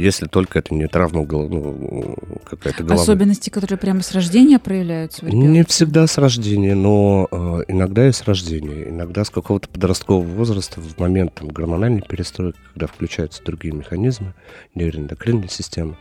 Если 0.01 0.25
только 0.25 0.57
это 0.57 0.73
не 0.73 0.87
травма 0.87 1.27
ну, 1.29 2.15
какая-то 2.43 2.83
головы. 2.83 3.03
Особенности, 3.03 3.51
которые 3.51 3.77
прямо 3.77 4.01
с 4.01 4.11
рождения 4.13 4.57
проявляются? 4.57 5.23
Не 5.25 5.63
всегда 5.63 6.07
с 6.07 6.17
рождения, 6.17 6.73
но 6.73 7.27
э, 7.29 7.65
иногда 7.67 8.07
и 8.07 8.11
с 8.11 8.23
рождения. 8.23 8.89
Иногда 8.89 9.23
с 9.23 9.29
какого-то 9.29 9.69
подросткового 9.69 10.25
возраста, 10.25 10.81
в 10.81 10.97
момент 10.99 11.35
там, 11.35 11.49
гормональной 11.49 12.01
перестройки, 12.01 12.57
когда 12.73 12.87
включаются 12.87 13.43
другие 13.43 13.75
механизмы 13.75 14.33
нейроэндокринной 14.73 15.49
системы. 15.49 15.97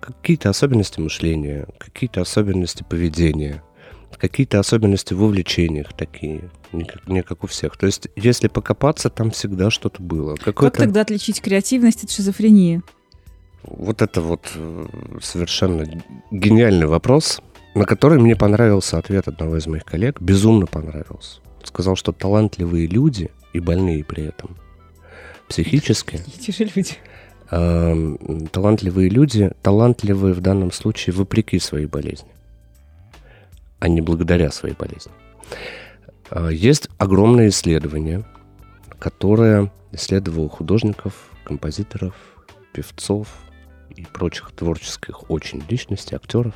Какие-то 0.00 0.48
особенности 0.48 0.98
мышления, 0.98 1.66
какие-то 1.78 2.22
особенности 2.22 2.86
поведения, 2.88 3.62
какие-то 4.16 4.58
особенности 4.58 5.12
в 5.12 5.22
увлечениях 5.22 5.92
такие, 5.92 6.50
не 6.72 6.84
как, 6.84 7.06
не 7.06 7.22
как 7.22 7.44
у 7.44 7.46
всех. 7.46 7.76
То 7.76 7.84
есть, 7.84 8.08
если 8.16 8.48
покопаться, 8.48 9.10
там 9.10 9.30
всегда 9.30 9.70
что-то 9.70 10.02
было. 10.02 10.36
Как 10.36 10.74
тогда 10.74 11.02
отличить 11.02 11.42
креативность 11.42 12.04
от 12.04 12.10
шизофрении? 12.10 12.82
Вот 13.62 14.02
это 14.02 14.20
вот 14.20 14.50
э, 14.54 14.86
совершенно 15.20 15.84
гениальный 16.30 16.86
вопрос, 16.86 17.40
на 17.74 17.84
который 17.84 18.18
мне 18.18 18.36
понравился 18.36 18.98
ответ 18.98 19.28
одного 19.28 19.58
из 19.58 19.66
моих 19.66 19.84
коллег, 19.84 20.20
безумно 20.20 20.66
понравился. 20.66 21.40
Сказал, 21.62 21.96
что 21.96 22.12
талантливые 22.12 22.86
люди 22.86 23.30
и 23.52 23.60
больные 23.60 24.04
при 24.04 24.24
этом 24.24 24.56
психически. 25.48 26.20
Эти 26.38 26.50
же 26.50 26.70
люди. 26.74 26.96
Э, 27.50 28.16
талантливые 28.52 29.10
люди, 29.10 29.50
талантливые 29.62 30.34
в 30.34 30.40
данном 30.40 30.70
случае 30.72 31.14
вопреки 31.14 31.58
своей 31.58 31.86
болезни, 31.86 32.30
а 33.78 33.88
не 33.88 34.00
благодаря 34.00 34.50
своей 34.52 34.74
болезни. 34.74 35.12
Э, 36.30 36.48
есть 36.52 36.88
огромное 36.98 37.48
исследование, 37.48 38.24
которое 38.98 39.72
исследовало 39.92 40.48
художников, 40.48 41.30
композиторов, 41.44 42.14
певцов, 42.72 43.28
и 43.96 44.02
прочих 44.04 44.52
творческих 44.52 45.30
очень 45.30 45.62
личностей, 45.68 46.16
актеров, 46.16 46.54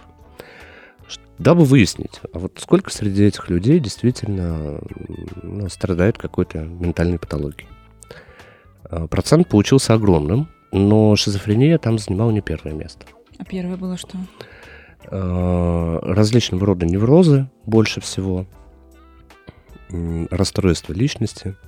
дабы 1.38 1.64
выяснить, 1.64 2.20
а 2.32 2.38
вот 2.38 2.58
сколько 2.58 2.90
среди 2.90 3.24
этих 3.24 3.50
людей 3.50 3.80
действительно 3.80 4.80
ну, 5.42 5.68
страдает 5.68 6.18
какой-то 6.18 6.58
ментальной 6.58 7.18
патологией. 7.18 7.68
А, 8.84 9.06
процент 9.06 9.48
получился 9.48 9.94
огромным, 9.94 10.48
но 10.72 11.16
шизофрения 11.16 11.78
там 11.78 11.98
занимала 11.98 12.30
не 12.30 12.40
первое 12.40 12.72
место. 12.72 13.06
А 13.38 13.44
первое 13.44 13.76
было 13.76 13.96
что? 13.96 14.18
А, 15.06 16.00
различного 16.02 16.66
рода 16.66 16.86
неврозы 16.86 17.50
больше 17.66 18.00
всего, 18.00 18.46
расстройства 20.30 20.92
личности– 20.92 21.56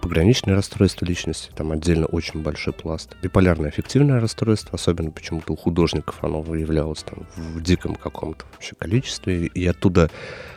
пограничное 0.00 0.54
расстройство 0.54 1.04
личности, 1.04 1.50
там 1.54 1.72
отдельно 1.72 2.06
очень 2.06 2.42
большой 2.42 2.72
пласт. 2.72 3.16
Биполярное 3.22 3.68
аффективное 3.68 4.20
расстройство, 4.20 4.74
особенно 4.74 5.10
почему-то 5.10 5.52
у 5.52 5.56
художников 5.56 6.16
оно 6.22 6.42
выявлялось 6.42 7.02
там 7.02 7.26
в 7.36 7.62
диком 7.62 7.94
каком-то 7.94 8.44
вообще 8.52 8.74
количестве. 8.74 9.46
И 9.46 9.66
оттуда 9.66 10.10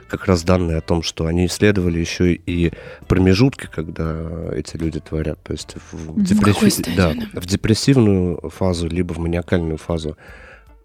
как 0.07 0.25
раз 0.25 0.43
данные 0.43 0.77
о 0.77 0.81
том, 0.81 1.01
что 1.01 1.25
они 1.25 1.47
исследовали 1.47 1.99
еще 1.99 2.33
и 2.33 2.71
промежутки, 3.07 3.67
когда 3.71 4.53
эти 4.53 4.77
люди 4.77 4.99
творят. 4.99 5.41
То 5.43 5.53
есть 5.53 5.75
в, 5.91 6.21
депресси... 6.21 6.83
да, 6.95 7.13
в 7.33 7.45
депрессивную 7.45 8.49
фазу, 8.49 8.87
либо 8.87 9.13
в 9.13 9.17
маниакальную 9.17 9.77
фазу 9.77 10.17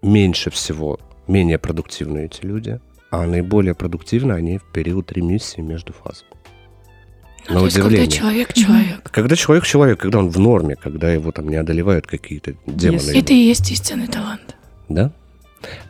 меньше 0.01 0.49
всего, 0.49 0.99
менее 1.27 1.59
продуктивны 1.59 2.25
эти 2.25 2.45
люди, 2.45 2.79
а 3.11 3.25
наиболее 3.25 3.75
продуктивны 3.75 4.33
они 4.33 4.57
в 4.57 4.63
период 4.71 5.11
ремиссии 5.11 5.61
между 5.61 5.93
фазами. 5.93 6.29
На 7.47 7.63
удивление. 7.63 7.99
Когда 7.99 8.17
человек 8.17 8.53
человек. 8.53 9.09
Когда 9.11 9.35
человек 9.35 9.65
человек, 9.65 9.99
когда 9.99 10.19
он 10.19 10.29
в 10.29 10.39
норме, 10.39 10.75
когда 10.75 11.11
его 11.11 11.31
там 11.31 11.47
не 11.47 11.55
одолевают 11.55 12.05
какие-то 12.07 12.55
демоны. 12.65 13.11
Yes. 13.11 13.19
Это 13.19 13.33
и 13.33 13.37
есть 13.37 13.71
истинный 13.71 14.07
талант. 14.07 14.55
Да? 14.87 15.11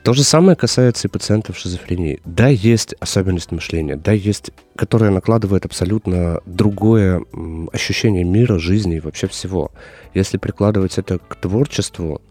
То 0.04 0.14
же 0.14 0.24
самое 0.24 0.56
касается 0.56 1.08
и 1.08 1.12
пациентов 1.12 1.58
шизофрении. 1.58 2.20
Да, 2.26 2.48
есть 2.48 2.96
особенность 3.00 3.52
мышления, 3.52 3.96
да, 3.96 4.12
есть, 4.12 4.52
которая 4.76 5.12
накладывает 5.12 5.66
абсолютно 5.66 6.42
другое 6.46 7.24
ощущение 7.72 8.24
мира, 8.24 8.58
жизни 8.58 8.98
и 8.98 9.00
вообще 9.00 9.28
всего. 9.28 9.72
Если 10.14 10.38
прикладывать 10.38 10.98
это 10.98 11.20
к 11.20 11.36
творчеству, 11.36 12.22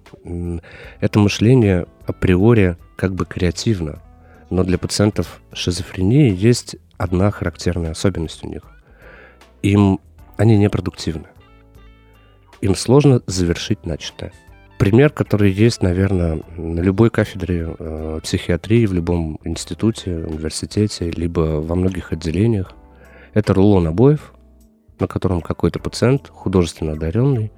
это 1.01 1.19
мышление 1.19 1.87
априори 2.07 2.77
как 2.97 3.15
бы 3.15 3.25
креативно. 3.25 4.03
Но 4.51 4.65
для 4.65 4.79
пациентов 4.79 5.41
шизофрении 5.53 6.35
есть 6.35 6.77
одна 6.97 7.31
характерная 7.31 7.93
особенность 7.93 8.43
у 8.43 8.49
них 8.49 8.63
им 9.63 10.01
они 10.37 10.57
непродуктивны. 10.57 11.27
Им 12.61 12.75
сложно 12.75 13.23
завершить 13.27 13.85
начатое. 13.85 14.33
Пример, 14.79 15.11
который 15.11 15.51
есть, 15.51 15.83
наверное, 15.83 16.41
на 16.57 16.81
любой 16.81 17.11
кафедре 17.11 17.75
э, 17.77 18.21
психиатрии, 18.23 18.87
в 18.87 18.93
любом 18.93 19.41
институте, 19.43 20.25
университете, 20.25 21.11
либо 21.11 21.61
во 21.61 21.75
многих 21.75 22.13
отделениях, 22.13 22.75
это 23.35 23.55
рулон 23.55 23.89
обоев, 23.89 24.33
на 25.01 25.09
котором 25.09 25.41
какой-то 25.41 25.81
пациент, 25.81 26.29
художественно 26.29 26.93
одаренный, 26.93 27.51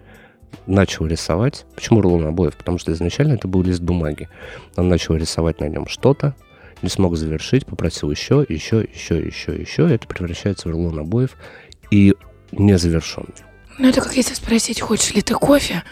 начал 0.67 1.07
рисовать. 1.07 1.67
Почему 1.75 2.01
рулон 2.01 2.27
обоев? 2.27 2.57
Потому 2.57 2.79
что 2.79 2.93
изначально 2.93 3.35
это 3.35 3.49
был 3.49 3.63
лист 3.63 3.83
бумаги. 3.83 4.29
Он 4.77 4.89
начал 4.89 5.15
рисовать 5.15 5.61
на 5.61 5.67
нем 5.67 5.87
что-то, 5.87 6.35
не 6.81 6.89
смог 6.89 7.17
завершить, 7.17 7.67
попросил 7.67 8.11
еще, 8.11 8.45
еще, 8.49 8.81
еще, 8.81 9.21
еще, 9.21 9.55
еще. 9.55 9.93
Это 9.93 10.07
превращается 10.07 10.69
в 10.69 10.73
рулон 10.73 10.99
обоев 10.99 11.37
и 11.91 12.15
незавершенный. 12.53 13.35
Ну, 13.79 13.89
это 13.89 14.01
как 14.01 14.17
если 14.17 14.35
спросить, 14.35 14.81
хочешь 14.81 15.15
ли 15.15 15.23
ты 15.23 15.35
кофе, 15.35 15.83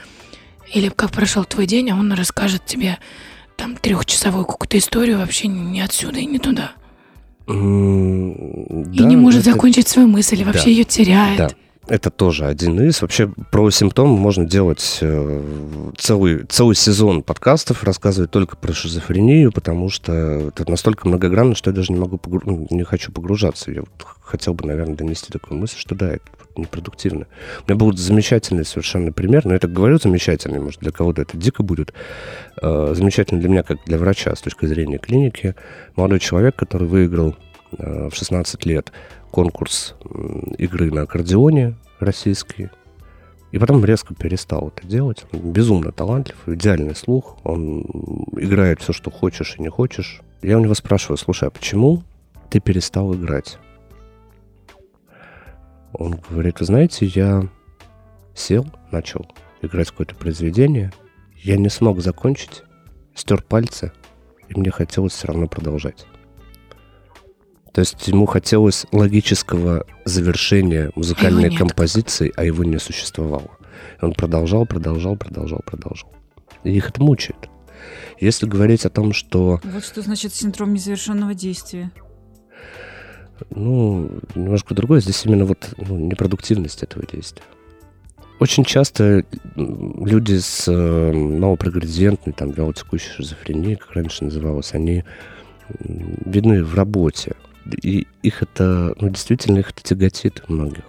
или 0.73 0.89
как 0.89 1.11
прошел 1.11 1.45
твой 1.45 1.67
день, 1.67 1.91
а 1.91 1.95
он 1.95 2.13
расскажет 2.13 2.65
тебе 2.67 2.99
там 3.57 3.77
трехчасовую 3.77 4.45
какую-то 4.45 4.79
историю 4.79 5.19
вообще 5.19 5.49
не 5.49 5.81
отсюда 5.81 6.21
и 6.21 6.27
не 6.27 6.39
туда. 6.39 6.73
Mm, 7.47 8.93
и 8.93 8.99
да, 8.99 9.05
не 9.05 9.17
может 9.17 9.41
это... 9.41 9.53
закончить 9.53 9.89
свою 9.89 10.07
мысль, 10.07 10.45
вообще 10.45 10.65
да, 10.65 10.71
ее 10.71 10.85
теряет. 10.85 11.39
Да. 11.39 11.51
Это 11.89 12.11
тоже 12.11 12.45
один 12.45 12.79
из. 12.81 13.01
Вообще 13.01 13.29
про 13.51 13.71
симптомы 13.71 14.19
можно 14.19 14.45
делать 14.45 14.99
э, 15.01 15.91
целый, 15.97 16.45
целый 16.45 16.77
сезон 16.77 17.23
подкастов, 17.23 17.83
рассказывать 17.83 18.31
только 18.31 18.57
про 18.57 18.75
шизофрению, 18.75 19.53
потому 19.53 19.89
что 19.89 20.13
это 20.13 20.71
настолько 20.71 21.09
многогранно, 21.09 21.55
что 21.55 21.71
я 21.71 21.75
даже 21.75 21.95
не 21.95 21.99
могу 21.99 22.19
погру... 22.19 22.43
Ну, 22.45 22.67
не 22.69 22.85
хочу 22.85 23.11
погружаться. 23.11 23.71
Я 23.71 23.81
вот 23.81 23.91
хотел 24.21 24.53
бы, 24.53 24.67
наверное, 24.67 24.97
донести 24.97 25.33
такую 25.33 25.59
мысль, 25.59 25.79
что 25.79 25.95
да, 25.95 26.11
это 26.13 26.25
непродуктивно. 26.57 27.27
У 27.67 27.71
меня 27.71 27.79
был 27.79 27.97
замечательный 27.97 28.67
совершенно 28.67 29.11
пример, 29.11 29.47
но 29.47 29.55
я 29.55 29.59
так 29.59 29.73
говорю 29.73 29.99
замечательный, 29.99 30.61
может, 30.61 30.81
для 30.81 30.93
кого-то 30.93 31.23
это 31.23 31.39
дико 31.39 31.63
будет. 31.63 31.95
Э, 32.61 32.93
замечательный 32.95 33.41
для 33.41 33.49
меня, 33.49 33.63
как 33.63 33.79
для 33.87 33.97
врача, 33.97 34.35
с 34.37 34.43
точки 34.43 34.67
зрения 34.67 34.99
клиники. 34.99 35.55
Молодой 35.97 36.19
человек, 36.21 36.55
который 36.55 36.87
выиграл 36.87 37.35
э, 37.79 38.11
в 38.11 38.15
16 38.15 38.67
лет 38.67 38.93
конкурс 39.31 39.95
игры 40.59 40.91
на 40.91 41.03
аккордеоне 41.03 41.77
российский. 42.01 42.71
И 43.51 43.59
потом 43.59 43.85
резко 43.85 44.15
перестал 44.15 44.69
это 44.69 44.87
делать. 44.87 45.25
Безумно 45.33 45.91
талантлив, 45.91 46.37
идеальный 46.47 46.95
слух. 46.95 47.39
Он 47.45 47.81
играет 48.37 48.81
все, 48.81 48.93
что 48.93 49.11
хочешь 49.11 49.57
и 49.57 49.63
не 49.63 49.69
хочешь. 49.69 50.21
Я 50.43 50.59
у 50.59 50.61
него 50.61 50.75
спрашиваю, 50.75 51.17
слушай, 51.17 51.49
а 51.49 51.51
почему 51.51 52.03
ты 52.51 52.61
перестал 52.61 53.15
играть? 53.15 53.59
Он 55.93 56.21
говорит, 56.29 56.61
вы 56.61 56.67
знаете, 56.67 57.07
я 57.07 57.49
сел, 58.35 58.67
начал 58.91 59.27
играть 59.63 59.91
какое-то 59.91 60.15
произведение, 60.15 60.93
я 61.43 61.57
не 61.57 61.69
смог 61.69 62.01
закончить, 62.01 62.63
стер 63.15 63.43
пальцы, 63.43 63.93
и 64.49 64.59
мне 64.59 64.71
хотелось 64.71 65.13
все 65.13 65.29
равно 65.29 65.49
продолжать. 65.49 66.07
То 67.73 67.81
есть 67.81 68.09
ему 68.09 68.27
хотелось 68.27 68.87
логического 68.93 69.85
завершения 70.05 70.91
музыкальной 70.95 71.55
а 71.55 71.59
композиции, 71.59 72.33
а 72.37 72.45
его 72.45 72.65
не 72.65 72.79
существовало. 72.79 73.51
Он 74.01 74.13
продолжал, 74.13 74.67
продолжал, 74.67 75.17
продолжал, 75.17 75.61
продолжал. 75.65 76.11
И 76.65 76.73
их 76.73 76.91
это 76.91 77.03
мучает. 77.03 77.49
Если 78.21 78.47
говорить 78.47 78.85
о 78.85 78.91
том, 78.91 79.13
что... 79.13 79.61
Вот 79.63 79.85
что 79.85 80.03
значит 80.03 80.35
синдром 80.35 80.75
незавершенного 80.75 81.35
действия. 81.35 81.93
Ну, 83.51 84.11
немножко 84.35 84.75
другое. 84.75 85.01
Здесь 85.01 85.25
именно 85.25 85.45
вот 85.45 85.75
ну, 85.77 85.97
непродуктивность 85.99 86.83
этого 86.83 87.07
действия. 87.07 87.45
Очень 88.41 88.65
часто 88.65 89.25
люди 89.57 90.39
с 90.39 90.69
э, 90.69 91.13
малопрогрессиентной, 91.13 92.33
там, 92.33 92.51
вялотекущей 92.53 93.11
шизофренией, 93.11 93.77
как 93.77 93.93
раньше 93.93 94.25
называлось, 94.25 94.75
они 94.75 95.05
видны 95.79 96.65
в 96.65 96.75
работе 96.75 97.35
и 97.83 98.07
их 98.23 98.43
это, 98.43 98.95
ну, 99.01 99.09
действительно, 99.09 99.59
их 99.59 99.71
это 99.71 99.83
тяготит 99.83 100.49
многих. 100.49 100.85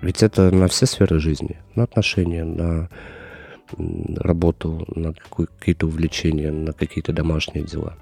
Ведь 0.00 0.22
это 0.22 0.50
на 0.50 0.68
все 0.68 0.86
сферы 0.86 1.18
жизни, 1.18 1.58
на 1.74 1.84
отношения, 1.84 2.44
на 2.44 2.88
работу, 4.16 4.86
на 4.94 5.14
какие-то 5.14 5.86
увлечения, 5.86 6.52
на 6.52 6.72
какие-то 6.72 7.12
домашние 7.12 7.64
дела. 7.64 7.94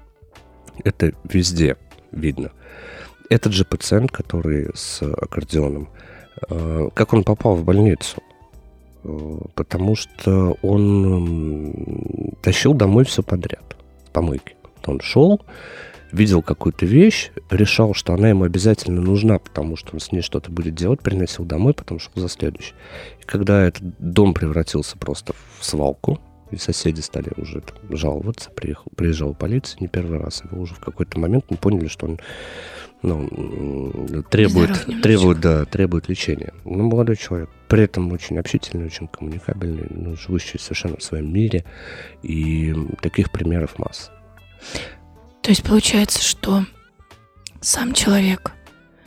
Это 0.83 1.13
везде 1.23 1.77
видно. 2.11 2.51
Этот 3.29 3.53
же 3.53 3.63
пациент, 3.63 4.11
который 4.11 4.69
с 4.75 5.01
аккордеоном, 5.01 5.89
э, 6.49 6.89
как 6.93 7.13
он 7.13 7.23
попал 7.23 7.55
в 7.55 7.63
больницу? 7.63 8.21
э, 9.03 9.37
потому 9.55 9.95
что 9.95 10.57
он 10.61 12.33
тащил 12.41 12.73
домой 12.73 13.05
все 13.05 13.23
подряд 13.23 13.75
помойки. 14.11 14.55
Он 14.85 14.99
шел, 14.99 15.41
видел 16.13 16.41
какую-то 16.41 16.85
вещь, 16.85 17.31
решал, 17.49 17.93
что 17.93 18.13
она 18.13 18.29
ему 18.29 18.43
обязательно 18.45 19.01
нужна, 19.01 19.39
потому 19.39 19.75
что 19.75 19.93
он 19.93 19.99
с 19.99 20.11
ней 20.11 20.21
что-то 20.21 20.51
будет 20.51 20.75
делать, 20.75 21.01
приносил 21.01 21.43
домой, 21.43 21.73
потом 21.73 21.99
шел 21.99 22.13
за 22.15 22.29
следующий. 22.29 22.73
И 23.19 23.23
когда 23.25 23.63
этот 23.63 23.83
дом 23.99 24.33
превратился 24.33 24.97
просто 24.97 25.33
в 25.59 25.65
свалку, 25.65 26.21
и 26.51 26.57
соседи 26.57 27.01
стали 27.01 27.31
уже 27.35 27.61
там, 27.61 27.97
жаловаться, 27.97 28.51
приехал, 28.51 28.91
приезжала 28.95 29.33
полиция 29.33 29.79
не 29.81 29.87
первый 29.87 30.19
раз, 30.19 30.43
его 30.43 30.61
уже 30.61 30.75
в 30.75 30.79
какой-то 30.79 31.19
момент 31.19 31.45
мы 31.49 31.57
поняли, 31.57 31.87
что 31.87 32.05
он 32.05 32.19
ну, 33.01 34.23
требует, 34.29 34.85
требует, 35.01 35.41
да, 35.41 35.65
требует 35.65 36.07
лечения. 36.07 36.53
Ну, 36.63 36.83
молодой 36.83 37.17
человек, 37.17 37.49
при 37.67 37.83
этом 37.83 38.11
очень 38.11 38.37
общительный, 38.37 38.85
очень 38.85 39.07
коммуникабельный, 39.07 39.87
ну, 39.89 40.15
живущий 40.15 40.59
совершенно 40.59 40.97
в 40.97 41.03
своем 41.03 41.33
мире, 41.33 41.65
и 42.21 42.73
таких 43.01 43.31
примеров 43.31 43.77
масса. 43.79 44.11
То 45.43 45.49
есть 45.49 45.61
получается, 45.61 46.23
что 46.23 46.65
сам 47.59 47.93
человек, 47.93 48.53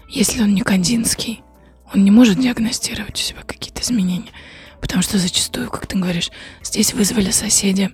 если 0.08 0.42
он 0.42 0.54
не 0.54 0.60
Кандинский, 0.60 1.42
он 1.92 2.04
не 2.04 2.10
может 2.10 2.38
диагностировать 2.38 3.14
у 3.14 3.22
себя 3.22 3.40
какие-то 3.40 3.80
изменения. 3.80 4.30
Потому 4.80 5.02
что 5.02 5.18
зачастую, 5.18 5.70
как 5.70 5.86
ты 5.86 5.98
говоришь, 5.98 6.30
здесь 6.62 6.92
вызвали 6.92 7.30
соседи, 7.30 7.90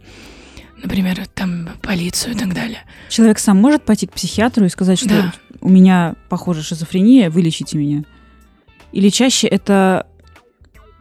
например, 0.77 1.25
там 1.29 1.71
полицию 1.83 2.35
и 2.35 2.37
так 2.37 2.53
далее. 2.53 2.81
Человек 3.09 3.39
сам 3.39 3.59
может 3.59 3.85
пойти 3.85 4.09
к 4.09 4.13
психиатру 4.13 4.67
и 4.67 4.69
сказать, 4.69 4.99
что 4.99 5.09
да. 5.09 5.35
у 5.61 5.69
меня, 5.69 6.17
похоже, 6.29 6.65
шизофрения, 6.65 7.31
вылечите 7.31 7.79
меня? 7.79 8.03
Или 8.91 9.09
чаще 9.11 9.47
это 9.47 10.09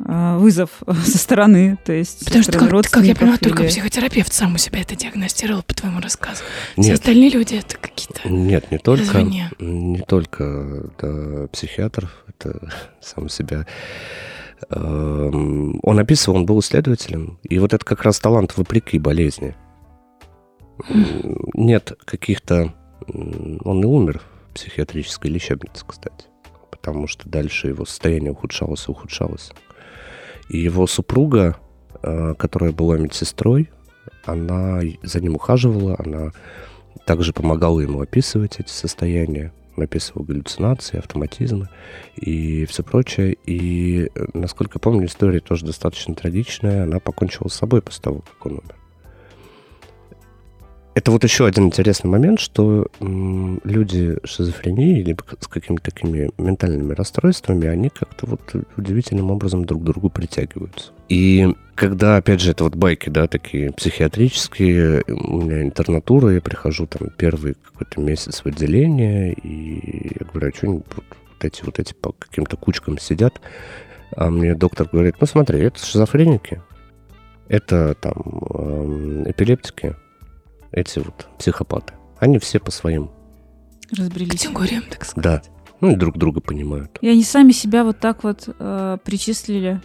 вызов 0.05 0.69
со 1.05 1.17
стороны, 1.17 1.77
то 1.83 1.93
есть 1.93 2.25
Потому 2.25 2.43
что, 2.43 2.51
как, 2.53 2.69
как 2.89 3.03
я 3.03 3.15
понимаю, 3.15 3.37
или... 3.41 3.49
только 3.49 3.63
психотерапевт 3.63 4.33
сам 4.33 4.55
у 4.55 4.57
себя 4.57 4.81
это 4.81 4.95
диагностировал 4.95 5.63
по 5.63 5.73
твоему 5.73 5.99
рассказу. 5.99 6.43
Нет. 6.77 6.85
Все 6.85 6.93
остальные 6.93 7.29
люди 7.29 7.55
это 7.55 7.77
какие-то 7.77 8.27
Нет, 8.29 8.71
не 8.71 8.77
только, 8.77 9.03
извне. 9.03 9.49
не 9.59 9.99
только 9.99 10.91
да, 10.99 11.47
психиатр, 11.47 12.09
это 12.27 12.59
сам 13.01 13.29
себя 13.29 13.65
эм, 14.69 15.79
он 15.83 15.99
описывал, 15.99 16.37
он 16.37 16.45
был 16.45 16.59
исследователем, 16.59 17.39
и 17.43 17.59
вот 17.59 17.73
это 17.73 17.83
как 17.83 18.03
раз 18.03 18.19
талант 18.19 18.57
вопреки 18.57 18.99
болезни. 18.99 19.55
Нет 21.53 21.93
каких-то... 22.05 22.73
Он 23.07 23.81
и 23.81 23.85
умер 23.85 24.21
в 24.49 24.53
психиатрической 24.53 25.31
лечебнице, 25.31 25.83
кстати, 25.85 26.25
потому 26.69 27.07
что 27.07 27.27
дальше 27.27 27.67
его 27.67 27.85
состояние 27.85 28.31
ухудшалось 28.31 28.87
и 28.87 28.91
ухудшалось. 28.91 29.51
Его 30.57 30.85
супруга, 30.85 31.55
э, 32.03 32.35
которая 32.37 32.73
была 32.73 32.97
медсестрой, 32.97 33.69
она 34.25 34.81
за 35.01 35.21
ним 35.21 35.35
ухаживала, 35.35 35.95
она 35.97 36.31
также 37.05 37.31
помогала 37.31 37.79
ему 37.79 38.01
описывать 38.01 38.59
эти 38.59 38.69
состояния, 38.69 39.53
описывала 39.77 40.25
галлюцинации, 40.25 40.97
автоматизмы 40.97 41.69
и 42.17 42.65
все 42.65 42.83
прочее. 42.83 43.37
И, 43.45 44.09
э, 44.13 44.25
насколько 44.33 44.77
помню, 44.77 45.05
история 45.05 45.39
тоже 45.39 45.65
достаточно 45.65 46.15
трагичная. 46.15 46.83
Она 46.83 46.99
покончила 46.99 47.47
с 47.47 47.53
собой 47.53 47.81
после 47.81 48.01
того, 48.03 48.19
как 48.19 48.45
он 48.45 48.53
умер 48.53 48.80
это 50.93 51.11
вот 51.11 51.23
еще 51.23 51.45
один 51.45 51.65
интересный 51.65 52.09
момент, 52.09 52.39
что 52.39 52.87
люди 52.99 54.17
с 54.25 54.29
шизофренией 54.29 54.99
или 54.99 55.17
с 55.39 55.47
какими-то 55.47 55.83
такими 55.83 56.29
ментальными 56.37 56.93
расстройствами, 56.93 57.67
они 57.67 57.89
как-то 57.89 58.25
вот 58.25 58.41
удивительным 58.75 59.31
образом 59.31 59.65
друг 59.65 59.81
к 59.81 59.85
другу 59.85 60.09
притягиваются. 60.09 60.91
И 61.07 61.55
когда, 61.75 62.17
опять 62.17 62.41
же, 62.41 62.51
это 62.51 62.65
вот 62.65 62.75
байки, 62.75 63.09
да, 63.09 63.27
такие 63.27 63.71
психиатрические, 63.71 65.03
у 65.07 65.41
меня 65.41 65.63
интернатура, 65.63 66.33
я 66.33 66.41
прихожу 66.41 66.87
там 66.87 67.09
первый 67.17 67.55
какой-то 67.55 68.01
месяц 68.01 68.41
в 68.41 68.45
отделение, 68.47 69.33
и 69.33 70.17
я 70.19 70.25
говорю, 70.25 70.49
а 70.49 70.55
что 70.55 70.67
вот, 70.67 70.85
вот 70.95 71.45
эти 71.45 71.63
вот 71.63 71.79
эти 71.79 71.93
по 71.93 72.11
каким-то 72.11 72.57
кучкам 72.57 72.97
сидят, 72.97 73.39
а 74.15 74.29
мне 74.29 74.55
доктор 74.55 74.89
говорит, 74.91 75.15
ну 75.21 75.27
смотри, 75.27 75.61
это 75.61 75.83
шизофреники, 75.83 76.61
это 77.47 77.95
там 77.95 78.13
эм, 78.53 79.29
эпилептики, 79.29 79.95
эти 80.71 80.99
вот 80.99 81.27
психопаты. 81.37 81.93
Они 82.19 82.39
все 82.39 82.59
по 82.59 82.71
своим 82.71 83.11
разбрелись. 83.97 84.31
Категориям, 84.31 84.83
так 84.89 85.05
сказать. 85.05 85.43
Да. 85.45 85.51
Ну 85.81 85.91
и 85.91 85.95
друг 85.95 86.17
друга 86.17 86.41
понимают. 86.41 86.97
И 87.01 87.09
они 87.09 87.23
сами 87.23 87.51
себя 87.51 87.83
вот 87.83 87.99
так 87.99 88.23
вот 88.23 88.47
э, 88.47 88.97
причислили 89.03 89.81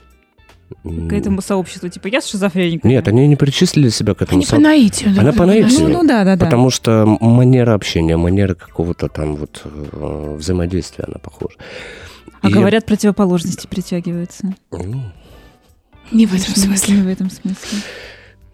к 0.82 1.12
этому 1.12 1.40
сообществу. 1.40 1.88
Типа, 1.88 2.08
я 2.08 2.20
шизофреник. 2.20 2.84
Нет, 2.84 3.08
они 3.08 3.26
не 3.26 3.36
причислили 3.36 3.88
себя 3.88 4.14
к 4.14 4.22
этому 4.22 4.42
сообществу. 4.42 4.56
Они 4.56 4.64
по 4.64 4.68
наитию. 4.68 5.20
Она 5.20 5.32
по 5.32 5.46
наитию. 5.46 5.88
Ну, 5.88 6.02
ну 6.02 6.06
да, 6.06 6.24
да, 6.24 6.36
да. 6.36 6.44
Потому 6.44 6.70
что 6.70 7.06
манера 7.20 7.74
общения, 7.74 8.16
манера 8.16 8.54
какого-то 8.54 9.08
там 9.08 9.36
вот 9.36 9.62
э, 9.64 10.36
взаимодействия, 10.38 11.04
она 11.04 11.18
похожа. 11.18 11.56
А 12.42 12.48
и... 12.48 12.52
говорят, 12.52 12.84
противоположности 12.84 13.66
притягиваются. 13.66 14.54
Ну, 14.72 15.02
не 16.12 16.26
в 16.26 16.34
этом 16.34 16.54
смысле. 16.54 16.96
Не 16.96 17.02
в 17.02 17.08
этом 17.08 17.30
смысле. 17.30 17.78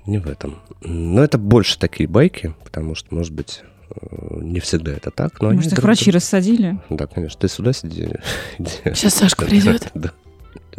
Не 0.06 0.18
в 0.18 0.28
этом. 0.28 0.58
Но 0.80 1.22
это 1.22 1.38
больше 1.38 1.78
такие 1.78 2.08
байки, 2.08 2.54
потому 2.64 2.94
что, 2.94 3.14
может 3.14 3.32
быть, 3.32 3.62
э, 3.94 4.38
не 4.40 4.60
всегда 4.60 4.92
это 4.92 5.10
так. 5.10 5.40
Но 5.40 5.50
Может, 5.50 5.68
их 5.68 5.74
друг... 5.74 5.84
врачи 5.84 6.10
рассадили? 6.10 6.78
Да, 6.90 7.06
конечно. 7.06 7.40
Ты 7.40 7.48
сюда 7.48 7.72
сиди. 7.72 8.08
Сейчас 8.58 9.14
Сашка 9.14 9.46
придет. 9.46 9.90
Да. 9.94 10.12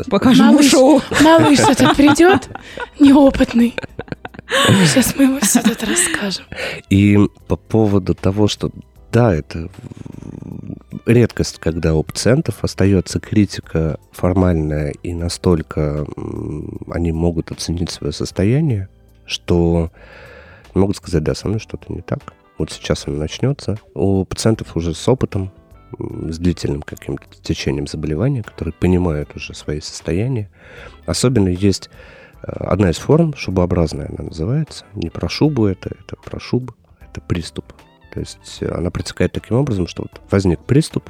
Покажем 0.09 0.47
малыш, 0.47 0.71
шоу. 0.71 1.01
Малыш 1.21 1.59
тут 1.77 1.95
придет, 1.95 2.49
неопытный. 2.99 3.75
Сейчас 4.85 5.15
мы 5.15 5.23
ему 5.23 5.39
все 5.39 5.59
это 5.59 5.85
расскажем. 5.85 6.45
И 6.89 7.17
по 7.47 7.55
поводу 7.55 8.13
того, 8.13 8.47
что 8.47 8.71
да, 9.11 9.33
это 9.33 9.69
редкость, 11.05 11.59
когда 11.59 11.93
у 11.93 12.03
пациентов 12.03 12.63
остается 12.63 13.19
критика 13.19 13.99
формальная, 14.11 14.91
и 15.03 15.13
настолько 15.13 16.05
они 16.89 17.11
могут 17.11 17.51
оценить 17.51 17.91
свое 17.91 18.11
состояние, 18.11 18.89
что 19.25 19.91
могут 20.73 20.97
сказать, 20.97 21.23
да, 21.23 21.35
со 21.35 21.47
мной 21.47 21.59
что-то 21.59 21.91
не 21.91 22.01
так. 22.01 22.33
Вот 22.57 22.71
сейчас 22.71 23.07
оно 23.07 23.17
начнется. 23.17 23.77
У 23.93 24.25
пациентов 24.25 24.75
уже 24.75 24.93
с 24.93 25.07
опытом, 25.07 25.51
с 25.99 26.37
длительным 26.37 26.81
каким-то 26.81 27.25
течением 27.41 27.87
заболевания, 27.87 28.43
которые 28.43 28.73
понимают 28.73 29.35
уже 29.35 29.53
свои 29.53 29.79
состояния. 29.79 30.49
Особенно 31.05 31.49
есть 31.49 31.89
э, 32.41 32.51
одна 32.51 32.89
из 32.89 32.97
форм, 32.97 33.33
шубообразная 33.35 34.07
она 34.07 34.29
называется. 34.29 34.85
Не 34.93 35.09
про 35.09 35.29
шубу 35.29 35.65
это, 35.65 35.89
это 35.89 36.15
про 36.15 36.39
шуб, 36.39 36.71
это 37.01 37.21
приступ. 37.21 37.65
То 38.13 38.19
есть 38.19 38.61
она 38.61 38.91
протекает 38.91 39.33
таким 39.33 39.57
образом, 39.57 39.87
что 39.87 40.03
вот 40.03 40.21
возник 40.29 40.59
приступ 40.59 41.09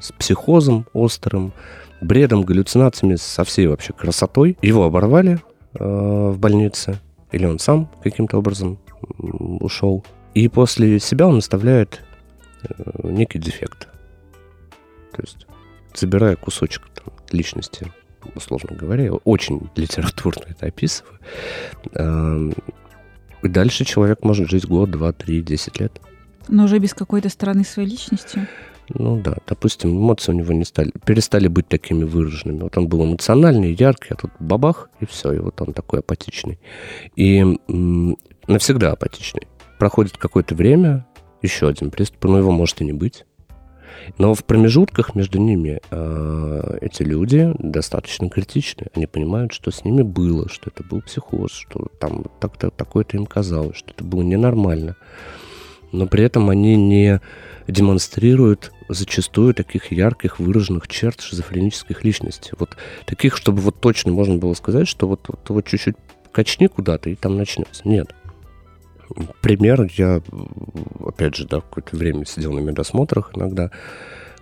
с 0.00 0.12
психозом 0.12 0.86
острым, 0.92 1.52
бредом, 2.00 2.42
галлюцинациями, 2.42 3.16
со 3.16 3.44
всей 3.44 3.66
вообще 3.66 3.92
красотой. 3.92 4.58
Его 4.60 4.84
оборвали 4.84 5.40
э, 5.74 5.84
в 5.84 6.38
больнице, 6.38 7.00
или 7.32 7.46
он 7.46 7.58
сам 7.58 7.90
каким-то 8.02 8.38
образом 8.38 8.78
ушел. 9.18 10.04
И 10.34 10.48
после 10.48 11.00
себя 11.00 11.26
он 11.26 11.38
оставляет 11.38 12.02
э, 12.62 12.82
некий 13.04 13.38
дефект. 13.38 13.88
То 15.12 15.22
есть, 15.22 15.46
забирая 15.94 16.36
кусочек 16.36 16.82
там, 16.94 17.12
личности, 17.30 17.90
условно 18.34 18.76
говоря, 18.76 19.12
очень 19.12 19.68
литературно 19.76 20.42
это 20.48 20.66
описываю. 20.66 21.18
И 23.42 23.48
дальше 23.48 23.84
человек 23.84 24.24
может 24.24 24.50
жить 24.50 24.66
год, 24.66 24.90
два, 24.90 25.12
три, 25.12 25.42
десять 25.42 25.78
лет. 25.78 26.00
Но 26.48 26.64
уже 26.64 26.78
без 26.78 26.94
какой-то 26.94 27.28
стороны 27.28 27.64
своей 27.64 27.88
личности? 27.88 28.46
Ну 28.88 29.20
да, 29.20 29.36
допустим, 29.46 29.96
эмоции 29.96 30.32
у 30.32 30.34
него 30.34 30.52
не 30.52 30.64
стали, 30.64 30.92
перестали 31.04 31.48
быть 31.48 31.68
такими 31.68 32.04
выраженными. 32.04 32.60
Вот 32.60 32.76
он 32.78 32.88
был 32.88 33.04
эмоциональный, 33.04 33.74
яркий, 33.74 34.08
а 34.10 34.16
тут 34.16 34.30
бабах, 34.38 34.90
и 35.00 35.06
все, 35.06 35.32
и 35.32 35.38
вот 35.38 35.60
он 35.60 35.72
такой 35.72 36.00
апатичный. 36.00 36.58
И 37.16 37.38
м- 37.38 38.16
навсегда 38.46 38.92
апатичный. 38.92 39.48
Проходит 39.78 40.16
какое-то 40.16 40.54
время, 40.54 41.06
еще 41.42 41.68
один 41.68 41.90
приступ, 41.90 42.24
но 42.24 42.38
его 42.38 42.52
может 42.52 42.80
и 42.80 42.84
не 42.84 42.92
быть. 42.92 43.24
Но 44.18 44.34
в 44.34 44.44
промежутках 44.44 45.14
между 45.14 45.38
ними 45.38 45.80
э, 45.90 46.78
эти 46.80 47.02
люди 47.02 47.52
достаточно 47.58 48.28
критичны. 48.28 48.86
Они 48.94 49.06
понимают, 49.06 49.52
что 49.52 49.70
с 49.70 49.84
ними 49.84 50.02
было, 50.02 50.48
что 50.48 50.70
это 50.72 50.84
был 50.84 51.02
психоз, 51.02 51.52
что 51.52 51.88
там 51.98 52.24
так-то 52.40 52.70
такое-то 52.70 53.16
им 53.16 53.26
казалось, 53.26 53.76
что 53.76 53.90
это 53.90 54.04
было 54.04 54.22
ненормально. 54.22 54.96
Но 55.92 56.06
при 56.06 56.24
этом 56.24 56.50
они 56.50 56.76
не 56.76 57.20
демонстрируют 57.68 58.72
зачастую 58.88 59.54
таких 59.54 59.92
ярких 59.92 60.38
выраженных 60.38 60.88
черт 60.88 61.20
шизофренических 61.20 62.04
личностей. 62.04 62.52
Вот 62.58 62.76
таких, 63.04 63.36
чтобы 63.36 63.60
вот 63.60 63.80
точно 63.80 64.12
можно 64.12 64.36
было 64.36 64.54
сказать, 64.54 64.88
что 64.88 65.08
вот, 65.08 65.20
вот, 65.28 65.48
вот 65.48 65.66
чуть-чуть 65.66 65.96
качни 66.32 66.66
куда-то, 66.66 67.10
и 67.10 67.14
там 67.14 67.36
начнется. 67.36 67.82
Нет. 67.84 68.14
Пример, 69.40 69.88
я, 69.96 70.20
опять 71.04 71.36
же, 71.36 71.46
да, 71.46 71.60
какое-то 71.60 71.96
время 71.96 72.24
сидел 72.24 72.52
на 72.52 72.58
медосмотрах 72.58 73.30
иногда, 73.34 73.70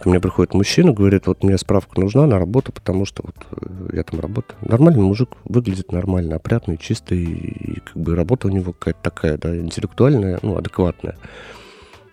Ко 0.05 0.11
мне 0.11 0.21
приходит 0.21 0.53
мужчина, 0.53 0.93
говорит, 0.93 1.27
вот 1.27 1.43
мне 1.43 1.57
справка 1.57 1.99
нужна 1.99 2.27
на 2.27 2.39
работу, 2.39 2.73
потому 2.73 3.07
что 3.07 3.23
вот 3.25 3.35
э, 3.53 3.97
я 3.97 4.03
там 4.03 4.21
работаю. 4.21 4.59
Нормальный 4.61 5.03
мужик, 5.03 5.31
выглядит 5.45 5.93
нормально, 5.93 6.37
опрятный, 6.37 6.77
чистый, 6.77 7.23
и 7.23 7.81
как 7.81 7.97
бы 7.97 8.15
работа 8.15 8.49
у 8.49 8.51
него 8.51 8.75
какая-то 8.75 9.01
такая, 9.03 9.39
да, 9.39 9.57
интеллектуальная, 9.57 10.41
ну, 10.43 10.59
адекватная. 10.59 11.17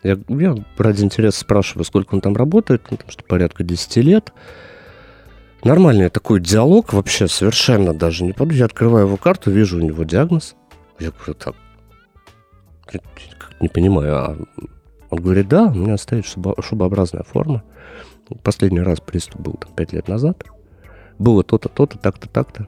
Я, 0.03 0.17
я 0.29 0.55
ради 0.77 1.03
интереса 1.03 1.39
спрашиваю, 1.39 1.85
сколько 1.85 2.15
он 2.15 2.21
там 2.21 2.35
работает, 2.35 2.87
ну, 2.89 2.97
там, 2.97 3.09
что 3.09 3.23
порядка 3.23 3.63
10 3.63 3.97
лет. 3.97 4.33
Нормальный 5.63 6.09
такой 6.09 6.39
диалог 6.39 6.91
вообще 6.93 7.27
совершенно 7.27 7.93
даже 7.93 8.23
не 8.23 8.33
подумаю. 8.33 8.57
Я 8.57 8.65
открываю 8.65 9.05
его 9.05 9.17
карту, 9.17 9.51
вижу 9.51 9.77
у 9.77 9.81
него 9.81 10.03
диагноз. 10.03 10.55
Я 10.99 11.11
говорю, 11.11 11.35
так, 11.35 11.55
не 13.59 13.69
понимаю, 13.69 14.15
а 14.15 14.37
он 15.11 15.21
говорит, 15.21 15.47
да, 15.47 15.65
у 15.65 15.75
меня 15.75 15.97
стоит 15.97 16.25
шубообразная 16.25 17.23
форма. 17.23 17.63
Последний 18.43 18.81
раз 18.81 18.99
приступ 18.99 19.41
был 19.41 19.53
там, 19.53 19.71
5 19.73 19.93
лет 19.93 20.07
назад. 20.07 20.43
Было 21.19 21.43
то-то, 21.43 21.69
то-то, 21.69 21.97
так-то, 21.97 22.27
так-то. 22.27 22.67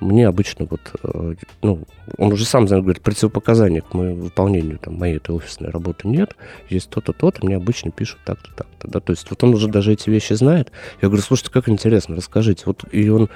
Мне 0.00 0.28
обычно 0.28 0.66
вот, 0.68 0.80
э, 1.02 1.34
ну, 1.62 1.84
он 2.18 2.32
уже 2.32 2.44
сам 2.44 2.66
говорит, 2.66 3.00
противопоказаний 3.00 3.80
к 3.80 3.94
моему 3.94 4.24
выполнению 4.24 4.78
там, 4.78 4.98
моей 4.98 5.16
этой 5.16 5.34
офисной 5.34 5.70
работы 5.70 6.06
нет. 6.08 6.36
Есть 6.68 6.90
то-то, 6.90 7.12
то-то, 7.12 7.44
мне 7.44 7.56
обычно 7.56 7.90
пишут 7.90 8.18
так-то, 8.24 8.52
так-то. 8.54 8.88
Да? 8.88 9.00
То 9.00 9.12
есть 9.12 9.28
вот 9.30 9.42
он 9.42 9.54
уже 9.54 9.68
даже 9.68 9.92
эти 9.92 10.10
вещи 10.10 10.34
знает. 10.34 10.70
Я 11.00 11.08
говорю, 11.08 11.22
слушайте, 11.22 11.50
как 11.50 11.68
интересно, 11.68 12.16
расскажите. 12.16 12.64
Вот 12.66 12.84
и 12.92 13.08
он, 13.08 13.28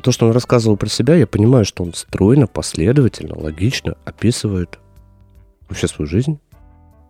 то, 0.00 0.12
что 0.12 0.26
он 0.26 0.32
рассказывал 0.32 0.76
про 0.76 0.88
себя, 0.88 1.16
я 1.16 1.26
понимаю, 1.26 1.64
что 1.64 1.82
он 1.82 1.92
стройно, 1.94 2.46
последовательно, 2.46 3.36
логично 3.36 3.96
описывает 4.04 4.78
вообще 5.68 5.88
свою 5.88 6.08
жизнь. 6.08 6.38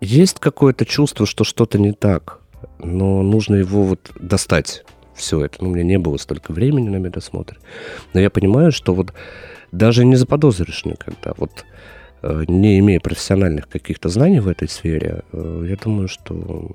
Есть 0.00 0.38
какое-то 0.38 0.86
чувство, 0.86 1.26
что 1.26 1.44
что-то 1.44 1.78
не 1.78 1.92
так, 1.92 2.40
но 2.78 3.22
нужно 3.22 3.56
его 3.56 3.82
вот 3.82 4.10
достать 4.18 4.84
все 5.20 5.44
это. 5.44 5.62
Ну, 5.62 5.70
у 5.70 5.72
меня 5.72 5.84
не 5.84 5.98
было 5.98 6.16
столько 6.16 6.52
времени 6.52 6.88
на 6.88 6.96
медосмотр. 6.96 7.60
Но 8.14 8.20
я 8.20 8.30
понимаю, 8.30 8.72
что 8.72 8.94
вот 8.94 9.12
даже 9.72 10.04
не 10.04 10.16
заподозришь 10.16 10.84
никогда. 10.84 11.34
Вот 11.36 11.64
э, 12.22 12.44
не 12.48 12.78
имея 12.80 13.00
профессиональных 13.00 13.68
каких-то 13.68 14.08
знаний 14.08 14.40
в 14.40 14.48
этой 14.48 14.68
сфере, 14.68 15.22
э, 15.32 15.66
я 15.68 15.76
думаю, 15.76 16.08
что 16.08 16.72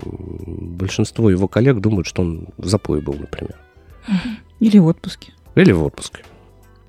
большинство 0.00 1.30
его 1.30 1.48
коллег 1.48 1.80
думают, 1.80 2.06
что 2.06 2.22
он 2.22 2.48
в 2.56 2.66
запое 2.66 3.00
был, 3.00 3.14
например. 3.14 3.56
Или 4.60 4.78
в 4.78 4.86
отпуске. 4.86 5.32
Или 5.54 5.72
в 5.72 5.82
отпуске. 5.84 6.22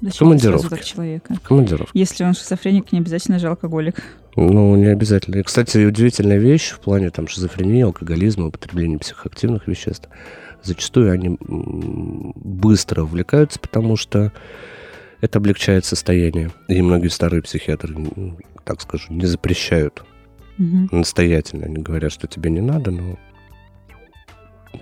Зачем 0.02 0.28
Командировки. 0.28 0.70
так 0.70 0.84
человека? 0.84 1.36
Командировка. 1.44 1.92
Если 1.98 2.24
он 2.24 2.34
шизофреник, 2.36 2.92
не 2.92 3.00
обязательно 3.00 3.40
же 3.40 3.48
алкоголик. 3.48 4.04
Ну, 4.36 4.76
не 4.76 4.86
обязательно. 4.86 5.38
И, 5.38 5.44
кстати, 5.44 5.80
удивительная 5.80 6.38
вещь 6.38 6.70
в 6.70 6.80
плане 6.80 7.10
там 7.10 7.28
шизофрении, 7.28 7.82
алкоголизма, 7.82 8.48
употребления 8.48 9.00
психоактивных 9.00 9.68
веществ. 9.68 10.08
Зачастую 10.64 11.12
они 11.12 11.38
быстро 11.40 13.04
увлекаются, 13.04 13.60
потому 13.60 13.96
что 13.96 14.34
это 15.22 15.40
облегчает 15.40 15.86
состояние. 15.86 16.52
И 16.68 16.82
многие 16.82 17.08
старые 17.08 17.42
психиатры, 17.42 17.96
так 18.64 18.82
скажу, 18.82 19.14
не 19.14 19.26
запрещают 19.26 20.04
угу. 20.58 20.90
настоятельно. 20.92 21.66
Они 21.66 21.82
говорят, 21.82 22.12
что 22.12 22.28
тебе 22.28 22.50
не 22.50 22.62
надо, 22.62 22.92
но 22.92 23.18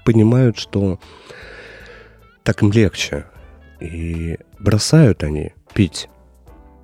понимают, 0.04 0.58
что 0.58 1.00
так 2.44 2.62
им 2.62 2.72
легче. 2.72 3.26
И 3.80 4.38
бросают 4.60 5.24
они 5.24 5.54
пить 5.74 6.10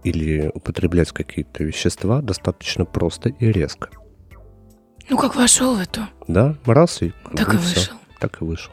или 0.03 0.51
употреблять 0.53 1.11
какие-то 1.11 1.63
вещества 1.63 2.21
достаточно 2.21 2.85
просто 2.85 3.29
и 3.29 3.51
резко. 3.51 3.89
Ну, 5.09 5.17
как 5.17 5.35
вошел 5.35 5.75
в 5.75 5.79
эту. 5.79 6.01
Да, 6.27 6.55
раз 6.65 7.01
и... 7.01 7.13
Так 7.35 7.53
и, 7.53 7.57
и 7.57 7.59
вышел. 7.59 7.81
Все. 7.81 7.91
Так 8.19 8.41
и 8.41 8.45
вышел. 8.45 8.71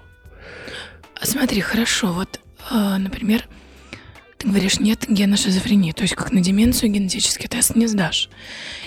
А 1.21 1.27
смотри, 1.27 1.61
хорошо, 1.61 2.13
вот, 2.13 2.41
э, 2.71 2.97
например, 2.99 3.45
ты 4.39 4.49
говоришь, 4.49 4.79
нет 4.79 5.05
гена 5.09 5.37
шизофрении, 5.37 5.93
то 5.93 6.03
есть 6.03 6.15
как 6.15 6.33
на 6.33 6.41
деменцию 6.41 6.93
генетический 6.93 7.49
тест 7.49 7.75
не 7.75 7.89
сдашь. 7.89 8.31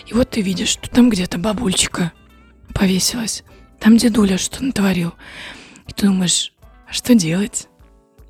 И 0.07 0.13
вот 0.13 0.29
ты 0.29 0.41
видишь, 0.41 0.69
что 0.69 0.89
там 0.89 1.09
где-то 1.09 1.37
бабульчика 1.37 2.13
повесилась, 2.73 3.43
там 3.79 3.97
дедуля 3.97 4.37
что 4.37 4.63
натворил. 4.63 5.13
И 5.87 5.93
ты 5.93 6.05
думаешь, 6.05 6.53
а 6.87 6.93
что 6.93 7.15
делать? 7.15 7.67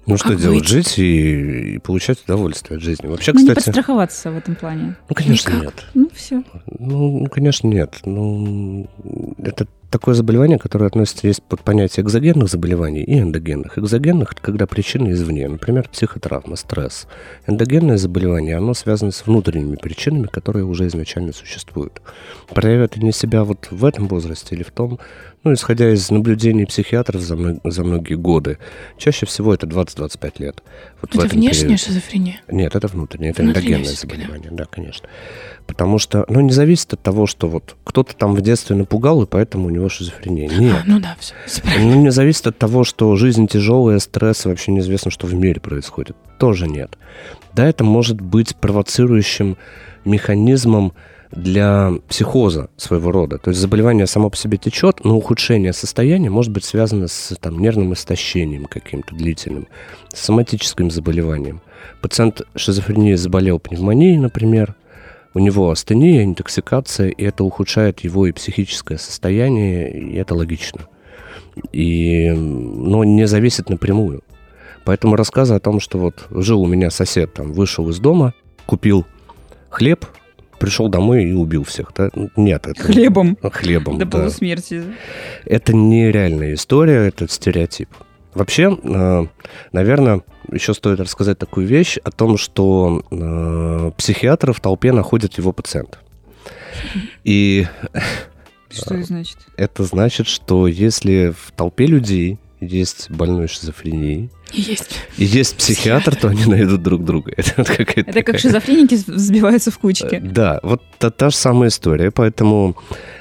Ну, 0.07 0.17
что 0.17 0.35
делать? 0.35 0.67
Жить 0.67 0.97
и, 0.97 1.75
и 1.75 1.77
получать 1.77 2.23
удовольствие 2.23 2.77
от 2.77 2.83
жизни. 2.83 3.05
Вообще, 3.05 3.33
ну, 3.33 3.39
кстати... 3.39 3.49
не 3.49 3.55
подстраховаться 3.55 4.31
в 4.31 4.37
этом 4.37 4.55
плане. 4.55 4.95
Ну, 5.07 5.15
конечно, 5.15 5.51
Никак. 5.51 5.63
нет. 5.63 5.85
Ну, 5.93 6.09
все. 6.13 6.43
Ну, 6.79 7.19
ну, 7.19 7.29
конечно, 7.29 7.67
нет. 7.67 7.99
Ну, 8.03 8.89
это 9.37 9.67
такое 9.91 10.15
заболевание, 10.15 10.57
которое 10.57 10.87
относится 10.87 11.27
есть 11.27 11.43
под 11.43 11.61
понятие 11.61 12.03
экзогенных 12.03 12.49
заболеваний 12.49 13.03
и 13.03 13.19
эндогенных. 13.19 13.77
Экзогенных– 13.77 14.31
это 14.33 14.41
когда 14.41 14.65
причины 14.65 15.11
извне, 15.11 15.47
например, 15.47 15.87
психотравма, 15.89 16.55
стресс. 16.55 17.07
Эндогенное 17.45 17.97
заболевание, 17.97 18.57
оно 18.57 18.73
связано 18.73 19.11
с 19.11 19.27
внутренними 19.27 19.75
причинами, 19.75 20.27
которые 20.27 20.65
уже 20.65 20.87
изначально 20.87 21.33
существуют. 21.33 22.01
Проявят 22.49 22.95
они 22.95 23.11
себя 23.11 23.43
вот 23.43 23.67
в 23.69 23.85
этом 23.85 24.07
возрасте 24.07 24.55
или 24.55 24.63
в 24.63 24.71
том, 24.71 24.97
ну, 25.43 25.53
исходя 25.53 25.91
из 25.91 26.11
наблюдений 26.11 26.65
психиатров 26.65 27.21
за, 27.21 27.35
мно- 27.35 27.59
за 27.63 27.83
многие 27.83 28.13
годы, 28.13 28.59
чаще 28.97 29.25
всего 29.25 29.53
это 29.53 29.65
20-25 29.65 30.33
лет. 30.37 30.61
Вот 31.01 31.15
это 31.15 31.27
внешняя 31.27 31.63
период. 31.63 31.79
шизофрения? 31.79 32.41
Нет, 32.47 32.75
это 32.75 32.87
внутреннее, 32.87 33.31
это 33.31 33.41
эндогенное 33.41 33.85
заболевание, 33.85 34.51
да. 34.51 34.57
да, 34.57 34.65
конечно. 34.65 35.09
Потому 35.65 35.97
что, 35.97 36.25
ну, 36.27 36.41
не 36.41 36.51
зависит 36.51 36.93
от 36.93 37.01
того, 37.01 37.25
что 37.25 37.47
вот 37.47 37.75
кто-то 37.83 38.15
там 38.15 38.35
в 38.35 38.41
детстве 38.41 38.75
напугал, 38.75 39.23
и 39.23 39.25
поэтому 39.25 39.67
у 39.67 39.69
него 39.71 39.89
шизофрения. 39.89 40.47
Нет. 40.47 40.77
А, 40.79 40.83
ну 40.85 40.99
да, 40.99 41.15
все. 41.19 41.33
Ну, 41.79 41.95
не 41.95 42.11
зависит 42.11 42.45
от 42.45 42.57
того, 42.57 42.83
что 42.83 43.15
жизнь 43.15 43.47
тяжелая, 43.47 43.97
стресс, 43.99 44.45
вообще 44.45 44.71
неизвестно, 44.71 45.09
что 45.09 45.25
в 45.25 45.33
мире 45.33 45.59
происходит. 45.59 46.15
Тоже 46.37 46.67
нет. 46.67 46.97
Да, 47.53 47.67
это 47.67 47.83
может 47.83 48.21
быть 48.21 48.55
провоцирующим 48.55 49.57
механизмом 50.05 50.93
для 51.31 51.93
психоза 52.07 52.69
своего 52.77 53.11
рода. 53.11 53.37
То 53.37 53.49
есть 53.49 53.61
заболевание 53.61 54.07
само 54.07 54.29
по 54.29 54.37
себе 54.37 54.57
течет, 54.57 55.03
но 55.03 55.17
ухудшение 55.17 55.73
состояния 55.73 56.29
может 56.29 56.51
быть 56.51 56.65
связано 56.65 57.07
с 57.07 57.35
там, 57.39 57.59
нервным 57.59 57.93
истощением 57.93 58.65
каким-то 58.65 59.15
длительным, 59.15 59.67
с 60.13 60.19
соматическим 60.19 60.91
заболеванием. 60.91 61.61
Пациент 62.01 62.41
шизофрении 62.55 63.15
заболел 63.15 63.59
пневмонией, 63.59 64.17
например, 64.17 64.75
у 65.33 65.39
него 65.39 65.71
астения, 65.71 66.23
интоксикация, 66.23 67.09
и 67.09 67.23
это 67.23 67.43
ухудшает 67.43 68.01
его 68.01 68.27
и 68.27 68.33
психическое 68.33 68.97
состояние, 68.97 69.91
и 69.91 70.15
это 70.17 70.35
логично. 70.35 70.81
И, 71.71 72.29
но 72.31 73.03
не 73.03 73.25
зависит 73.27 73.69
напрямую. 73.69 74.23
Поэтому 74.83 75.15
рассказы 75.15 75.53
о 75.53 75.59
том, 75.59 75.79
что 75.79 75.97
вот 75.99 76.27
жил 76.31 76.61
у 76.61 76.67
меня 76.67 76.89
сосед, 76.89 77.33
там, 77.33 77.53
вышел 77.53 77.87
из 77.89 77.99
дома, 77.99 78.33
купил 78.65 79.05
хлеб, 79.69 80.05
пришел 80.61 80.87
домой 80.89 81.25
и 81.25 81.33
убил 81.33 81.63
всех. 81.63 81.91
Да? 81.95 82.09
Нет, 82.35 82.67
это... 82.67 82.81
Хлебом. 82.81 83.35
Хлебом, 83.41 83.97
До 83.97 84.05
да. 84.05 84.19
полусмерти. 84.19 84.83
Это 85.43 85.75
нереальная 85.75 86.53
история, 86.53 87.07
это 87.07 87.27
стереотип. 87.27 87.89
Вообще, 88.35 88.77
э, 88.81 89.25
наверное, 89.73 90.21
еще 90.51 90.73
стоит 90.73 90.99
рассказать 90.99 91.37
такую 91.39 91.65
вещь 91.65 91.97
о 92.03 92.11
том, 92.11 92.37
что 92.37 93.03
э, 93.11 93.91
психиатры 93.97 94.53
в 94.53 94.61
толпе 94.61 94.93
находят 94.93 95.37
его 95.37 95.51
пациента. 95.51 95.97
И... 97.23 97.67
Что 98.69 98.95
это 98.95 99.03
значит? 99.03 99.37
Это 99.57 99.83
значит, 99.83 100.27
что 100.27 100.67
если 100.67 101.33
в 101.37 101.51
толпе 101.51 101.87
людей 101.87 102.39
есть 102.61 103.09
больной 103.09 103.47
шизофренией, 103.47 104.29
есть, 104.53 104.99
и 105.17 105.25
есть 105.25 105.57
психиатр, 105.57 106.15
то 106.15 106.27
они 106.27 106.45
найдут 106.45 106.83
друг 106.83 107.03
друга. 107.03 107.33
Это, 107.37 107.53
вот 107.57 107.67
какая-то 107.67 108.09
это 108.11 108.23
как 108.23 108.39
шизофреники 108.39 108.95
сбиваются 108.95 109.71
в 109.71 109.79
кучки. 109.79 110.15
Э, 110.15 110.19
да, 110.19 110.59
вот 110.61 110.81
та, 110.99 111.09
та 111.09 111.29
же 111.29 111.35
самая 111.35 111.69
история, 111.69 112.11
поэтому 112.11 112.77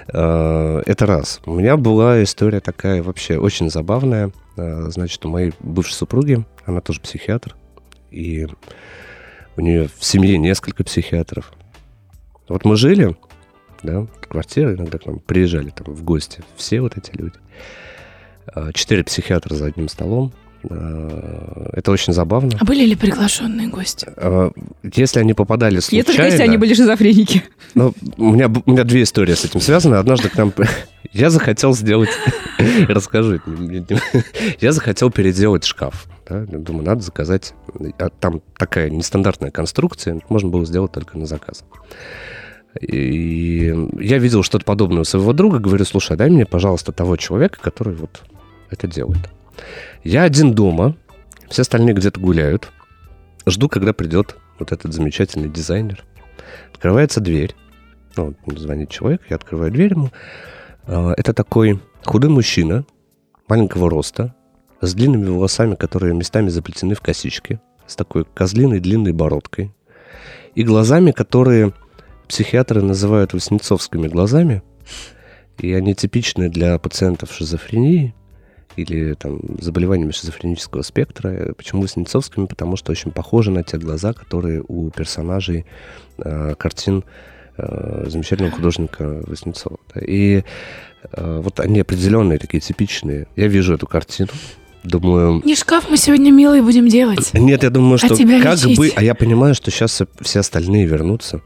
э, 0.09 0.83
это 0.87 1.07
раз. 1.07 1.41
У 1.47 1.55
меня 1.55 1.77
была 1.77 2.23
история 2.23 2.61
такая 2.61 3.03
вообще 3.03 3.39
очень 3.39 3.71
забавная. 3.71 4.31
Э, 4.57 4.91
значит, 4.91 5.25
у 5.25 5.29
моей 5.31 5.53
бывшей 5.61 5.95
супруги, 5.95 6.45
она 6.67 6.81
тоже 6.81 7.01
психиатр, 7.01 7.57
и 8.11 8.47
у 9.57 9.61
нее 9.61 9.89
в 9.99 10.05
семье 10.05 10.37
несколько 10.37 10.85
психиатров. 10.85 11.53
Вот 12.49 12.65
мы 12.65 12.77
жили, 12.77 13.17
да, 13.83 14.01
в 14.01 14.29
квартире, 14.29 14.75
иногда 14.75 14.99
к 14.99 15.07
нам 15.07 15.21
приезжали 15.21 15.71
там 15.71 15.95
в 15.95 16.03
гости 16.03 16.43
все 16.57 16.81
вот 16.81 16.97
эти 16.97 17.13
люди. 17.17 17.37
Э, 18.55 18.71
четыре 18.75 19.05
психиатра 19.05 19.55
за 19.55 19.67
одним 19.67 19.89
столом. 19.89 20.33
Э, 20.69 21.71
это 21.73 21.91
очень 21.91 22.13
забавно. 22.13 22.53
А 22.59 22.65
были 22.65 22.85
ли 22.85 22.95
приглашенные 22.97 23.69
гости? 23.69 24.09
Э, 24.17 24.51
если 24.83 25.21
они 25.21 25.35
попадали 25.35 25.81
случайно... 25.81 26.23
Это 26.23 26.33
если 26.33 26.43
они 26.43 26.57
были 26.57 26.75
шизофреники. 26.75 27.45
Ну, 27.75 27.95
у 28.17 28.33
меня, 28.33 28.49
у 28.49 28.71
меня 28.71 28.85
две 28.85 29.03
истории 29.03 29.35
с 29.35 29.45
этим 29.45 29.61
связаны. 29.61 29.97
Однажды 29.97 30.29
к 30.29 30.37
нам... 30.37 30.53
Я 31.13 31.31
захотел 31.31 31.75
сделать... 31.75 32.11
Расскажи. 32.89 33.41
Я 34.61 34.73
захотел 34.73 35.11
переделать 35.11 35.65
шкаф. 35.65 36.07
Да? 36.29 36.45
Думаю, 36.47 36.85
надо 36.85 37.03
заказать... 37.03 37.55
А 37.99 38.09
там 38.09 38.43
такая 38.57 38.91
нестандартная 38.91 39.51
конструкция. 39.51 40.21
Можно 40.29 40.51
было 40.51 40.65
сделать 40.67 40.93
только 40.93 41.17
на 41.19 41.27
заказ. 41.27 41.65
И 42.81 43.75
я 43.99 44.19
видел 44.19 44.45
что-то 44.45 44.65
подобное 44.65 45.01
у 45.01 45.05
своего 45.05 45.33
друга, 45.33 45.59
говорю, 45.59 45.85
слушай, 45.85 46.17
дай 46.17 46.31
мне, 46.31 46.47
пожалуйста, 46.47 46.93
того 46.93 47.17
человека, 47.17 47.59
который 47.61 47.95
вот 47.95 48.23
это 48.71 48.87
делает. 48.87 49.29
Я 50.05 50.23
один 50.23 50.55
дома, 50.55 50.97
все 51.49 51.63
остальные 51.63 51.95
где-то 51.95 52.21
гуляют. 52.21 52.71
Жду, 53.47 53.69
когда 53.69 53.93
придет 53.93 54.37
вот 54.59 54.73
этот 54.73 54.93
замечательный 54.93 55.49
дизайнер. 55.49 56.05
Открывается 56.73 57.21
дверь. 57.21 57.55
Ну, 58.17 58.35
звонит 58.47 58.91
человек, 58.91 59.23
я 59.29 59.37
открываю 59.37 59.71
дверь 59.71 59.93
ему. 59.93 60.11
А, 60.85 61.13
это 61.17 61.33
такой 61.33 61.81
худой 62.05 62.31
мужчина, 62.31 62.85
маленького 63.49 63.91
роста, 63.91 64.35
с 64.81 64.95
длинными 64.95 65.29
волосами, 65.29 65.75
которые 65.75 66.15
местами 66.15 66.49
заплетены 66.49 66.95
в 66.95 67.01
косички, 67.01 67.61
с 67.87 67.97
такой 67.97 68.25
козлиной 68.25 68.81
длинной 68.81 69.13
бородкой, 69.13 69.75
и 70.55 70.63
глазами, 70.65 71.13
которые 71.13 71.73
психиатры 72.29 72.83
называют 72.83 73.33
воснецовскими 73.33 74.09
глазами, 74.09 74.63
и 75.59 75.73
они 75.73 75.95
типичны 75.95 76.49
для 76.49 76.79
пациентов 76.79 77.33
шизофрении 77.33 78.15
или 78.77 79.15
там, 79.15 79.41
заболеваниями 79.61 80.13
шизофренического 80.13 80.83
спектра. 80.83 81.53
Почему 81.57 81.83
воснецовскими? 81.83 82.47
Потому 82.47 82.77
что 82.77 82.93
очень 82.93 83.11
похожи 83.11 83.51
на 83.51 83.63
те 83.63 83.79
глаза, 83.79 84.13
которые 84.13 84.63
у 84.67 84.91
персонажей 84.91 85.67
э, 86.19 86.55
картин 86.57 87.05
э, 87.57 88.07
замечательного 88.09 88.55
художника 88.55 89.23
Воснецова. 89.27 89.79
И 90.01 90.45
э, 91.13 91.41
вот 91.43 91.61
они 91.61 91.81
определенные, 91.81 92.39
такие 92.39 92.61
типичные. 92.61 93.27
Я 93.37 93.49
вижу 93.49 93.75
эту 93.75 93.87
картину, 93.87 94.31
Думаю... 94.83 95.43
Не 95.45 95.55
шкаф 95.57 95.91
мы 95.91 95.99
сегодня, 95.99 96.31
милые, 96.33 96.63
будем 96.63 96.89
делать. 96.89 97.35
Нет, 97.35 97.63
я 97.63 97.71
думаю, 97.71 97.97
А 97.97 97.99
что 97.99 98.17
тебя 98.17 98.41
как 98.43 98.55
лечить. 98.55 98.79
бы... 98.79 98.91
А 98.97 99.03
я 99.03 99.15
понимаю, 99.15 99.55
что 99.55 99.71
сейчас 99.71 100.01
все 100.23 100.41
остальные 100.41 100.87
вернутся. 100.87 101.43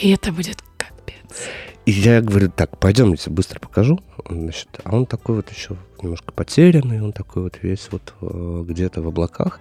И 0.00 0.10
это 0.10 0.32
будет 0.32 0.58
капец. 0.76 1.48
И 1.86 1.90
я 1.90 2.20
говорю, 2.22 2.50
так, 2.50 2.78
пойдем, 2.78 3.10
я 3.10 3.16
тебе 3.16 3.34
быстро 3.34 3.60
покажу. 3.60 4.00
Значит, 4.28 4.68
а 4.84 4.96
он 4.96 5.06
такой 5.06 5.36
вот 5.36 5.50
еще 5.50 5.76
немножко 6.02 6.32
потерянный, 6.32 7.02
он 7.02 7.12
такой 7.12 7.42
вот 7.42 7.58
весь 7.62 7.88
вот 7.90 8.14
э, 8.20 8.64
где-то 8.66 9.02
в 9.02 9.08
облаках. 9.08 9.60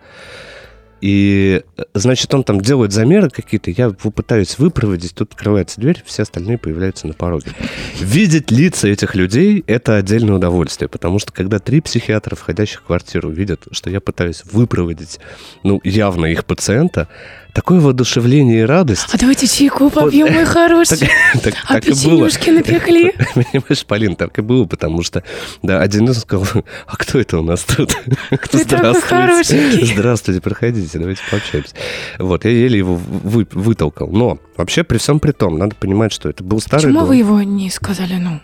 И, 1.03 1.61
значит, 1.93 2.33
он 2.33 2.45
там 2.45 2.61
делает 2.61 2.93
замеры 2.93 3.29
какие-то, 3.29 3.71
я 3.71 3.89
пытаюсь 3.89 4.57
выпроводить, 4.57 5.13
тут 5.13 5.33
открывается 5.33 5.81
дверь, 5.81 6.01
все 6.05 6.23
остальные 6.23 6.57
появляются 6.57 7.07
на 7.07 7.13
пороге. 7.13 7.51
Видеть 7.99 8.51
лица 8.51 8.87
этих 8.87 9.13
людей– 9.13 9.65
это 9.67 9.97
отдельное 9.97 10.35
удовольствие, 10.35 10.87
потому 10.87 11.19
что 11.19 11.33
когда 11.33 11.59
три 11.59 11.81
психиатра, 11.81 12.37
входящих 12.37 12.79
в 12.79 12.85
квартиру, 12.85 13.29
видят, 13.29 13.67
что 13.71 13.89
я 13.89 13.99
пытаюсь 13.99 14.43
выпроводить, 14.49 15.19
ну, 15.63 15.81
явно 15.83 16.27
их 16.27 16.45
пациента, 16.45 17.09
такое 17.53 17.79
воодушевление 17.79 18.61
и 18.61 18.65
радость. 18.65 19.05
А 19.11 19.17
давайте 19.17 19.47
чайку 19.47 19.89
попьем, 19.89 20.31
мой 20.33 20.45
хороший. 20.45 21.09
Так, 21.41 21.53
А 21.67 21.73
так 21.75 21.85
печенюшки 21.85 22.49
напекли. 22.49 23.11
Понимаешь, 23.35 23.85
Полин, 23.85 24.15
так 24.15 24.37
и 24.39 24.41
было, 24.41 24.65
потому 24.65 25.03
что, 25.03 25.23
да, 25.61 25.79
один 25.81 26.09
из 26.09 26.19
сказал, 26.19 26.47
а 26.87 26.97
кто 26.97 27.19
это 27.19 27.39
у 27.39 27.43
нас 27.43 27.63
тут? 27.63 27.95
Такой 28.29 29.01
хорошенький. 29.01 29.85
Здравствуйте, 29.85 30.41
проходите, 30.41 30.99
давайте 30.99 31.21
пообщаемся. 31.29 31.75
Вот, 32.19 32.45
я 32.45 32.51
еле 32.51 32.77
его 32.77 32.95
вы- 32.95 33.47
вытолкал. 33.51 34.07
Но 34.09 34.39
вообще, 34.57 34.83
при 34.83 34.97
всем 34.97 35.19
при 35.19 35.31
том, 35.31 35.57
надо 35.57 35.75
понимать, 35.75 36.11
что 36.11 36.29
это 36.29 36.43
был 36.43 36.59
старый 36.59 36.87
Почему 36.87 37.05
вы 37.05 37.17
его 37.17 37.41
не 37.41 37.69
сказали, 37.69 38.15
ну, 38.15 38.39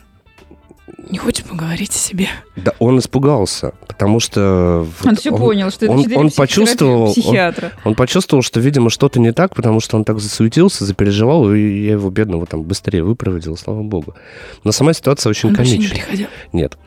не 1.10 1.18
хочешь 1.18 1.46
поговорить 1.46 1.92
о 1.92 1.98
себе? 1.98 2.28
Да, 2.56 2.74
он 2.80 3.00
испугался, 3.00 3.74
потому 3.88 4.20
что... 4.20 4.86
вот 5.00 5.08
Он 5.08 5.16
все 5.16 5.32
понял, 5.36 5.72
что 5.72 5.86
это 5.86 5.94
он- 5.94 6.06
он 6.18 6.32
почувствовал, 6.32 7.04
он- 7.08 7.12
психиатра. 7.14 7.72
Он 7.84 7.96
почувствовал, 7.96 8.44
что, 8.44 8.60
видимо, 8.60 8.90
что-то 8.90 9.20
не 9.20 9.32
так, 9.32 9.56
потому 9.56 9.80
что 9.80 9.98
он 9.98 10.04
так 10.06 10.20
засуетился, 10.20 10.86
запереживал, 10.86 11.52
и 11.54 11.60
я 11.86 11.94
его 11.94 12.10
бедного 12.10 12.46
там 12.46 12.64
быстрее 12.64 13.04
выпроводил, 13.04 13.58
слава 13.58 13.82
богу. 13.84 14.16
Но 14.64 14.72
сама 14.72 14.94
ситуация 14.94 15.30
очень 15.30 15.50
Он 15.50 15.56
больше 15.56 15.72
не 15.72 15.78
комичная. 15.78 16.00
приходил. 16.02 16.28
Нет. 16.54 16.78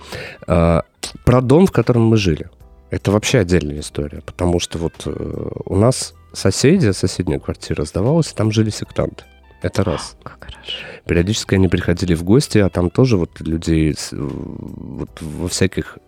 А, 0.46 0.82
про 1.24 1.40
дом, 1.40 1.66
в 1.66 1.72
котором 1.72 2.02
мы 2.02 2.16
жили. 2.16 2.48
Это 2.90 3.10
вообще 3.10 3.38
отдельная 3.38 3.80
история, 3.80 4.20
потому 4.26 4.60
что 4.60 4.78
вот 4.78 4.92
э, 5.06 5.48
у 5.64 5.76
нас 5.76 6.14
соседи, 6.34 6.90
соседняя 6.92 7.38
квартира 7.38 7.84
сдавалась, 7.84 8.30
и 8.32 8.34
там 8.34 8.52
жили 8.52 8.70
сектанты. 8.70 9.24
Это 9.62 9.84
раз. 9.84 10.16
Как 10.22 10.44
хорошо. 10.44 10.72
Периодически 11.06 11.54
они 11.54 11.68
приходили 11.68 12.14
в 12.14 12.24
гости, 12.24 12.58
а 12.58 12.68
там 12.68 12.90
тоже 12.90 13.16
вот 13.16 13.40
людей 13.40 13.92
э, 13.92 14.16
вот 14.16 15.10
во 15.20 15.48
всяких 15.48 15.98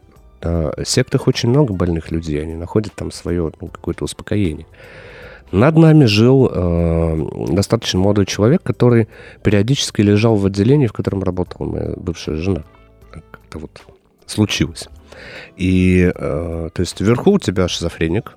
э, 0.42 0.72
сектах 0.84 1.26
очень 1.28 1.48
много 1.48 1.72
больных 1.72 2.10
людей, 2.10 2.42
они 2.42 2.54
находят 2.54 2.92
там 2.94 3.10
свое 3.10 3.52
ну, 3.60 3.68
какое-то 3.68 4.04
успокоение. 4.04 4.66
Над 5.52 5.76
нами 5.76 6.06
жил 6.06 6.50
э, 6.52 7.28
достаточно 7.50 8.00
молодой 8.00 8.26
человек, 8.26 8.62
который 8.62 9.08
периодически 9.42 10.00
лежал 10.00 10.34
в 10.34 10.44
отделении, 10.46 10.88
в 10.88 10.92
котором 10.92 11.22
работала 11.22 11.66
моя 11.66 11.94
бывшая 11.96 12.36
жена. 12.36 12.64
Как-то 13.10 13.60
вот 13.60 13.82
случилось. 14.26 14.88
И, 15.56 16.12
э, 16.12 16.68
то 16.72 16.80
есть, 16.80 17.00
вверху 17.00 17.32
у 17.32 17.38
тебя 17.38 17.68
шизофреник, 17.68 18.36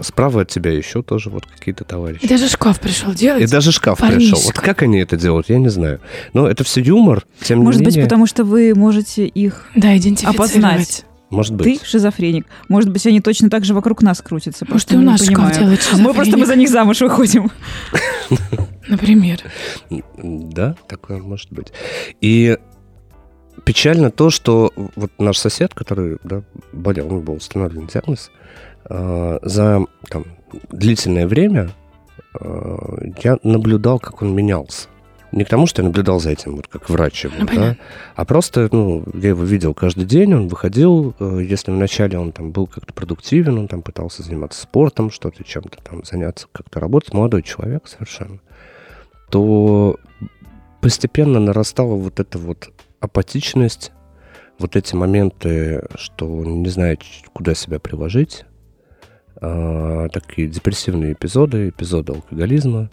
справа 0.00 0.42
от 0.42 0.48
тебя 0.48 0.72
еще 0.72 1.02
тоже 1.02 1.30
вот 1.30 1.46
какие-то 1.46 1.84
товарищи. 1.84 2.24
И 2.24 2.28
даже 2.28 2.48
шкаф 2.48 2.80
пришел 2.80 3.12
делать. 3.12 3.42
И 3.42 3.46
даже 3.46 3.72
шкаф 3.72 3.98
Парнишка. 3.98 4.34
пришел. 4.36 4.46
Вот 4.46 4.58
как 4.58 4.82
они 4.82 4.98
это 4.98 5.16
делают, 5.16 5.48
я 5.48 5.58
не 5.58 5.68
знаю. 5.68 6.00
Но 6.32 6.48
это 6.48 6.64
все 6.64 6.80
юмор, 6.80 7.24
тем 7.42 7.60
Может 7.60 7.80
не 7.80 7.86
быть, 7.86 7.94
менее. 7.96 8.08
потому 8.08 8.26
что 8.26 8.44
вы 8.44 8.74
можете 8.74 9.26
их... 9.26 9.66
Да. 9.74 9.92
Опознать. 10.24 11.04
Может 11.30 11.56
Ты 11.56 11.64
быть. 11.64 11.84
шизофреник. 11.84 12.46
Может 12.68 12.90
быть, 12.90 13.06
они 13.06 13.20
точно 13.20 13.48
так 13.48 13.64
же 13.64 13.72
вокруг 13.72 14.02
нас 14.02 14.20
крутятся. 14.20 14.66
Может, 14.66 14.88
просто 14.88 14.94
и 14.94 14.98
у 14.98 15.00
нас 15.00 15.22
шкаф 15.22 15.34
понимаем. 15.34 15.58
делает 15.58 15.92
Мы 15.94 16.12
просто 16.12 16.36
мы 16.36 16.44
за 16.44 16.56
них 16.56 16.68
замуж 16.68 17.00
выходим. 17.00 17.50
Например. 18.88 19.40
Да, 20.18 20.76
такое 20.88 21.18
может 21.22 21.50
быть. 21.50 21.72
И 22.20 22.58
печально 23.64 24.10
то, 24.10 24.28
что 24.28 24.72
вот 24.94 25.10
наш 25.18 25.38
сосед, 25.38 25.72
который 25.72 26.18
да, 26.22 26.42
болел, 26.72 27.06
у 27.06 27.10
него 27.12 27.22
был 27.22 27.34
установлен 27.34 27.86
диагноз, 27.86 28.30
э, 28.92 29.38
за 29.42 29.84
там, 30.08 30.24
длительное 30.70 31.26
время 31.26 31.70
э, 32.38 32.76
я 33.22 33.38
наблюдал, 33.42 33.98
как 33.98 34.22
он 34.22 34.34
менялся. 34.34 34.88
Не 35.32 35.44
к 35.44 35.48
тому, 35.48 35.66
что 35.66 35.80
я 35.80 35.88
наблюдал 35.88 36.20
за 36.20 36.30
этим, 36.30 36.56
вот 36.56 36.66
как 36.68 36.90
врач 36.90 37.24
его, 37.24 37.34
Ну, 37.38 37.46
да, 37.46 37.52
понятно. 37.52 37.76
а 38.16 38.24
просто, 38.26 38.68
ну, 38.70 39.02
я 39.14 39.30
его 39.30 39.44
видел 39.44 39.72
каждый 39.72 40.04
день, 40.04 40.34
он 40.34 40.48
выходил, 40.48 41.14
э, 41.18 41.40
если 41.42 41.70
вначале 41.70 42.18
он 42.18 42.32
там 42.32 42.52
был 42.52 42.66
как-то 42.66 42.92
продуктивен, 42.92 43.56
он 43.58 43.68
там 43.68 43.80
пытался 43.80 44.22
заниматься 44.22 44.60
спортом, 44.60 45.10
что-то, 45.10 45.42
чем-то 45.42 45.78
там 45.82 46.04
заняться, 46.04 46.48
как-то 46.52 46.80
работать, 46.80 47.14
молодой 47.14 47.42
человек 47.42 47.88
совершенно, 47.88 48.40
то 49.30 49.98
постепенно 50.82 51.40
нарастала 51.40 51.94
вот 51.94 52.20
эта 52.20 52.36
вот 52.38 52.68
апатичность, 53.00 53.92
вот 54.58 54.76
эти 54.76 54.94
моменты, 54.94 55.88
что 55.94 56.30
он 56.30 56.62
не 56.62 56.68
знает, 56.68 57.00
куда 57.32 57.54
себя 57.54 57.78
приложить, 57.78 58.44
а, 59.44 60.08
такие 60.08 60.46
депрессивные 60.46 61.14
эпизоды, 61.14 61.70
эпизоды 61.70 62.12
алкоголизма, 62.12 62.90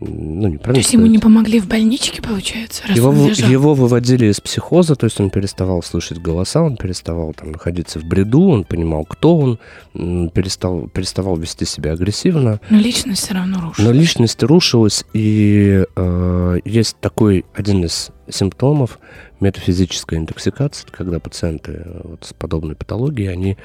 ну, 0.00 0.48
неправильно 0.48 0.74
То 0.74 0.78
есть 0.78 0.92
ему 0.92 1.06
не 1.06 1.18
помогли 1.18 1.60
в 1.60 1.68
больничке, 1.68 2.20
получается, 2.20 2.82
раз 2.86 2.96
Его, 2.96 3.10
он 3.10 3.28
лежал? 3.28 3.48
его 3.48 3.74
выводили 3.74 4.26
из 4.26 4.40
психоза, 4.40 4.96
то 4.96 5.04
есть 5.06 5.20
он 5.20 5.30
переставал 5.30 5.82
слышать 5.82 6.18
голоса, 6.18 6.62
он 6.62 6.76
переставал 6.76 7.32
там 7.32 7.52
находиться 7.52 7.98
в 7.98 8.04
бреду, 8.04 8.42
он 8.48 8.64
понимал, 8.64 9.04
кто 9.04 9.36
он, 9.38 9.58
перестал, 9.94 10.88
переставал 10.88 11.36
вести 11.36 11.64
себя 11.64 11.92
агрессивно, 11.92 12.60
Но 12.70 12.78
личность 12.78 13.24
все 13.24 13.34
равно 13.34 13.60
рушит. 13.60 13.84
но 13.84 13.92
личность 13.92 14.42
рушилась, 14.42 15.04
и 15.14 15.84
э, 15.96 16.58
есть 16.64 16.96
такой 17.00 17.44
один 17.54 17.84
из 17.84 18.10
симптомов 18.28 18.98
метафизической 19.40 20.18
интоксикации, 20.18 20.86
когда 20.90 21.18
пациенты 21.18 21.82
э, 21.84 22.00
вот 22.04 22.24
с 22.24 22.32
подобной 22.34 22.74
патологией, 22.76 23.32
они 23.32 23.56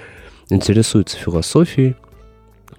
интересуются 0.50 1.18
философией, 1.18 1.96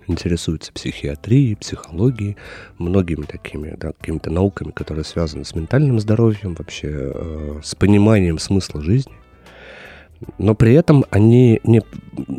интересуются 0.07 0.73
психиатрией, 0.73 1.57
психологией, 1.57 2.37
многими 2.79 3.23
такими 3.23 3.75
да, 3.77 3.93
какими-то 3.93 4.31
науками, 4.31 4.71
которые 4.71 5.05
связаны 5.05 5.45
с 5.45 5.55
ментальным 5.55 6.01
здоровьем, 6.01 6.55
вообще 6.55 6.89
э, 6.93 7.61
с 7.63 7.75
пониманием 7.75 8.39
смысла 8.39 8.81
жизни. 8.81 9.13
Но 10.39 10.55
при 10.55 10.75
этом 10.75 11.05
они 11.11 11.61
не, 11.65 11.83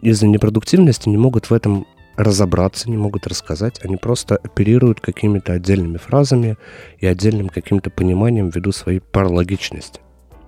из-за 0.01 0.27
непродуктивности 0.27 1.09
не 1.09 1.17
могут 1.17 1.49
в 1.49 1.53
этом 1.53 1.85
разобраться, 2.15 2.89
не 2.89 2.97
могут 2.97 3.27
рассказать. 3.27 3.83
Они 3.83 3.97
просто 3.97 4.37
оперируют 4.37 5.01
какими-то 5.01 5.53
отдельными 5.53 5.97
фразами 5.97 6.57
и 6.99 7.05
отдельным 7.05 7.49
каким-то 7.49 7.89
пониманием 7.89 8.49
ввиду 8.49 8.71
своей 8.71 8.99
паралогичности. 8.99 9.99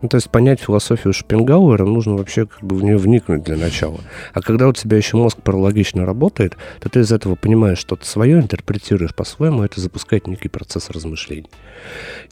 Ну, 0.01 0.09
то 0.09 0.15
есть 0.17 0.29
понять 0.29 0.59
философию 0.59 1.13
Шопенгауэра 1.13 1.85
нужно 1.85 2.15
вообще 2.15 2.45
как 2.45 2.63
бы 2.63 2.75
в 2.75 2.83
нее 2.83 2.97
вникнуть 2.97 3.43
для 3.43 3.57
начала. 3.57 3.99
А 4.33 4.41
когда 4.41 4.67
у 4.67 4.73
тебя 4.73 4.97
еще 4.97 5.17
мозг 5.17 5.41
паралогично 5.41 6.05
работает, 6.05 6.55
то 6.79 6.89
ты 6.89 6.99
из 6.99 7.11
этого 7.11 7.35
понимаешь 7.35 7.79
что-то 7.79 8.05
свое, 8.05 8.37
интерпретируешь 8.39 9.15
по-своему, 9.15 9.63
это 9.63 9.81
запускает 9.81 10.27
некий 10.27 10.49
процесс 10.49 10.89
размышлений. 10.91 11.49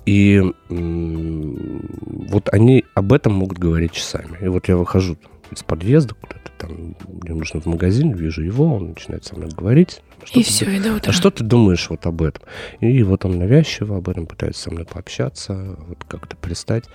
И 0.06 0.44
вот 0.70 2.50
они 2.52 2.86
об 2.94 3.14
этом 3.14 3.34
могут 3.34 3.58
говорить 3.58 3.94
часами. 3.94 4.38
И 4.42 4.48
вот 4.48 4.68
я 4.68 4.78
выхожу 4.78 5.18
из 5.52 5.64
подъезда 5.64 6.16
куда-то 6.16 6.52
там, 6.58 6.96
мне 7.08 7.34
нужно 7.34 7.62
в 7.62 7.66
магазин, 7.66 8.12
вижу 8.14 8.42
его, 8.42 8.76
он 8.76 8.90
начинает 8.90 9.26
со 9.26 9.36
мной 9.36 9.50
говорить. 9.50 10.02
И 10.24 10.26
Что-то 10.28 10.46
все, 10.46 10.66
и 10.66 10.80
до 10.80 10.94
утра. 10.96 11.10
а 11.10 11.14
что 11.14 11.30
ты 11.30 11.44
думаешь 11.44 11.90
вот 11.90 12.06
об 12.06 12.22
этом? 12.22 12.44
И 12.80 13.04
вот 13.04 13.26
он 13.26 13.38
навязчиво 13.38 13.98
об 13.98 14.10
этом 14.10 14.26
пытается 14.26 14.64
со 14.64 14.72
мной 14.72 14.86
пообщаться, 14.86 15.78
вот 15.88 16.04
как-то 16.08 16.36
пристать. 16.38 16.86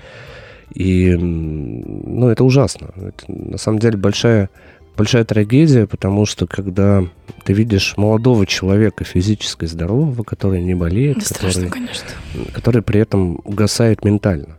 И, 0.75 1.15
ну, 1.17 2.29
это 2.29 2.45
ужасно. 2.45 2.91
Это, 2.97 3.25
на 3.29 3.59
самом 3.59 3.79
деле, 3.79 3.97
большая, 3.97 4.51
большая 4.97 5.25
трагедия, 5.25 5.87
потому 5.87 6.27
что, 6.27 6.47
когда 6.47 7.05
ты 7.45 7.53
видишь 7.53 7.95
молодого 7.97 8.47
человека 8.47 9.05
физически 9.05 9.65
здорового, 9.65 10.23
который 10.23 10.63
не 10.63 10.75
болеет, 10.75 11.19
Да 11.19 11.25
страшно, 11.25 11.65
который, 11.65 11.71
конечно. 11.71 12.09
который 12.53 12.83
при 12.83 13.01
этом 13.01 13.41
угасает 13.45 14.05
ментально. 14.05 14.57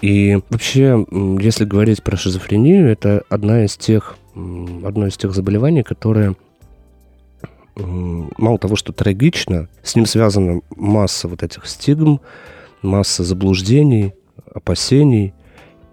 И 0.00 0.40
вообще, 0.50 1.06
если 1.40 1.64
говорить 1.64 2.02
про 2.02 2.16
шизофрению, 2.16 2.88
это 2.88 3.22
одна 3.28 3.64
из 3.64 3.76
тех, 3.76 4.16
одно 4.34 5.06
из 5.06 5.16
тех 5.16 5.32
заболеваний, 5.32 5.84
которое 5.84 6.34
м, 7.76 8.30
мало 8.36 8.58
того, 8.58 8.74
что 8.74 8.92
трагично, 8.92 9.68
с 9.84 9.94
ним 9.94 10.06
связана 10.06 10.60
масса 10.76 11.28
вот 11.28 11.44
этих 11.44 11.66
стигм, 11.66 12.20
масса 12.82 13.22
заблуждений, 13.22 14.12
опасений. 14.52 15.34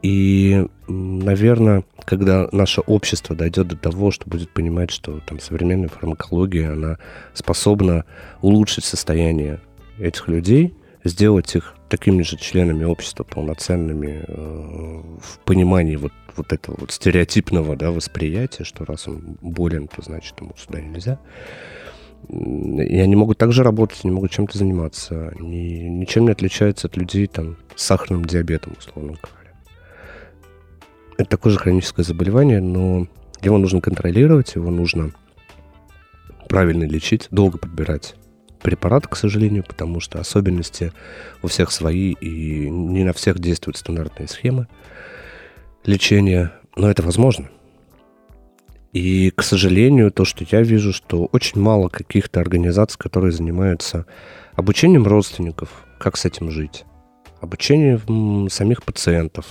И, 0.02 0.66
наверное, 0.88 1.84
когда 2.06 2.47
наше 2.52 2.82
общество 2.82 3.36
дойдет 3.36 3.68
до 3.68 3.76
того, 3.76 4.12
что 4.12 4.30
будет 4.30 4.50
понимать, 4.52 4.91
что 4.91 5.20
там 5.20 5.39
современная 5.39 5.89
фармакология, 5.89 6.72
она 6.72 6.97
способна 7.34 8.06
улучшить 8.41 8.86
состояние 8.86 9.60
этих 10.00 10.28
людей, 10.30 10.74
сделать 11.04 11.54
их 11.56 11.76
такими 11.89 12.22
же 12.22 12.38
членами 12.38 12.86
общества, 12.86 13.24
полноценными 13.24 14.24
э, 14.28 15.02
в 15.22 15.39
понимании 15.43 15.95
вот, 15.95 16.14
вот 16.36 16.54
этого 16.54 16.78
вот 16.80 16.91
стереотипного 16.91 17.76
да, 17.76 17.91
восприятия, 17.91 18.64
что 18.64 18.86
раз 18.86 19.08
он 19.08 19.38
болен, 19.41 19.88
то 19.88 20.02
значит 20.02 20.39
ему 20.39 20.54
сюда 20.58 20.80
нельзя. 20.80 21.20
И 22.28 23.00
они 23.00 23.16
могут 23.16 23.38
также 23.38 23.64
работать, 23.64 24.00
они 24.04 24.14
могут 24.14 24.32
чем-то 24.32 24.58
заниматься. 24.58 25.30
Они 25.39 25.89
ничем 25.89 26.26
не 26.26 26.32
отличаются 26.32 26.88
от 26.88 26.97
людей 26.97 27.28
там, 27.28 27.58
с 27.76 27.84
сахарным 27.84 28.26
диабетом, 28.26 28.76
условно 28.78 29.18
говоря. 29.22 29.39
Это 31.20 31.32
такое 31.32 31.51
же 31.51 31.59
хроническое 31.59 32.05
заболевание, 32.05 32.61
но 32.61 33.05
его 33.41 33.57
нужно 33.57 33.82
контролировать, 33.82 34.55
его 34.55 34.72
нужно 34.72 35.11
правильно 36.47 36.86
лечить, 36.86 37.28
долго 37.30 37.57
подбирать 37.57 38.15
препарат, 38.61 39.05
к 39.05 39.17
сожалению, 39.17 39.65
потому 39.67 39.99
что 39.99 40.22
особенности 40.22 40.93
у 41.43 41.47
всех 41.47 41.72
свои, 41.72 42.13
и 42.13 42.70
не 42.70 43.03
на 43.03 43.11
всех 43.11 43.39
действуют 43.39 43.76
стандартные 43.76 44.30
схемы 44.30 44.70
лечения, 45.84 46.53
но 46.78 46.89
это 46.89 47.03
возможно. 47.03 47.49
И, 48.93 49.32
к 49.32 49.43
сожалению, 49.43 50.11
то, 50.11 50.24
что 50.24 50.45
я 50.49 50.61
вижу, 50.61 50.93
что 50.93 51.26
очень 51.34 51.59
мало 51.59 51.89
каких-то 51.89 52.39
организаций, 52.39 52.97
которые 52.97 53.34
занимаются 53.34 54.05
обучением 54.53 55.05
родственников, 55.05 55.86
как 55.99 56.15
с 56.15 56.24
этим 56.24 56.49
жить, 56.49 56.86
обучением 57.41 58.49
самих 58.49 58.84
пациентов. 58.84 59.45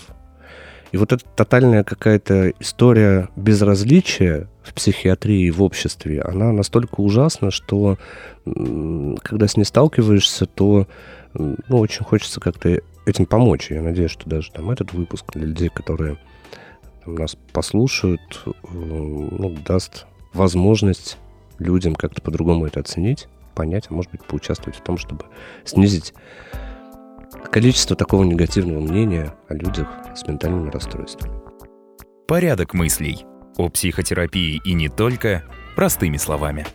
И 0.92 0.96
вот 0.96 1.12
эта 1.12 1.24
тотальная 1.36 1.84
какая-то 1.84 2.52
история 2.60 3.28
безразличия 3.36 4.48
в 4.62 4.74
психиатрии 4.74 5.46
и 5.46 5.50
в 5.50 5.62
обществе, 5.62 6.22
она 6.22 6.52
настолько 6.52 7.00
ужасна, 7.00 7.50
что 7.50 7.98
когда 8.44 9.46
с 9.46 9.56
ней 9.56 9.64
сталкиваешься, 9.64 10.46
то 10.46 10.86
ну, 11.34 11.56
очень 11.68 12.04
хочется 12.04 12.40
как-то 12.40 12.80
этим 13.06 13.26
помочь. 13.26 13.70
Я 13.70 13.82
надеюсь, 13.82 14.10
что 14.10 14.28
даже 14.28 14.50
там 14.52 14.70
этот 14.70 14.92
выпуск 14.92 15.32
для 15.34 15.46
людей, 15.46 15.68
которые 15.68 16.18
там 17.04 17.14
нас 17.14 17.36
послушают, 17.52 18.20
э, 18.46 18.50
ну, 18.70 19.56
даст 19.64 20.06
возможность 20.32 21.18
людям 21.58 21.94
как-то 21.94 22.22
по-другому 22.22 22.66
это 22.66 22.80
оценить, 22.80 23.28
понять, 23.54 23.86
а 23.88 23.94
может 23.94 24.10
быть, 24.10 24.24
поучаствовать 24.24 24.78
в 24.78 24.82
том, 24.82 24.98
чтобы 24.98 25.24
снизить 25.64 26.14
количество 27.50 27.96
такого 27.96 28.24
негативного 28.24 28.80
мнения 28.80 29.34
о 29.48 29.54
людях 29.54 29.88
с 30.18 30.26
ментальными 30.26 30.70
расстройствами. 30.70 31.38
Порядок 32.26 32.74
мыслей. 32.74 33.24
О 33.56 33.68
психотерапии 33.68 34.60
и 34.64 34.74
не 34.74 34.88
только 34.88 35.44
простыми 35.74 36.16
словами. 36.16 36.66